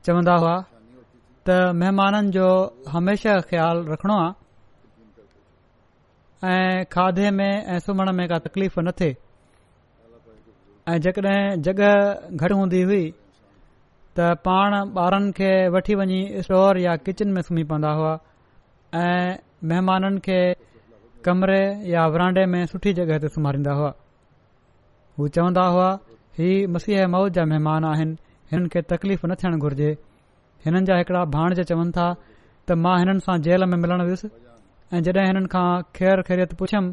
चवंदा 0.09 0.37
हुआ 0.43 0.55
त 1.49 1.73
महिमाननि 1.81 2.29
जो 2.37 2.47
हमेशह 2.93 3.39
ख़्यालु 3.49 3.79
रखिणो 3.91 4.15
आहे 4.23 4.33
ऐं 6.49 6.85
खाधे 6.93 7.29
में 7.37 7.49
ऐं 7.51 7.79
सुम्हण 7.85 8.11
में 8.17 8.27
का 8.29 8.37
तकलीफ़ 8.47 8.79
न 8.79 8.91
थिए 8.99 9.15
ऐं 10.93 10.97
जेकॾहिं 11.05 11.61
जॻह 11.67 11.89
घटि 12.41 12.53
हूंदी 12.59 12.81
हुई 12.89 13.03
त 14.17 14.35
पाण 14.45 14.73
ॿारनि 15.05 15.31
खे 15.39 15.51
वठी 15.77 15.95
वञी 16.01 16.19
स्टोर 16.45 16.77
या 16.83 16.95
किचन 17.09 17.29
में 17.37 17.41
सुम्ही 17.49 17.63
पवंदा 17.73 17.91
हुआ 18.01 18.13
ऐं 19.01 19.35
महिमाननि 19.73 20.19
खे 20.29 20.39
कमरे 21.25 21.61
या 21.93 22.05
विरांडे 22.13 22.45
में 22.53 22.61
सुठी 22.75 22.93
जॻह 23.01 23.17
ते 23.25 23.29
सुम्हारींदा 23.39 23.73
हुआ 23.81 23.91
हू 25.19 25.27
चवंदा 25.41 25.65
हुआ 25.77 25.89
ही 26.39 26.51
मसीह 26.77 27.07
मौद 27.17 27.33
जा 27.39 27.45
महिमान 27.55 27.89
आहिनि 27.95 28.15
हिननि 28.53 28.69
खे 28.75 28.81
तकलीफ़ 28.95 29.25
न 29.27 29.35
थियण 29.43 29.57
घुरिजे 29.61 29.91
हिननि 30.65 30.81
जा 30.87 30.95
हिकड़ा 30.97 31.23
भाणिज 31.35 31.59
चवनि 31.69 31.91
था 31.97 32.07
त 32.21 32.69
मां 32.85 32.97
हिननि 33.03 33.21
सां 33.27 33.37
जेल 33.47 33.61
में 33.71 33.77
मिलण 33.83 34.01
वयुसि 34.07 34.27
ऐं 34.93 35.01
जड॒हिं 35.05 35.25
हिननि 35.31 35.47
खां 35.53 35.67
खैर 35.99 36.17
ख़ैरियत 36.27 36.51
पुछियुमि 36.59 36.91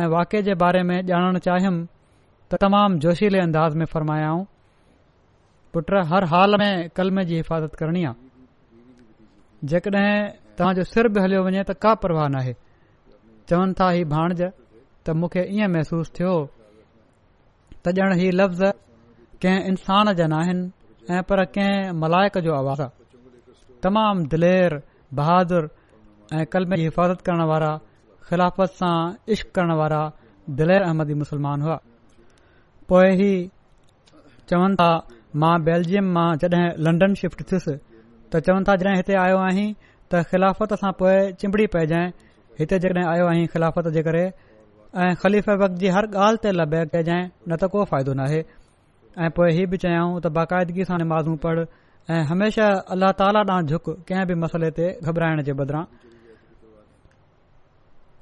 ऐं 0.00 0.06
वाके 0.14 0.42
जे 0.48 0.54
बारे 0.62 0.82
में 0.90 0.96
ॼाणणु 1.12 1.38
चाहियुमि 1.46 1.82
त 2.50 2.60
तमामु 2.66 2.94
जोशीले 3.06 3.40
अंदाज़ 3.46 3.74
में 3.80 3.84
फरमायाऊं 3.94 4.42
पुट 5.74 5.88
हर 6.14 6.24
हाल 6.32 6.50
में 6.62 6.70
कलम 7.00 7.22
जी 7.30 7.36
हिफ़ाज़त 7.42 7.74
करणी 7.82 8.04
आहे 8.10 9.68
जेकॾहिं 9.72 10.14
तव्हां 10.58 10.74
जो 10.80 10.84
सिर 10.92 11.08
बि 11.14 11.20
हलियो 11.26 11.42
वञे 11.48 11.62
त 11.70 11.76
का 11.84 11.94
परवाह 12.04 12.28
नाहे 12.36 12.54
चवनि 13.50 13.72
था 13.80 13.90
ही 13.98 14.04
भाणज 14.14 14.42
त 15.04 15.08
मूंखे 15.20 15.42
ईअं 15.60 15.70
महसूस 15.76 16.10
थियो 16.18 16.32
त 17.84 17.94
ॼण 18.08 18.16
ही 18.22 18.30
लफ़्ज़ 18.40 18.64
कंहिं 19.42 19.60
इंसान 19.72 20.12
जा 20.20 20.26
नाहिनि 20.36 20.66
ऐं 21.16 21.22
पर 21.28 21.44
कंहिं 21.52 21.92
मलायक 21.98 22.36
जो 22.44 22.52
आवाज़ 22.54 22.80
आहे 22.82 23.80
तमामु 23.82 24.24
दिलेर 24.32 24.72
बहादुर 25.20 25.68
ऐं 26.36 26.44
कलमे 26.52 26.76
जी 26.76 26.82
हिफ़ाज़त 26.84 27.20
करण 27.26 27.44
वारा 27.50 27.70
ख़िलाफ़त 28.28 28.72
सां 28.80 28.96
इश्क 29.32 29.50
करण 29.56 29.72
वारा 29.80 30.00
दिलेर 30.60 30.82
अहमदी 30.88 31.14
मुस्लमान 31.22 31.62
हुआ 31.64 31.76
पोएं 32.88 33.12
ई 33.16 33.30
चवनि 34.50 34.74
था 34.82 34.90
मां 35.44 35.54
बेल्जियम 35.68 36.12
मां 36.16 36.28
जॾहिं 36.44 36.66
लंडन 36.88 37.14
शिफ्ट 37.22 37.42
थियुसि 37.52 37.76
त 38.32 38.42
चवनि 38.50 38.68
था 38.70 38.76
जॾहिं 38.82 38.96
हिते 39.00 39.16
आयो 39.24 39.38
आहीं 39.48 39.66
त 39.84 40.22
ख़िलाफ़त 40.32 40.74
सां 40.84 40.92
पोइ 41.00 41.32
चिंबड़ी 41.40 41.66
पइजाइ 41.78 42.12
हिते 42.60 42.78
जॾहिं 42.86 43.06
आयो 43.14 43.28
आहीं 43.32 43.46
ख़िलाफ़त 43.56 43.88
जे 43.96 44.02
करे 44.10 44.26
ऐं 45.04 45.12
ख़लीफ़ 45.24 45.50
जी 45.80 45.88
हर 45.98 46.12
ॻाल्हि 46.26 46.42
ते 46.44 46.52
लब 46.60 46.74
कजांइ 46.96 47.28
न 47.48 47.56
त 47.64 47.72
को 47.76 47.84
फ़ाइदो 47.92 48.12
नाहे 48.22 48.44
ऐं 49.24 49.28
पोइ 49.36 49.50
इहे 49.52 49.64
बि 49.70 49.76
चयाऊं 49.82 50.20
त 50.24 50.30
बाक़ाइदगी 50.38 50.84
सां 50.88 50.96
निमाज़ू 51.02 51.32
पढ़ 51.44 51.60
ऐं 51.60 52.18
हमेशा 52.32 52.66
अल्लाह 52.96 53.12
ताला 53.20 53.40
ॾांहुं 53.54 53.64
झुक 53.72 53.88
कंहिं 54.10 54.26
बि 54.30 54.34
मसइले 54.42 54.68
ते 54.76 54.90
घबराइण 55.10 55.42
जे 55.48 55.52
बदिरां 55.60 55.82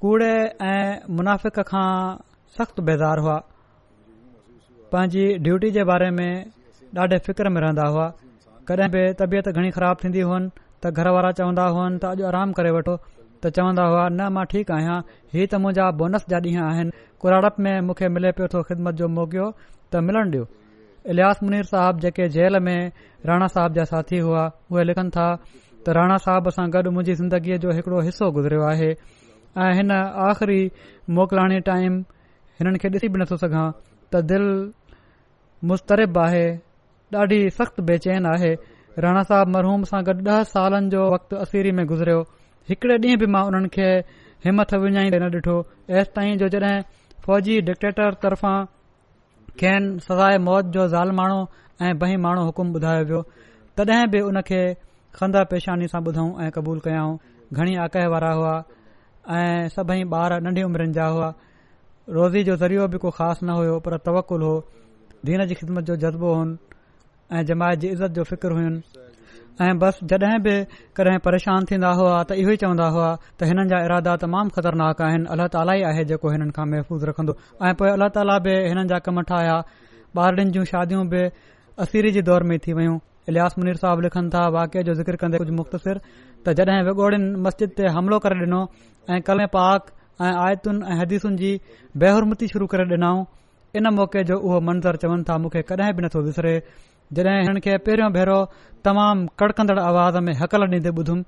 कूड़े 0.05 0.31
ऐं 0.69 1.13
मुनाफ़िक 1.19 1.59
खां 1.71 1.85
सख़्त 2.57 2.81
बेज़ार 2.89 3.21
हुआ 3.27 3.35
पंहिंजी 4.97 5.25
ड्यूटी 5.47 5.71
जे 5.77 5.85
बारे 5.93 6.09
में 6.17 6.29
ॾाढे 7.05 7.19
फिक्र 7.31 7.49
में 7.57 7.61
रहंदा 7.67 7.87
हुआ 7.93 8.07
कॾहिं 8.71 8.89
बि 8.97 9.05
तबियत 9.23 9.49
घणी 9.55 9.71
ख़राब 9.77 9.97
थींदी 10.03 10.25
हुअनि 10.29 10.49
त 10.85 10.91
घर 11.01 11.07
वारा 11.17 11.31
चवंदा 11.41 11.67
हुअनि 11.77 12.01
त 12.03 12.11
अॼु 12.17 12.27
आरामु 12.31 12.57
करे 12.59 12.71
वठो 12.79 12.97
त 13.01 13.57
चवंदा 13.57 13.87
हुआ 13.93 14.03
न 14.19 14.31
मां 14.37 14.45
ठीकु 14.55 14.73
आहियां 14.81 14.99
हीउ 15.37 15.47
त 15.53 15.61
मुंहिंजा 15.65 15.89
बोनस 16.03 16.27
जा 16.33 16.41
ॾींहं 16.51 16.67
आहिनि 16.67 17.01
कुराड़प 17.25 17.61
में 17.67 17.73
मूंखे 17.89 18.11
मिले 18.17 18.31
पियो 18.39 18.47
थो 18.55 18.65
ख़िदमत 18.71 19.01
जो 19.03 19.11
मौकियो 19.19 19.51
त 19.63 20.09
मिलणु 20.11 20.29
ॾियो 20.37 20.45
इलियास 21.11 21.39
मुनीर 21.43 21.63
साहब 21.65 21.99
जेके 22.03 22.27
जेल 22.29 22.59
में 22.63 22.91
राणा 23.25 23.47
साहब 23.51 23.73
जा 23.73 23.83
साथी 23.91 24.17
हुआ 24.25 24.41
उहे 24.71 24.83
लिखनि 24.89 25.09
था 25.17 25.27
त 25.37 25.95
राणा 25.97 26.17
साहब 26.25 26.49
सां 26.55 26.65
गॾु 26.75 26.91
मुंहिंजी 26.95 27.13
ज़िंदगीअ 27.21 27.57
जो 27.65 27.71
हिकड़ो 27.77 27.99
हिसो 28.07 28.29
गुज़रियो 28.37 28.61
आहे 28.71 28.89
ऐं 29.65 29.71
हिन 29.79 29.91
आख़िरी 30.27 30.59
मोकिलाणी 31.19 31.59
टाइम 31.69 31.99
हिननि 32.59 32.79
खे 32.83 32.89
ॾिसी 32.95 33.09
बि 33.15 33.19
नथो 33.23 33.37
सघां 33.43 33.65
त 34.15 34.21
दिल 34.33 34.47
मुस्तरिब 35.71 36.17
आहे 36.27 36.43
ॾाढी 37.23 37.39
सख़्त 37.59 37.79
बेचैन 37.89 38.25
आहे 38.35 38.51
राणा 39.07 39.23
साहब 39.31 39.55
मरहूम 39.57 39.83
सां 39.93 40.03
गॾु 40.11 40.21
ॾह 40.29 40.43
सालनि 40.53 40.93
जो 40.95 41.07
वक़्तु 41.17 41.41
असीरी 41.47 41.71
में 41.79 41.85
गुज़रियो 41.93 42.21
हिकड़े 42.71 42.97
ॾींहुं 43.05 43.19
बि 43.23 43.31
मां 43.37 43.45
उन्हनि 43.51 43.73
खे 43.79 43.89
हिमथ 44.49 44.75
विञाईंदे 44.85 45.19
न 45.25 45.31
ॾिठो 45.37 45.57
एसि 46.01 46.11
ताईं 46.19 46.37
जो 46.43 46.55
जॾहिं 46.55 46.81
फौजी 47.27 47.59
डिक्टेटर 47.71 48.19
तरफ़ां 48.25 48.57
खेनि 49.59 49.99
सज़ाए 50.05 50.37
मौत 50.47 50.65
जो 50.75 50.87
ज़ाल 50.87 51.11
माण्हू 51.19 51.39
ऐं 51.85 51.97
बही 51.99 52.17
माण्हू 52.25 52.43
हुकुम 52.49 52.71
ॿुधायो 52.77 53.03
वियो 53.09 53.21
तॾहिं 53.79 54.07
बि 54.13 54.19
उन 54.29 54.41
खे 54.49 54.59
खंदा 55.19 55.43
पेशानी 55.53 55.87
सां 55.93 56.01
ॿुधऊं 56.09 56.29
ऐं 56.45 56.49
क़बूल 56.57 56.79
कयाऊं 56.85 57.17
घणी 57.57 57.75
आकह 57.85 58.07
वारा 58.13 58.31
हुआ 58.41 58.53
ऐं 59.39 59.69
सभई 59.77 60.03
ॿार 60.19 60.37
नंढी 60.47 60.63
उमिरिनि 60.69 60.93
जा 60.99 61.07
हुआ 61.17 61.33
रोज़ी 62.19 62.43
जो 62.51 62.55
ज़रियो 62.65 62.87
बि 62.93 62.97
को 63.05 63.09
ख़ासि 63.19 63.45
न 63.45 63.57
हुयो 63.61 63.79
पर 63.87 63.97
तवकुलु 64.09 64.51
हो 64.51 64.55
दीन 65.31 65.45
जी 65.49 65.55
ख़िदमत 65.61 65.91
जो 65.91 65.95
जज़्बो 66.05 66.33
हुनि 66.37 66.77
ऐ 67.37 67.43
जमायत 67.53 67.79
जी 67.85 67.93
इज़त 67.97 68.11
जो 68.19 68.23
फ़िक्र 68.33 68.59
हुयु 68.59 69.05
ऐं 69.61 69.77
बस 69.79 69.99
जड॒हिं 70.09 70.39
बि 70.45 70.53
कॾहिं 70.97 71.17
परेशान 71.25 71.65
थीन्दा 71.69 71.91
हुआ 71.99 72.15
त 72.29 72.31
इहो 72.41 72.51
ई 72.53 72.57
चवंदा 72.63 72.87
हुआ 72.95 73.07
त 73.39 73.49
हिननि 73.49 73.65
जा 73.71 73.77
इरादा 73.85 74.13
तमामु 74.23 74.49
ख़तरनाक 74.57 75.01
आहिनि 75.05 75.25
अलाह 75.33 75.47
तालि 75.55 75.73
ई 75.77 75.83
आहे 75.91 76.03
जेको 76.11 76.33
हिननि 76.33 76.51
खां 76.57 76.65
महफ़ूज़ 76.73 77.05
रखंदो 77.09 77.33
ऐं 77.65 77.73
पोएं 77.79 77.91
अलाह 77.97 78.09
ताला 78.17 78.35
बि 78.45 78.53
हिननि 78.69 78.85
जा 78.91 78.99
कम 79.07 79.21
ठाहिया 79.31 79.55
ॿारनि 80.25 80.45
जूं 80.57 80.65
शादीयूं 80.73 81.01
बि 81.13 81.21
असीरी 81.85 82.11
जे 82.17 82.21
दौर 82.29 82.43
में 82.51 82.57
थी 82.65 82.73
वयूं 82.77 82.97
इलियास 83.29 83.55
मुनीर 83.59 83.79
साहब 83.83 84.01
लिखनि 84.05 84.29
था 84.35 84.43
वाकिअ 84.57 84.83
जो 84.89 84.93
ज़िक्र 85.01 85.15
कंदे 85.25 85.37
कुझु 85.41 85.53
मुख़्तसिर 85.61 86.01
त 86.45 86.53
जड॒हिं 86.59 86.83
विगोड़नि 86.89 87.29
मस्जिद 87.45 87.73
ते 87.81 87.89
हमिलो 87.97 88.19
करे 88.27 88.37
ॾिनो 88.49 88.61
ऐ 89.11 89.19
कल 89.31 89.45
पाक 89.57 89.89
ऐं 90.25 90.33
आयतुनि 90.45 90.85
ऐं 90.93 90.97
हदीसुनि 91.01 91.37
जी 91.41 91.51
बेहरमती 92.05 92.45
शुरू 92.53 92.65
करे 92.75 92.85
ॾिनऊं 92.97 93.17
इन 93.81 93.93
मौके 93.97 94.23
जो 94.29 94.39
उहो 94.49 94.59
मंज़र 94.69 94.95
चवनि 95.05 95.23
था 95.29 95.37
मूंखे 95.45 95.61
कडहिं 95.71 95.93
बि 95.97 96.01
नथो 96.05 96.19
विसरे 96.27 96.53
जड॒हिं 97.17 97.59
खे 97.65 97.77
पहिरियों 97.85 98.09
भेरो 98.13 98.39
तमामु 98.85 99.27
कड़कंदड़ 99.39 99.79
आवाज़ 99.79 100.17
में 100.25 100.33
हकल 100.43 100.63
ॾीन्दे 100.71 100.91
ॿुधुमि 100.99 101.23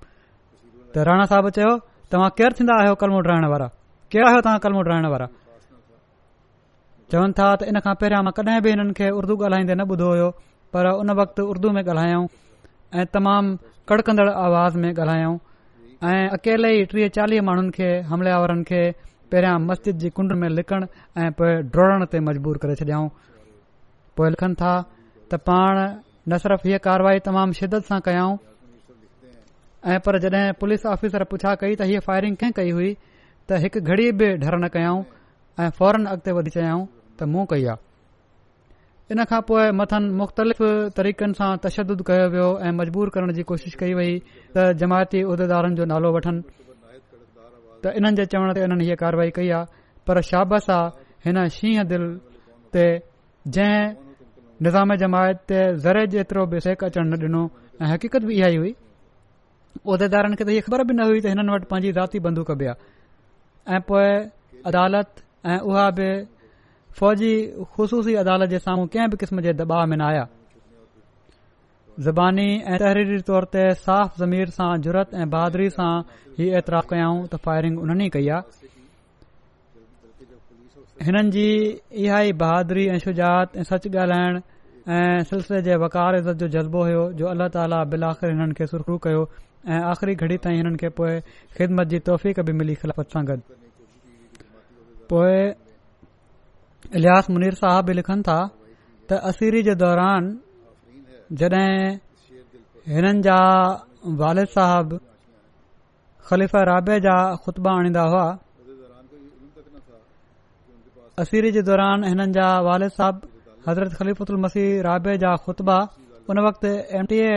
त 0.93 1.05
राणा 1.07 1.25
साहिबु 1.31 1.49
चयो 1.57 1.71
तव्हां 2.13 2.29
केरु 2.39 2.53
थींदा 2.59 2.73
आहियो 2.81 2.95
कलमो 3.03 3.19
उरहिण 3.23 3.45
वारा 3.53 3.67
केर 4.11 4.23
आहियो 4.27 4.41
तव्हां 4.47 4.59
कलमो 4.65 4.81
ड्राइण 4.87 5.05
वारा 5.13 5.27
चवनि 7.11 7.33
था 7.39 7.45
त 7.59 7.61
इन 7.71 7.79
खां 7.85 7.93
पहिरियों 8.03 8.21
मां 8.27 8.33
कडहिं 8.37 8.61
बि 8.67 8.69
हिननि 8.75 8.93
खे 8.99 9.07
उर्दू 9.19 9.33
ॻाल्हाईंदे 9.43 9.75
न 9.79 9.87
ॿुधो 9.95 10.09
हो 10.19 10.27
पर 10.75 10.89
उन 10.99 11.15
वक़्तु 11.21 11.41
उर्दू 11.53 11.69
में 11.79 11.81
ॻाल्हायो 11.83 12.19
ऐं 12.99 13.05
तमामु 13.15 13.57
कड़कंदड़ 13.89 14.29
आवाज़ 14.47 14.77
में 14.83 14.89
ॻाल्हायो 14.91 15.31
ऐं 16.11 16.21
अकेले 16.37 16.69
ई 16.81 16.85
टीह 16.91 17.07
चालीह 17.21 17.41
माण्हुनि 17.53 17.71
खे 17.81 17.89
हमल्यावरनि 18.11 18.63
खे 18.71 18.81
पहिरियों 19.31 19.57
मस्जिद 19.71 19.95
जी 20.05 20.09
कुंड 20.19 20.29
में 20.43 20.47
लिकण 20.59 20.85
ऐं 21.23 21.33
पोएं 21.39 22.05
ते 22.13 22.19
मजबूर 22.29 22.57
करे 22.63 22.75
छडि॒याऊं 22.83 23.09
पोए 24.17 24.29
लिखनि 24.35 24.55
था 24.61 24.71
त 25.31 25.35
पाण 25.47 25.77
न 26.29 26.37
सिर्फ़ 26.43 26.63
हीअ 26.67 26.77
कार्रवाई 26.87 27.19
तमामु 27.27 27.53
शिदत 27.59 27.83
सां 27.89 27.99
कयाऊं 28.07 28.33
ऐं 29.93 29.99
पर 30.05 30.13
जॾहिं 30.23 30.45
पुलिस 30.61 30.81
ऑफिसर 30.93 31.21
पुछा 31.33 31.51
कई 31.63 31.73
त 31.79 31.89
हीअ 31.91 31.99
फायरिंग 32.07 32.35
कंहिं 32.43 32.53
कई 32.61 32.71
हुई 32.77 32.89
त 32.93 33.49
हिकु 33.65 33.79
घड़ी 33.85 34.07
बि 34.21 34.27
न 34.63 34.67
कयाऊं 34.73 35.01
ऐं 35.59 35.69
फौरन 35.77 36.03
अॻिते 36.13 36.31
वधी 36.37 36.51
चयाऊं 36.57 36.81
त 37.19 37.29
मुं 37.35 37.45
कई 37.53 37.63
आ 37.73 37.75
इन 39.13 39.19
खां 39.29 39.41
पोइ 39.49 39.65
मथनि 39.81 40.07
मुख़्तलिफ़ 40.23 40.63
तरीकनि 40.97 41.33
सां 41.41 41.49
तशद 41.65 41.89
कयो 42.09 42.25
वियो 42.33 42.49
ऐं 42.65 42.73
मजबूर 42.81 43.07
करण 43.17 43.29
जी 43.37 43.41
कोशिश 43.53 43.73
कई 43.83 43.93
वई 44.01 44.11
त 44.57 44.67
जमायती 44.81 45.19
उहिदेदारनि 45.29 45.75
जो 45.81 45.85
नालो 45.93 46.09
वठनि 46.17 46.41
त 47.85 47.95
इन्हनि 48.01 48.17
जे 48.21 48.25
चवण 48.33 48.49
ते 48.57 48.67
इन्हनि 48.69 48.83
हीअ 48.91 48.97
कार्रवाई 49.05 49.29
कई 49.39 49.49
आहे 49.55 49.65
पर 50.07 50.21
शाबसा 50.29 50.77
हिन 51.25 51.37
शीह 51.57 51.83
दिल 51.95 52.03
ते 52.73 52.85
जंहिं 53.57 53.89
निज़ाम 54.63 54.95
जमायत 55.01 55.37
ते 55.47 55.59
ज़रे 55.83 56.05
जेतिरो 56.13 56.45
बि 56.51 56.59
सेक 56.63 56.83
अचणु 56.83 57.05
न 57.15 57.23
ॾिनो 57.25 57.43
ऐं 57.83 57.87
हक़ीक़त 57.93 58.23
बि 58.27 58.33
इहा 58.39 58.47
ई 58.47 58.55
हुई 58.59 58.71
उहिदेदारनि 59.87 60.35
खे 60.39 60.43
त 60.43 60.49
हीअ 60.51 60.61
ख़बर 60.67 60.81
बि 60.87 60.93
न 60.93 61.01
हुई 61.07 61.19
त 61.23 61.31
हिननि 61.31 61.51
वटि 61.55 61.65
पंहिंजी 61.71 61.91
ज़ाती 61.95 62.17
बंदूक 62.25 62.49
बि 62.59 62.65
आहे 62.71 63.75
ऐं 63.75 63.79
पोइ 63.87 64.07
अदालत 64.67 65.09
ऐं 65.45 65.59
उहा 65.63 65.85
बि 65.99 66.09
फ़ौजी 66.97 67.31
ख़ुशूसी 67.75 68.13
अदालत 68.23 68.47
जे 68.53 68.59
साम्हूं 68.67 68.87
कंहिं 68.91 69.07
बि 69.15 69.17
क़िस्म 69.23 69.35
जे 69.47 69.51
दबा 69.63 69.79
में 69.91 69.95
न 69.97 70.01
आया 70.11 70.25
ज़बानी 72.03 72.47
ऐं 72.67 72.77
तहरीरी 72.83 73.21
तौर 73.31 73.43
ते 73.53 73.63
साफ़ 73.87 74.11
ज़मीर 74.19 74.47
सां 74.59 74.71
जुरत 74.83 75.13
ऐं 75.21 75.27
बहादुरी 75.31 75.69
सां 75.79 75.91
हीउ 76.39 76.51
ऐतिरा 76.61 76.79
कयाऊं 76.91 77.17
त 77.31 77.39
फायरिंग 77.47 77.79
उन्हनि 77.83 78.05
ई 78.11 78.15
कई 78.17 78.27
आहे 78.35 78.67
हिननि 81.05 81.29
जी 81.33 81.47
इहा 82.03 82.19
ई 82.19 82.31
बहादुरी 82.39 82.85
ऐं 82.93 82.97
शुजात 83.03 83.55
सच 83.67 83.85
ॻाल्हाइण 83.87 84.39
ऐं 84.95 85.23
सिलसिले 85.31 85.59
जे 85.67 85.75
वकारइज़त 85.83 86.35
जो 86.41 86.47
जज़्बो 86.55 86.81
हुयो 86.85 87.03
जो 87.21 87.25
अल्लाह 87.33 87.47
ताली 87.55 87.77
बिल 87.93 88.03
आख़िर 88.11 88.29
हिननि 88.35 88.53
खे 88.57 88.67
सुरखु 88.71 88.97
कयो 89.05 89.21
ऐं 89.75 89.79
आख़िरी 89.91 90.15
घड़ी 90.27 90.37
ताईं 90.45 90.57
हिननि 90.61 90.79
खे 90.81 90.89
पोइ 90.99 91.15
ख़िदमत 91.59 91.87
जी 91.93 91.99
तौफ़ 92.09 92.25
बि 92.49 92.53
मिली 92.63 92.75
ख़िलाफ़त 92.81 93.15
सां 93.15 93.23
गॾु 93.29 93.37
पोइ 95.13 95.39
इलियास 96.99 97.29
मुनीर 97.35 97.57
साहब 97.61 97.85
बि 97.91 97.93
लिखनि 98.01 98.27
था 98.31 98.37
त 99.11 99.21
असीरी 99.31 99.63
जे 99.69 99.75
दौरान 99.85 100.29
जॾहिं 101.43 102.91
हिननि 102.97 103.25
जा 103.29 103.39
वारिद 104.25 104.51
साहब 104.59 104.99
ख़लीफ़ा 106.29 106.67
राबे 106.73 106.99
जा 107.09 107.17
ख़ुतबा 107.47 107.71
आणींदा 107.79 108.03
हुआ 108.13 108.27
असीरी 111.21 111.49
जे 111.55 111.61
दौरान 111.67 112.03
हिननि 112.07 112.33
जा 112.35 112.47
वालिद 112.67 112.91
साहब 112.97 113.15
हज़रत 113.67 113.91
ख़लीफ़ुत 113.99 114.29
मसीह 114.43 114.67
राबे 114.87 115.13
जा 115.23 115.31
ख़ुतबा 115.45 115.77
उन 116.31 116.37
वक़्तु 116.47 116.69
एम 116.99 117.05
टी 117.11 117.17
ए 117.19 117.33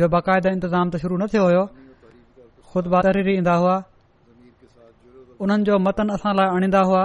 जो 0.00 0.06
बाक़ायदा 0.14 0.50
इंतज़ाम 0.56 0.86
त 0.92 0.96
शुरू 1.02 1.14
न 1.22 1.26
थियो 1.34 1.44
हो 1.44 1.62
ख़ुतबा 2.70 2.98
तरी 3.06 3.22
ईंदा 3.38 3.54
हुआ 3.62 3.76
हुननि 5.40 5.66
जो 5.68 5.74
मतन 5.86 6.08
असां 6.16 6.32
लाइ 6.38 6.48
आणींदा 6.54 6.80
हुआ 6.88 7.02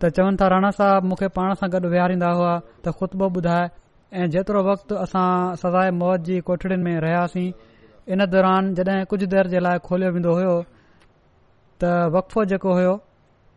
त 0.00 0.10
चवनि 0.18 0.36
था 0.40 0.46
राणा 0.52 0.70
साहब 0.78 1.02
मुखे 1.12 1.28
पाण 1.36 1.50
सां 1.60 1.68
गॾु 1.74 1.86
विहारींदा 1.94 2.30
हुआ 2.38 2.52
त 2.84 2.94
ख़ुतबो 3.00 3.26
ॿुधाए 3.40 3.64
ऐं 4.20 4.26
जेतिरो 4.36 4.60
वक़्तु 4.70 4.94
असां 5.04 5.26
सज़ाए 5.64 5.90
मौत 6.00 6.20
जी 6.30 6.36
कोठड़ियुनि 6.48 6.84
में 6.86 6.96
रहियासीं 7.06 7.48
इन 8.16 8.24
दौरान 8.36 8.62
जड॒हिं 8.80 9.04
कुझु 9.12 9.26
देर 9.36 9.44
जे 9.56 9.62
लाइ 9.66 9.78
खोलियो 9.90 10.10
वेंदो 10.16 10.32
हो 10.40 10.56
त 11.80 11.92
वक़फ़ो 12.16 12.44
जेको 12.54 12.70
हुयो 12.80 12.94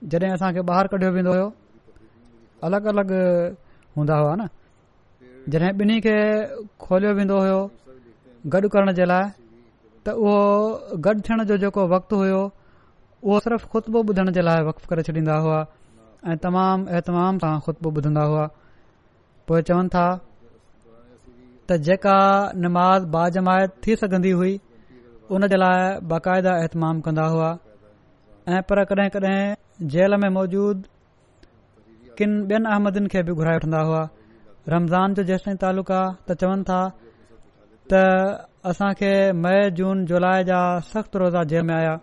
जॾहिं 0.09 0.31
असां 0.33 0.49
खे 0.55 0.61
बाहिरि 0.69 0.87
कढियो 0.91 1.09
वेंदो 1.15 1.31
हुयो 1.33 1.47
अलॻि 2.65 2.77
अलॻि 2.91 3.19
हूंदा 3.97 4.15
हुआ 4.21 4.31
न 4.39 4.47
जॾहिं 5.53 5.71
ॿिन्ही 5.81 5.97
खे 6.05 6.15
खोलियो 6.85 7.11
वेंदो 7.19 7.37
हुओ 7.45 7.59
गॾु 8.53 8.67
करण 8.73 8.91
जे 8.99 9.05
लाइ 9.11 9.23
त 10.05 10.17
उहो 10.23 10.37
गॾु 11.05 11.13
थियण 11.27 11.43
जो 11.51 11.57
जेको 11.65 11.81
वक़्तु 11.93 12.15
हुयो 12.23 12.41
उहो 13.25 13.39
सिर्फ़ 13.45 13.65
ख़ुतबो 13.73 13.99
ॿुधण 14.09 14.31
जे 14.37 14.41
लाइ 14.47 14.59
वक़्फ़ 14.69 14.87
करे 14.89 15.01
छॾींदा 15.07 15.35
हुआ 15.45 15.59
ऐं 16.31 16.37
तमामु 16.45 16.81
एतमाम 16.99 17.37
सां 17.45 17.53
ख़ुतबो 17.67 17.89
ॿुधंदा 17.95 18.23
हुआ 18.33 18.45
पोइ 19.47 19.61
चवनि 19.69 19.89
था 19.95 20.05
त 21.69 21.77
जेका 21.89 22.15
बाजमायत 23.17 23.69
थी 23.85 23.95
सघन्दी 24.01 24.31
हुई 24.41 24.53
उन 25.35 25.47
जे 25.53 25.57
लाइ 25.65 25.97
बाक़ाइदा 26.13 26.51
कंदा 27.09 27.25
हुआ 27.35 27.49
ऐं 28.51 28.59
पर 28.69 28.79
कॾहिं 28.89 29.09
कडहिं 29.13 29.41
जेल 29.89 30.15
में 30.21 30.29
मौजूद 30.29 30.83
किन 32.17 32.31
ॿियनि 32.49 32.67
अहमदिन 32.71 33.07
खे 33.11 33.21
बि 33.27 33.33
घुराए 33.33 33.55
वठंदा 33.55 33.77
हुआ 33.87 34.01
रमज़ान 34.69 35.13
जो 35.17 35.23
जेसि 35.29 35.41
ताईं 35.45 35.57
तालुक 35.63 35.91
आहे 35.91 36.09
त 36.29 36.37
चवनि 36.41 36.63
था 36.69 36.79
त 37.93 37.93
असां 38.69 38.91
मई 39.43 39.69
जून 39.77 40.05
जुलाई 40.11 40.43
जा 40.49 40.59
सख़्तु 40.91 41.17
रोज़ा 41.21 41.43
जेल 41.53 41.63
में 41.69 41.73
आया 41.75 41.93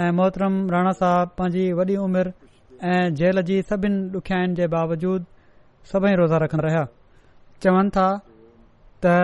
ऐं 0.00 0.10
मोहतरम 0.16 0.54
राणा 0.72 0.92
साहब 1.00 1.34
पंहिंजी 1.38 1.66
वॾी 1.78 1.96
उमिरि 2.06 2.32
ऐं 2.94 3.12
जेल 3.20 3.42
जी 3.50 3.60
सभिनि 3.72 3.98
ॾुखियाईनि 4.16 4.54
जे 4.60 4.66
बावजूद 4.76 5.26
सभई 5.92 6.14
रोज़ा 6.22 6.36
रखनि 6.44 6.62
रहिया 6.66 6.86
चवनि 7.62 7.90
था 7.98 8.06
त 9.04 9.14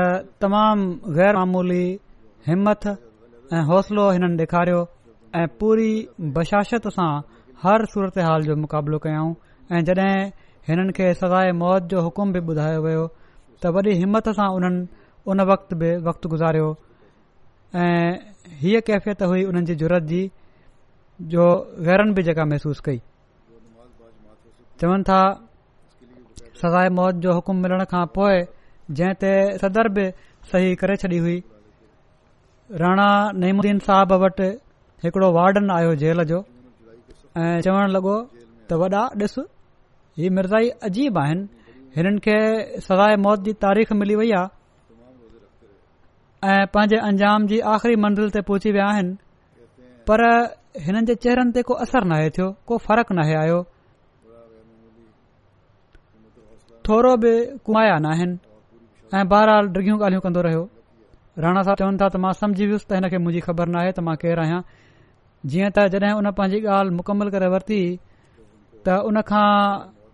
तमामु 0.41 0.85
मामूली 1.39 1.85
हिमथ 2.49 2.87
ऐं 3.57 3.65
हौसलो 3.73 4.11
हिननि 4.13 4.37
ॾेखारियो 4.45 4.87
ऐं 5.41 5.47
पूरी 5.61 5.91
बशाशत 6.37 6.89
सां 7.01 7.11
हर 7.63 7.85
सूरत 7.93 8.19
हाल 8.25 8.43
जो 8.47 8.55
मुक़ाबिलो 8.63 8.99
कयाऊं 9.05 9.31
ऐं 9.77 9.83
जॾहिं 9.87 10.19
हिननि 10.67 10.93
खे 10.97 11.07
सज़ाए 11.21 11.53
मौत 11.63 11.83
जो 11.93 12.01
हुकुम 12.07 12.33
बि 12.33 12.41
ॿुधायो 12.53 12.83
वियो 12.85 13.07
त 13.63 13.73
वॾी 13.77 13.93
हिमत 14.03 14.29
सां 14.39 14.47
उन्हनि 14.55 14.87
उन 15.33 15.41
वक़्त 15.51 15.75
बि 15.81 15.91
वक़्तु 16.09 16.29
गुज़ारियो 16.35 16.69
ऐं 17.85 18.11
हीअ 18.61 18.81
कैफ़ियत 18.91 19.23
हुई 19.31 19.43
उन्हनि 19.51 19.67
जी 19.71 19.75
ज़रूरत 19.83 20.03
जी 20.13 20.21
जो 21.35 21.47
गैरन 21.89 22.13
बि 22.19 22.23
जेका 22.29 22.45
महसूस 22.53 22.81
कई 22.91 22.99
चवनि 24.85 25.03
था 25.11 25.21
सज़ाए 26.61 26.89
मौत 27.01 27.15
जो 27.27 27.33
हुकुम 27.41 27.57
मिलण 27.67 27.83
खां 27.95 28.05
पोइ 28.19 28.37
जंहिं 29.01 29.15
ते 29.25 29.33
सदर 29.65 29.89
बि 29.99 30.05
सही 30.53 30.75
करे 30.85 30.97
छॾी 31.05 31.19
हुई 31.27 31.39
राणा 32.85 33.09
नईमुद्दीन 33.47 33.79
साहब 33.91 34.13
वटि 34.27 34.49
हिकिड़ो 35.07 35.33
वार्डन 35.41 35.71
आयो 35.81 35.95
जेल 36.05 36.25
जो 36.33 36.41
ऐं 37.45 37.61
चवण 37.65 37.91
लॻो 37.95 38.15
त 38.69 38.73
वॾा 38.81 38.89
ॾिस 39.25 39.35
ही 40.19 40.29
मिर्ज़ा 40.37 40.59
ई 40.67 40.69
अजीब 40.87 41.13
आहिनि 41.23 41.45
हिननि 41.97 42.19
खे 42.25 42.37
सवाइ 42.87 43.15
मौत 43.25 43.39
जी 43.47 43.53
तारीख़ 43.65 43.93
मिली 44.01 44.15
वई 44.21 44.31
आहे 44.39 44.49
ऐं 46.53 46.65
पंहिंजे 46.75 46.99
अंजाम 47.09 47.47
जी 47.51 47.59
आख़िरी 47.75 47.97
मंज़िल 48.05 48.29
ते 48.35 48.41
पहुची 48.49 48.69
विया 48.77 48.87
आहिनि 48.95 49.15
पर 50.09 50.21
हिननि 50.87 51.05
जे 51.11 51.15
चेहरनि 51.27 51.53
ते 51.57 51.61
को 51.69 51.75
असरु 51.87 52.07
नाहे 52.13 52.27
थियो 52.39 52.49
को 52.69 52.75
फ़र्कु 52.87 53.13
न 53.19 53.27
आयो 53.43 53.61
थोरो 56.89 57.15
बि 57.23 57.33
कुमाया 57.67 57.97
न 58.07 58.09
ऐं 59.17 59.23
बार 59.33 59.47
हाल 59.55 59.65
ॻाल्हियूं 59.73 60.23
कंदो 60.27 60.41
रहियो 60.49 60.63
राणा 61.45 61.63
साहब 61.67 61.79
चवनि 61.83 61.99
था 62.03 62.09
त 62.15 62.17
मां 62.25 62.33
सम्झी 62.43 62.65
वियुसि 62.69 62.87
त 62.89 62.93
हिन 62.99 63.07
खे 63.13 63.19
मुंहिंजी 63.25 63.41
ख़बर 63.49 63.67
नाहे 63.75 63.91
त 63.97 64.05
मां 64.07 64.17
केरु 64.23 64.45
जीअं 65.47 65.71
त 65.77 65.87
जॾहिं 65.95 66.15
हुन 66.19 66.31
पंहिंजी 66.39 66.67
ॻाल्हि 66.67 66.95
मुकमल 66.97 67.29
करे 67.31 67.47
वरिती 67.55 67.81
त 68.87 69.03
उनखां 69.09 69.51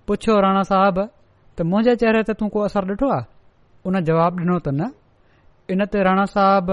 पुछियो 0.07 0.35
राणा 0.45 0.63
साहब 0.71 0.97
त 1.57 1.63
मुंहिजे 1.71 1.95
चेहरे 2.01 2.23
ते 2.29 2.33
तू 2.41 2.49
को 2.53 2.61
असरु 2.69 2.89
ॾिठो 2.93 3.09
आहे 3.17 3.25
उन 3.89 4.01
जवाब 4.05 4.41
ॾिनो 4.41 4.59
त 4.59 4.69
न 4.77 4.91
इनते 5.73 6.03
राणा 6.05 6.25
साहब 6.35 6.69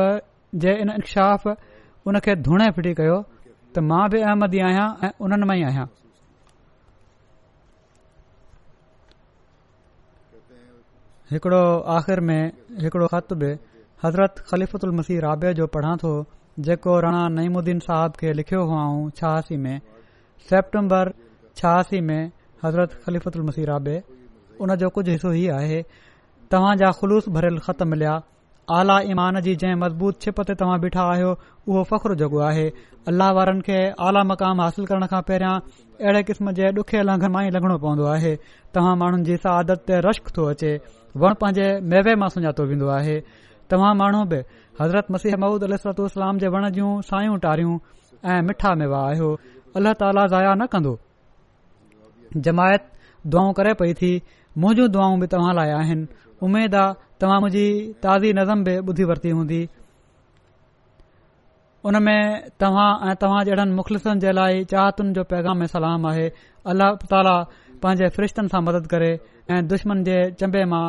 जे 0.64 0.72
इन 0.84 0.90
इंकशाफ़ 1.00 1.48
उन 2.08 2.20
खे 2.24 2.36
धुणे 2.48 2.70
फिटी 2.76 2.94
कयो 3.00 3.18
त 3.76 3.80
मां 3.90 4.04
बि 4.12 4.20
अहमदी 4.22 4.60
आहियां 4.68 4.88
ऐं 5.08 5.12
उन्हनि 5.24 5.46
मां 5.52 5.58
ई 5.60 5.64
आहियां 5.72 5.88
हिकिड़ो 11.32 11.62
आख़िर 11.98 12.20
में 12.28 12.42
हिकिड़ो 12.84 13.08
ख़त 13.16 13.34
बि 13.44 13.56
हज़रत 14.04 14.40
ख़लीफ़ुत 14.52 14.84
उल 14.84 14.92
मसीह 14.96 15.20
राबे 15.26 15.54
जो 15.60 15.68
पढ़ां 15.76 15.96
थो 16.04 16.12
जेको 16.60 17.00
राणा 17.02 17.28
नईमुद्दीन 17.42 17.80
साहब 17.80 18.16
खे 18.20 18.32
लिखियो 18.36 18.62
हुआ 18.72 18.84
छहासी 19.18 19.58
में 19.66 19.80
सेप्टेम्बर 20.50 21.12
छहसी 21.58 22.02
में 22.10 22.32
हज़रत 22.64 22.94
ख़लीफ़ती 23.06 23.64
राबे 23.66 24.02
उन 24.62 24.76
जो 24.84 24.90
कुझ 24.96 25.08
हिसो 25.10 25.32
ई 25.34 25.48
आहे 25.58 25.82
तव्हां 26.52 26.76
जा 26.82 26.90
ख़ुलूस 27.00 27.30
भरियल 27.38 27.58
ख़त 27.68 27.84
मिलिया 27.94 28.20
आला 28.78 29.00
ईमान 29.12 29.40
जी 29.46 29.56
जंहिं 29.62 29.76
मज़बूत 29.84 30.22
छिप 30.22 30.42
ते 30.50 30.56
तव्हां 30.62 30.80
बीठा 30.82 31.04
आहियो 31.14 31.30
उहो 31.68 31.84
फ़ख्रु 31.92 32.16
जॻो 32.22 32.40
आहे 32.48 32.68
अल्लाह 33.12 33.32
वारनि 33.38 33.62
खे 33.70 33.80
आला 34.08 34.24
मक़ाम 34.32 34.62
हासिल 34.62 34.86
करण 34.92 35.06
खां 35.14 35.22
पहिरियां 35.30 35.54
अहिड़े 36.02 36.24
क़िस्म 36.32 36.52
जे 36.60 36.70
ॾुखे 36.82 37.02
लंघ 37.12 37.24
मां 37.36 37.46
ई 37.48 37.56
लघणो 37.58 37.78
पवंदो 37.86 38.06
आहे 38.16 38.36
तव्हां 38.78 38.94
माण्हुनि 39.04 39.24
जी 39.32 39.38
सा 39.46 39.56
आदत 39.64 39.84
ते 39.92 40.00
रश्क 40.08 40.30
थो 40.38 40.46
अचे 40.56 40.74
वण 41.26 41.34
पंहिंजे 41.44 41.70
मेवे 41.96 42.16
मां 42.24 42.30
सुञातो 42.38 42.66
वेंदो 42.74 42.92
आहे 43.00 43.18
तव्हां 43.72 43.92
माण्हू 44.02 44.22
बि 44.32 44.38
हज़रत 44.80 45.12
मसीह 45.16 45.36
महमूद 45.42 45.64
अलत्तो 45.64 46.08
जे 46.44 46.48
वण 46.56 46.70
जूं 46.78 46.90
सायूं 47.10 47.38
टारियूं 47.46 47.76
ऐं 48.32 48.40
मिठा 48.48 48.74
मेवा 48.84 49.00
आहियो 49.10 49.30
अल्लाह 49.80 49.94
ताला 50.04 50.24
ज़ाया 50.34 50.54
न 50.62 50.66
कंदो 50.72 50.94
जमायत 52.46 52.90
दुआऊं 53.36 53.54
करे 53.60 53.74
पई 53.82 53.94
थी 54.02 54.10
मुंजूं 54.64 54.88
दुआऊं 54.96 55.20
बि 55.24 55.28
तव्हां 55.34 55.54
लाइ 55.60 55.72
आहिनि 55.78 56.08
उमेदु 56.48 56.84
तव्हां 57.24 57.40
मुंहिंजी 57.46 57.66
ताज़ी 58.06 58.34
नज़म 58.42 58.64
बि 58.68 58.76
ॿुधी 58.94 59.04
वरती 59.12 59.30
हूंदी 59.38 59.62
उन 61.90 62.00
में 62.06 62.20
तव्हां 62.64 62.90
ऐं 63.10 63.16
तव्हां 63.22 63.42
जे 63.48 63.52
अहिड़नि 63.52 63.76
मुख़लिसनि 63.80 64.20
जे 64.26 64.32
लाइ 64.40 64.64
चाहतुनि 64.74 65.14
जो 65.20 65.24
पैगाम 65.34 65.66
सलाम 65.78 66.10
आहे 66.12 66.28
अल्लाह 66.74 67.00
ताला 67.16 67.36
पंहिंजे 67.86 68.10
फ़रिश्तनि 68.18 68.54
सां 68.56 68.64
मदद 68.70 68.92
करे 68.96 69.10
ऐं 69.14 69.64
दुश्मन 69.74 70.04
जे 70.10 70.20
चंबे 70.44 70.66
मां 70.76 70.84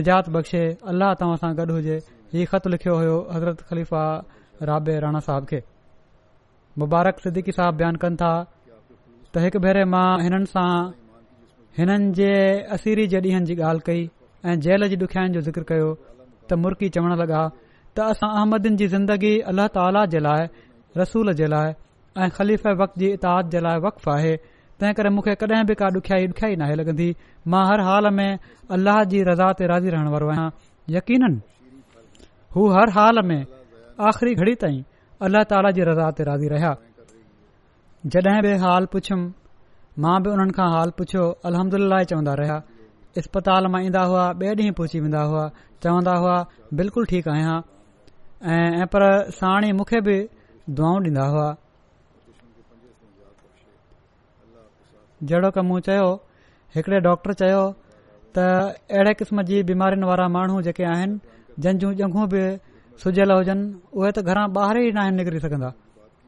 निजात 0.00 0.30
बख़्शे 0.38 0.64
अल्लाह 0.94 1.18
तव्हां 1.22 1.42
सां 1.44 1.52
गॾु 1.62 1.68
हुजे 1.78 1.98
یہ 2.36 2.44
خط 2.50 2.64
लिखियो 2.72 2.94
हुयो 3.00 3.16
حضرت 3.34 3.58
خلیفہ 3.68 4.04
رابع 4.68 4.94
राणा 5.04 5.20
صاحب 5.28 5.44
کے 5.48 5.60
मुबारक 6.82 7.18
सिद्दीकी 7.24 7.52
صاحب 7.58 7.74
बयानु 7.78 7.98
कनि 8.02 8.16
था 8.22 8.32
त 9.34 9.38
हिकु 9.44 9.58
भेरे 9.64 9.84
मां 9.84 10.22
हिननि 10.24 10.46
सां 10.46 10.90
हिननि 11.78 12.10
जे 12.18 12.30
असीरी 12.76 13.06
जे 13.14 13.20
ॾींहंनि 13.22 13.46
जी 13.50 13.56
ॻाल्हि 13.62 13.82
कई 13.88 14.02
ऐं 14.46 14.60
जेल 14.66 14.88
जी 14.92 14.96
ॾुखियाईनि 15.04 15.34
जो 15.34 15.40
ज़िक्र 15.48 15.62
कयो 15.72 15.88
त 15.94 16.52
मुर्की 16.64 16.88
चवणु 16.98 17.16
लॻा 17.24 17.42
त 17.96 18.00
असां 18.12 18.30
अहमदनि 18.38 18.76
जी 18.82 18.88
ज़िंदगी 18.94 19.32
अलाह 19.52 19.66
ताला 19.78 20.04
जे 20.14 20.20
लाइ 20.28 20.46
रसूल 21.02 21.32
जे 21.42 21.46
लाइ 21.56 21.74
ऐं 22.18 22.28
ख़लीफ़ 22.36 22.68
इताद 22.68 23.50
जे 23.50 23.58
وقف 23.58 23.84
वक़्फ़ु 23.88 24.12
आहे 24.16 24.36
तंहिं 24.80 24.94
करे 25.00 25.10
मूंखे 25.16 25.34
कॾहिं 25.44 25.74
का 25.82 25.86
ॾुखियाई 25.96 26.26
ॾुखियाई 26.32 26.56
नाहे 26.62 26.74
लॻंदी 26.82 27.10
मां 27.52 27.64
हर 27.72 27.80
हाल 27.90 28.10
में 28.20 28.28
अल्लाह 28.76 28.98
رضا 29.02 29.30
रज़ा 29.32 29.52
ते 29.60 29.66
राज़ी 29.74 29.88
रहण 29.90 30.08
वारो 30.12 31.36
हू 32.56 32.68
हर 32.74 32.90
हाल 32.96 33.20
में 33.28 33.40
आख़िरी 34.08 34.34
घड़ी 34.42 34.54
ताईं 34.64 34.82
अल्लाह 35.26 35.42
ताला 35.52 35.70
जी 35.78 35.82
रज़ा 35.88 36.10
ते 36.18 36.24
राज़ी 36.28 36.48
रहिया 36.52 36.70
जॾहिं 38.14 38.40
बि 38.46 38.52
हाल 38.64 38.86
पुछियुमि 38.94 39.26
मां 40.04 40.14
बि 40.26 40.30
उन्हनि 40.36 40.54
खां 40.58 40.68
हाल 40.74 40.90
पुछियो 41.00 41.24
अलहमिल्ला 41.50 41.98
ई 42.04 42.08
चवंदा 42.12 42.34
रहिया 42.40 42.56
इस्पताल 43.22 43.68
मां 43.74 43.82
ईंदा 43.88 44.02
हुआ 44.12 44.24
ॿिए 44.42 44.52
ॾींहुं 44.62 44.76
पहुची 44.80 45.00
वेंदा 45.06 45.22
हुआ 45.32 45.44
चवंदा 45.86 46.14
हुआ 46.24 46.36
बिल्कुलु 46.80 47.10
ठीकु 47.12 47.32
आहियां 47.34 47.56
ऐं 48.82 48.86
पर 48.94 49.06
साणी 49.40 49.72
मूंखे 49.80 50.00
बि 50.10 50.16
दुआऊं 50.78 51.06
ॾींदा 51.12 51.28
हुआ 51.34 51.46
जहिड़ो 55.30 55.50
क 55.58 55.66
मूं 55.70 55.80
चयो 55.90 56.08
हिकिड़े 56.78 57.00
डॉक्टर 57.10 57.40
चयो 57.42 57.60
त 58.38 58.48
अहिड़े 58.94 59.12
क़िस्म 59.22 59.42
जी 59.50 59.62
बीमारियुनि 59.72 60.06
वारा 60.12 60.28
माण्हू 60.38 60.62
जेके 60.70 60.84
आहिनि 60.94 61.36
जंहिंजूं 61.64 61.90
जंगू 62.00 62.22
बि 62.32 62.40
सुजियल 63.02 63.30
हुजनि 63.36 63.64
उहे 63.98 64.10
त 64.16 64.18
घरां 64.30 64.46
ॿाहिरि 64.56 64.82
ई 64.88 64.92
नाहिनिकरी 64.98 65.38
सघंदा 65.44 65.70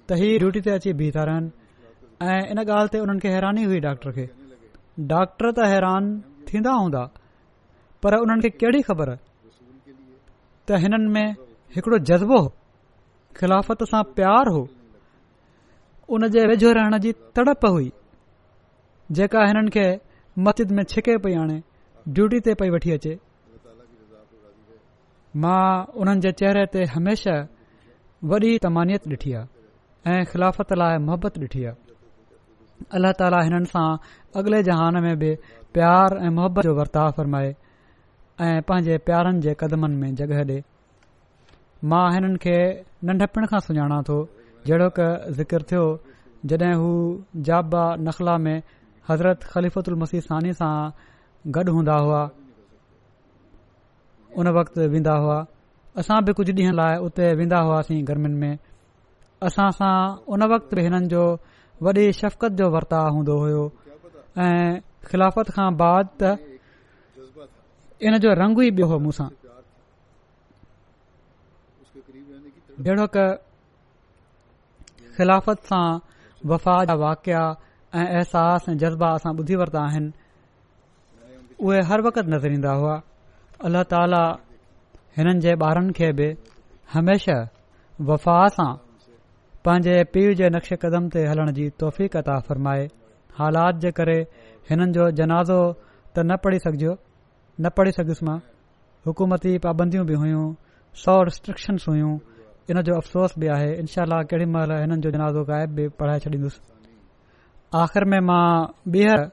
त 0.09 0.19
ई 0.27 0.39
ड्यूटी 0.43 0.61
ते 0.67 0.71
अची 0.79 0.91
बीह 1.01 1.11
था 1.17 1.23
रहनि 1.29 1.49
ऐं 2.31 2.41
इन 2.53 2.59
ॻाल्हि 2.63 2.91
ते 2.93 2.99
हुननि 3.03 3.21
खे 3.23 3.29
हैरानी 3.35 3.63
हुई 3.69 3.79
डॉक्टर 3.87 4.09
खे 4.17 4.25
डॉक्टर 5.13 5.47
त 5.59 5.69
हैरान 5.75 6.03
थींदा 6.49 6.73
हूंदा 6.81 7.03
पर 8.03 8.11
उन्हनि 8.25 8.43
खे 8.49 8.51
कहिड़ी 8.65 8.81
ख़बर 8.91 9.09
त 10.67 10.69
हिननि 10.85 11.09
में 11.15 11.27
हिकिड़ो 11.77 11.99
जज़्बो 12.13 12.41
ख़िलाफ़त 13.41 13.81
सां 13.95 14.03
प्यार 14.19 14.45
हो 14.57 14.63
उन 16.15 16.29
जे 16.37 16.41
वेझो 16.51 16.71
रहण 16.83 16.99
जी 17.07 17.11
तड़प 17.39 17.63
हुई 17.71 17.89
जेका 19.19 19.41
हिननि 19.53 19.71
खे 19.79 19.87
मतिद 20.47 20.71
में 20.79 20.85
छिके 20.91 21.17
पई 21.25 21.35
आणे 21.45 21.63
ड्यूटी 22.17 22.39
ते 22.49 22.53
पई 22.61 22.71
वठी 22.79 22.91
अचे 23.01 23.13
मां 25.37 25.85
उन्हनि 26.01 26.21
जे 26.25 26.33
चेहरे 26.41 26.65
ते 26.75 26.85
हमेशा 26.93 27.35
वॾी 28.31 28.51
तमानियत 28.63 29.05
ॾिठी 29.09 29.33
आहे 29.33 30.17
ऐं 30.17 30.25
ख़िलाफ़त 30.31 30.73
लाइ 30.81 30.97
मोहबत 31.07 31.39
ॾिठी 31.39 31.63
आहे 31.65 31.75
अल्ल्ह 32.97 33.13
ताली 33.21 33.39
हिननि 33.49 33.67
सां 33.73 33.87
अॻिले 34.43 34.63
जहान 34.69 34.99
में 35.05 35.15
बि 35.19 35.35
प्यार 35.79 36.19
ऐं 36.27 36.31
मुहबत 36.39 36.65
जो 36.71 36.75
वर्ताव 36.79 37.11
फ़रमाए 37.19 37.55
ऐं 38.47 38.57
पंहिंजे 38.69 38.97
प्यारनि 39.11 39.41
जे 39.47 39.55
कदमनि 39.61 39.97
में 40.03 40.15
जॻह 40.21 40.35
ॾे 40.51 40.59
मां 41.95 42.05
हिननि 42.15 42.39
खे 42.47 42.57
नंढपण 43.07 43.47
खां 43.55 43.61
सुञाणा 43.71 44.01
थो 44.11 44.19
जहिड़ो 44.67 44.91
क 44.99 45.09
ज़िक्र 45.39 45.63
थियो 45.71 45.87
जड॒हिं 46.51 46.75
हू 46.83 46.91
जाबा 47.51 47.85
नख़ला 48.09 48.37
में 48.49 48.57
हज़रत 49.11 49.49
मसीह 50.05 50.21
सानी 50.29 50.53
सां 50.65 50.75
गॾु 51.59 51.71
हूंदा 51.79 51.95
हुआ 52.05 52.29
उन 54.39 54.49
वक्तु 54.59 54.81
वेंदा 54.93 55.15
हुआ 55.23 55.39
असां 55.99 56.19
बि 56.27 56.33
कुझु 56.39 56.53
ॾींहं 56.59 56.75
लाइ 56.79 56.95
उते 57.07 57.25
वेंदा 57.39 57.59
हुआसीं 57.67 58.03
गर्मीनि 58.09 58.37
में 58.43 58.55
असां 59.47 59.71
सां 59.79 59.95
उन 60.33 60.43
वक़्त 60.55 60.75
बि 60.77 60.81
हिननि 60.87 61.07
जो 61.15 61.23
वॾी 61.83 62.05
शफ़क़त 62.19 62.53
जो 62.61 62.67
वर्ताव 62.75 63.07
हूंदो 63.15 63.35
हो 63.43 63.65
ऐं 64.39 64.81
ख़िलाफ़त 65.11 65.49
खां 65.57 65.69
बाद 65.83 66.23
इन 68.07 68.19
जो 68.25 68.33
रंग 68.43 68.59
ई 68.63 68.71
ॿियो 68.79 68.87
हो 68.93 68.99
मूसां 69.07 69.29
जहिड़ो 72.87 73.07
किलाफ़त 75.17 75.67
सां 75.71 75.87
वफ़ाद 76.51 76.87
जा 76.89 76.95
वाकिया 77.07 77.43
ऐं 77.99 78.07
अहसास 78.15 78.69
ऐं 78.69 78.77
जज़्बा 78.83 79.09
असां 79.19 79.35
ॿुधी 79.43 79.55
वरिता 79.63 79.81
आहिनि 79.91 80.11
उहे 81.67 81.81
हर 81.91 82.01
वक़्तु 82.09 82.31
नज़र 82.33 82.53
ईंदा 82.57 82.73
हुआ 82.83 82.97
अल्ला 83.69 83.83
ताला 83.93 84.23
हिननि 85.17 85.41
जे 85.45 85.53
ॿारनि 85.63 85.93
खे 85.99 86.09
बि 86.19 86.27
हमेशा 86.93 87.37
वफ़ा 88.09 88.37
सां 88.57 88.71
पंहिंजे 89.65 89.97
पीढ़ 90.13 90.33
जे 90.39 90.49
नक्श 90.55 90.71
कदम 90.85 91.09
ते 91.15 91.25
हलण 91.31 91.53
जी 91.59 91.69
तौफ़ता 91.83 92.39
फ़रमाए 92.47 92.87
हालात 93.41 93.81
जे 93.85 93.91
करे 94.01 94.19
हिननि 94.71 94.87
जो 94.97 95.11
जनाज़ो 95.21 95.61
त 96.17 96.17
न 96.19 96.37
पढ़ी 96.45 96.59
सघिजो 96.67 96.97
न 97.61 97.73
पढ़ी 97.77 97.93
सघियुसि 97.99 98.25
मां 98.31 98.39
हुकूमती 99.07 99.53
पाबंदियूं 99.69 100.07
बि 100.11 100.15
हुइयूं 100.25 100.45
सौ 101.05 101.21
रिस्ट्रिक्शन्स 101.31 101.89
हुयूं 101.89 102.15
इन 102.71 102.83
जो 102.89 102.97
अफ़सोस 103.03 103.35
बि 103.41 103.47
आहे 103.61 103.69
इनशाला 103.85 104.23
केॾी 104.33 104.45
महिल 104.57 104.73
हिननि 104.81 105.01
जो 105.05 105.11
जनाज़ो 105.19 105.43
गाइब 105.53 105.75
बि 105.81 105.89
पढ़ाए 106.01 106.19
छॾींदुसि 106.27 106.61
आख़िर 107.85 108.05
में 108.15 108.21
मां 108.33 108.45
ॿीहर 108.97 109.29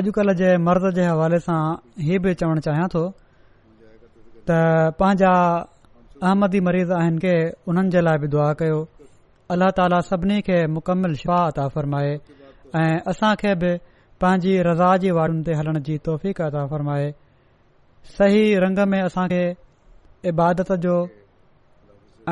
अॼुकल्ह 0.00 0.34
जे 0.42 0.56
मर्द 0.70 0.90
जे 1.00 1.04
हवाले 1.14 1.38
सां 1.48 1.62
इहा 2.06 2.18
बि 2.28 2.34
चवणु 2.44 2.60
चाहियां 2.68 2.88
थो 2.96 3.04
त 4.48 4.56
पंहिंजा 5.00 5.32
अहमदी 6.28 6.60
मरीज़ 6.68 6.92
आहिनि 6.98 7.18
के 7.24 7.34
उन्हनि 7.68 7.90
जे 7.94 8.00
लाइ 8.06 8.16
बि 8.24 8.28
दुआ 8.34 8.48
कयो 8.60 8.78
अल्ल्हा 9.52 9.70
ताला 9.78 9.98
सभिनी 10.08 10.40
खे 10.46 10.58
मुकमिल 10.76 11.14
शाह 11.22 11.46
अता 11.52 11.68
फ़र्माए 11.76 12.12
ऐं 12.76 13.34
खे 13.42 13.54
बि 13.62 13.70
पंहिंजी 14.20 14.52
रज़ा 14.68 14.90
जी 15.04 15.10
वारुनि 15.16 15.42
ते 15.46 15.52
हलण 15.60 15.78
जी 15.88 15.96
तौफ़ीक़ 16.08 16.42
अता 16.48 16.66
फ़रमाए 16.72 17.08
सही 18.18 18.42
रंग 18.64 18.78
में 18.92 19.00
असांखे 19.02 19.44
इबादत 20.32 20.72
जो 20.84 20.94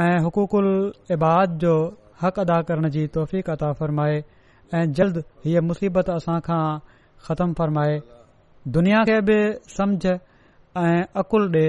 ऐं 0.05 0.15
हुक़ूकुल 0.25 0.69
इबाद 1.17 1.59
जो 1.65 1.75
हक़ 2.23 2.41
अदा 2.41 2.61
करण 2.69 2.89
जी 2.97 3.07
तौफ़ 3.17 3.37
अता 3.57 3.73
फ़रमाए 3.81 4.23
ऐं 4.75 4.87
जल्द 5.01 5.23
हीअ 5.45 5.61
मुसीबत 5.73 6.11
असां 6.19 6.39
खां 6.49 6.65
ख़तमु 7.29 7.53
फ़रमाए 7.61 7.99
दुनिया 8.77 9.03
खे 9.11 9.21
बि 9.31 9.39
समझ 9.77 10.07
ऐं 10.15 10.97
अक़ुलु 11.23 11.51
ॾिए 11.53 11.69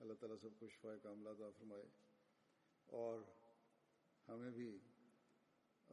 اللہ 0.00 0.14
تعالیٰ 0.20 0.36
سب 0.40 0.58
کو 0.58 0.68
شفا 0.68 0.96
کاملہ 1.02 1.28
عطا 1.32 1.48
فرمائے 1.58 1.84
اور 3.00 3.20
ہمیں 4.28 4.50
بھی 4.50 4.70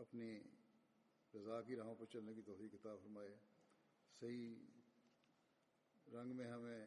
اپنی 0.04 0.30
رضا 1.36 1.62
کی 1.68 1.76
راہوں 1.76 1.96
پر 2.00 2.06
چلنے 2.14 2.34
کی 2.34 2.42
توفیق 2.46 2.74
عطا 2.76 2.96
فرمائے 3.04 3.36
صحیح 4.20 4.56
رنگ 6.14 6.36
میں 6.36 6.48
ہمیں 6.52 6.86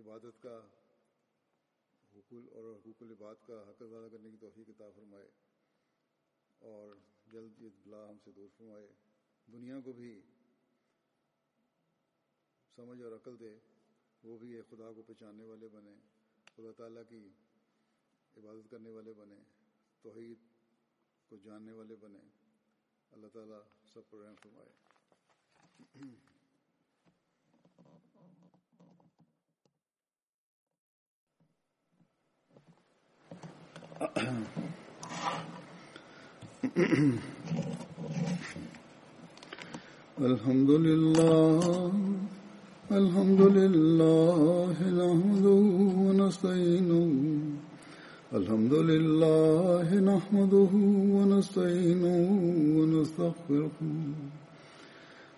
عبادت 0.00 0.42
کا 0.42 0.58
حقول 2.14 2.48
اور 2.56 2.64
حقوق 2.72 3.02
العباد 3.02 3.46
کا 3.46 3.62
حق 3.68 3.82
ادا 3.82 4.06
کرنے 4.12 4.30
کی 4.30 4.36
توفیق 4.46 4.68
عطا 4.70 4.90
فرمائے 4.96 5.28
اور 6.72 6.94
جلد 7.32 7.58
بلا 7.84 8.06
ہم 8.08 8.16
سے 8.24 8.30
دور 8.36 8.48
فرمائے 8.56 8.86
دنیا 9.52 9.78
کو 9.84 9.92
بھی 10.00 10.14
سمجھ 12.76 13.00
اور 13.02 13.12
عقل 13.16 13.38
دے 13.40 13.54
وہ 14.24 14.36
بھی 14.40 14.60
خدا 14.68 14.90
کو 14.96 15.02
پہچاننے 15.06 15.44
والے 15.44 15.66
بنے 15.72 15.92
خدا 16.56 16.70
تعالیٰ 16.76 17.02
کی 17.08 17.18
عبادت 18.36 18.70
کرنے 18.70 18.90
والے 18.92 19.12
بنے 19.18 19.38
توحید 20.02 20.50
کو 21.30 21.36
جاننے 21.44 21.72
والے 21.78 21.94
اللہ 23.14 23.26
تعالیٰ 23.34 23.60
سب 23.92 24.08
فرمائے 24.10 24.72
الحمد 40.30 40.70
للہ 40.86 42.13
الحمد 42.92 43.40
لله 43.40 44.66
نحمده 44.84 45.64
ونستعينه 46.04 48.36
الحمد 48.36 48.72
لله 48.74 50.00
نحمده 50.00 50.68
ونستعينه 51.16 52.18
ونستغفره 52.76 53.70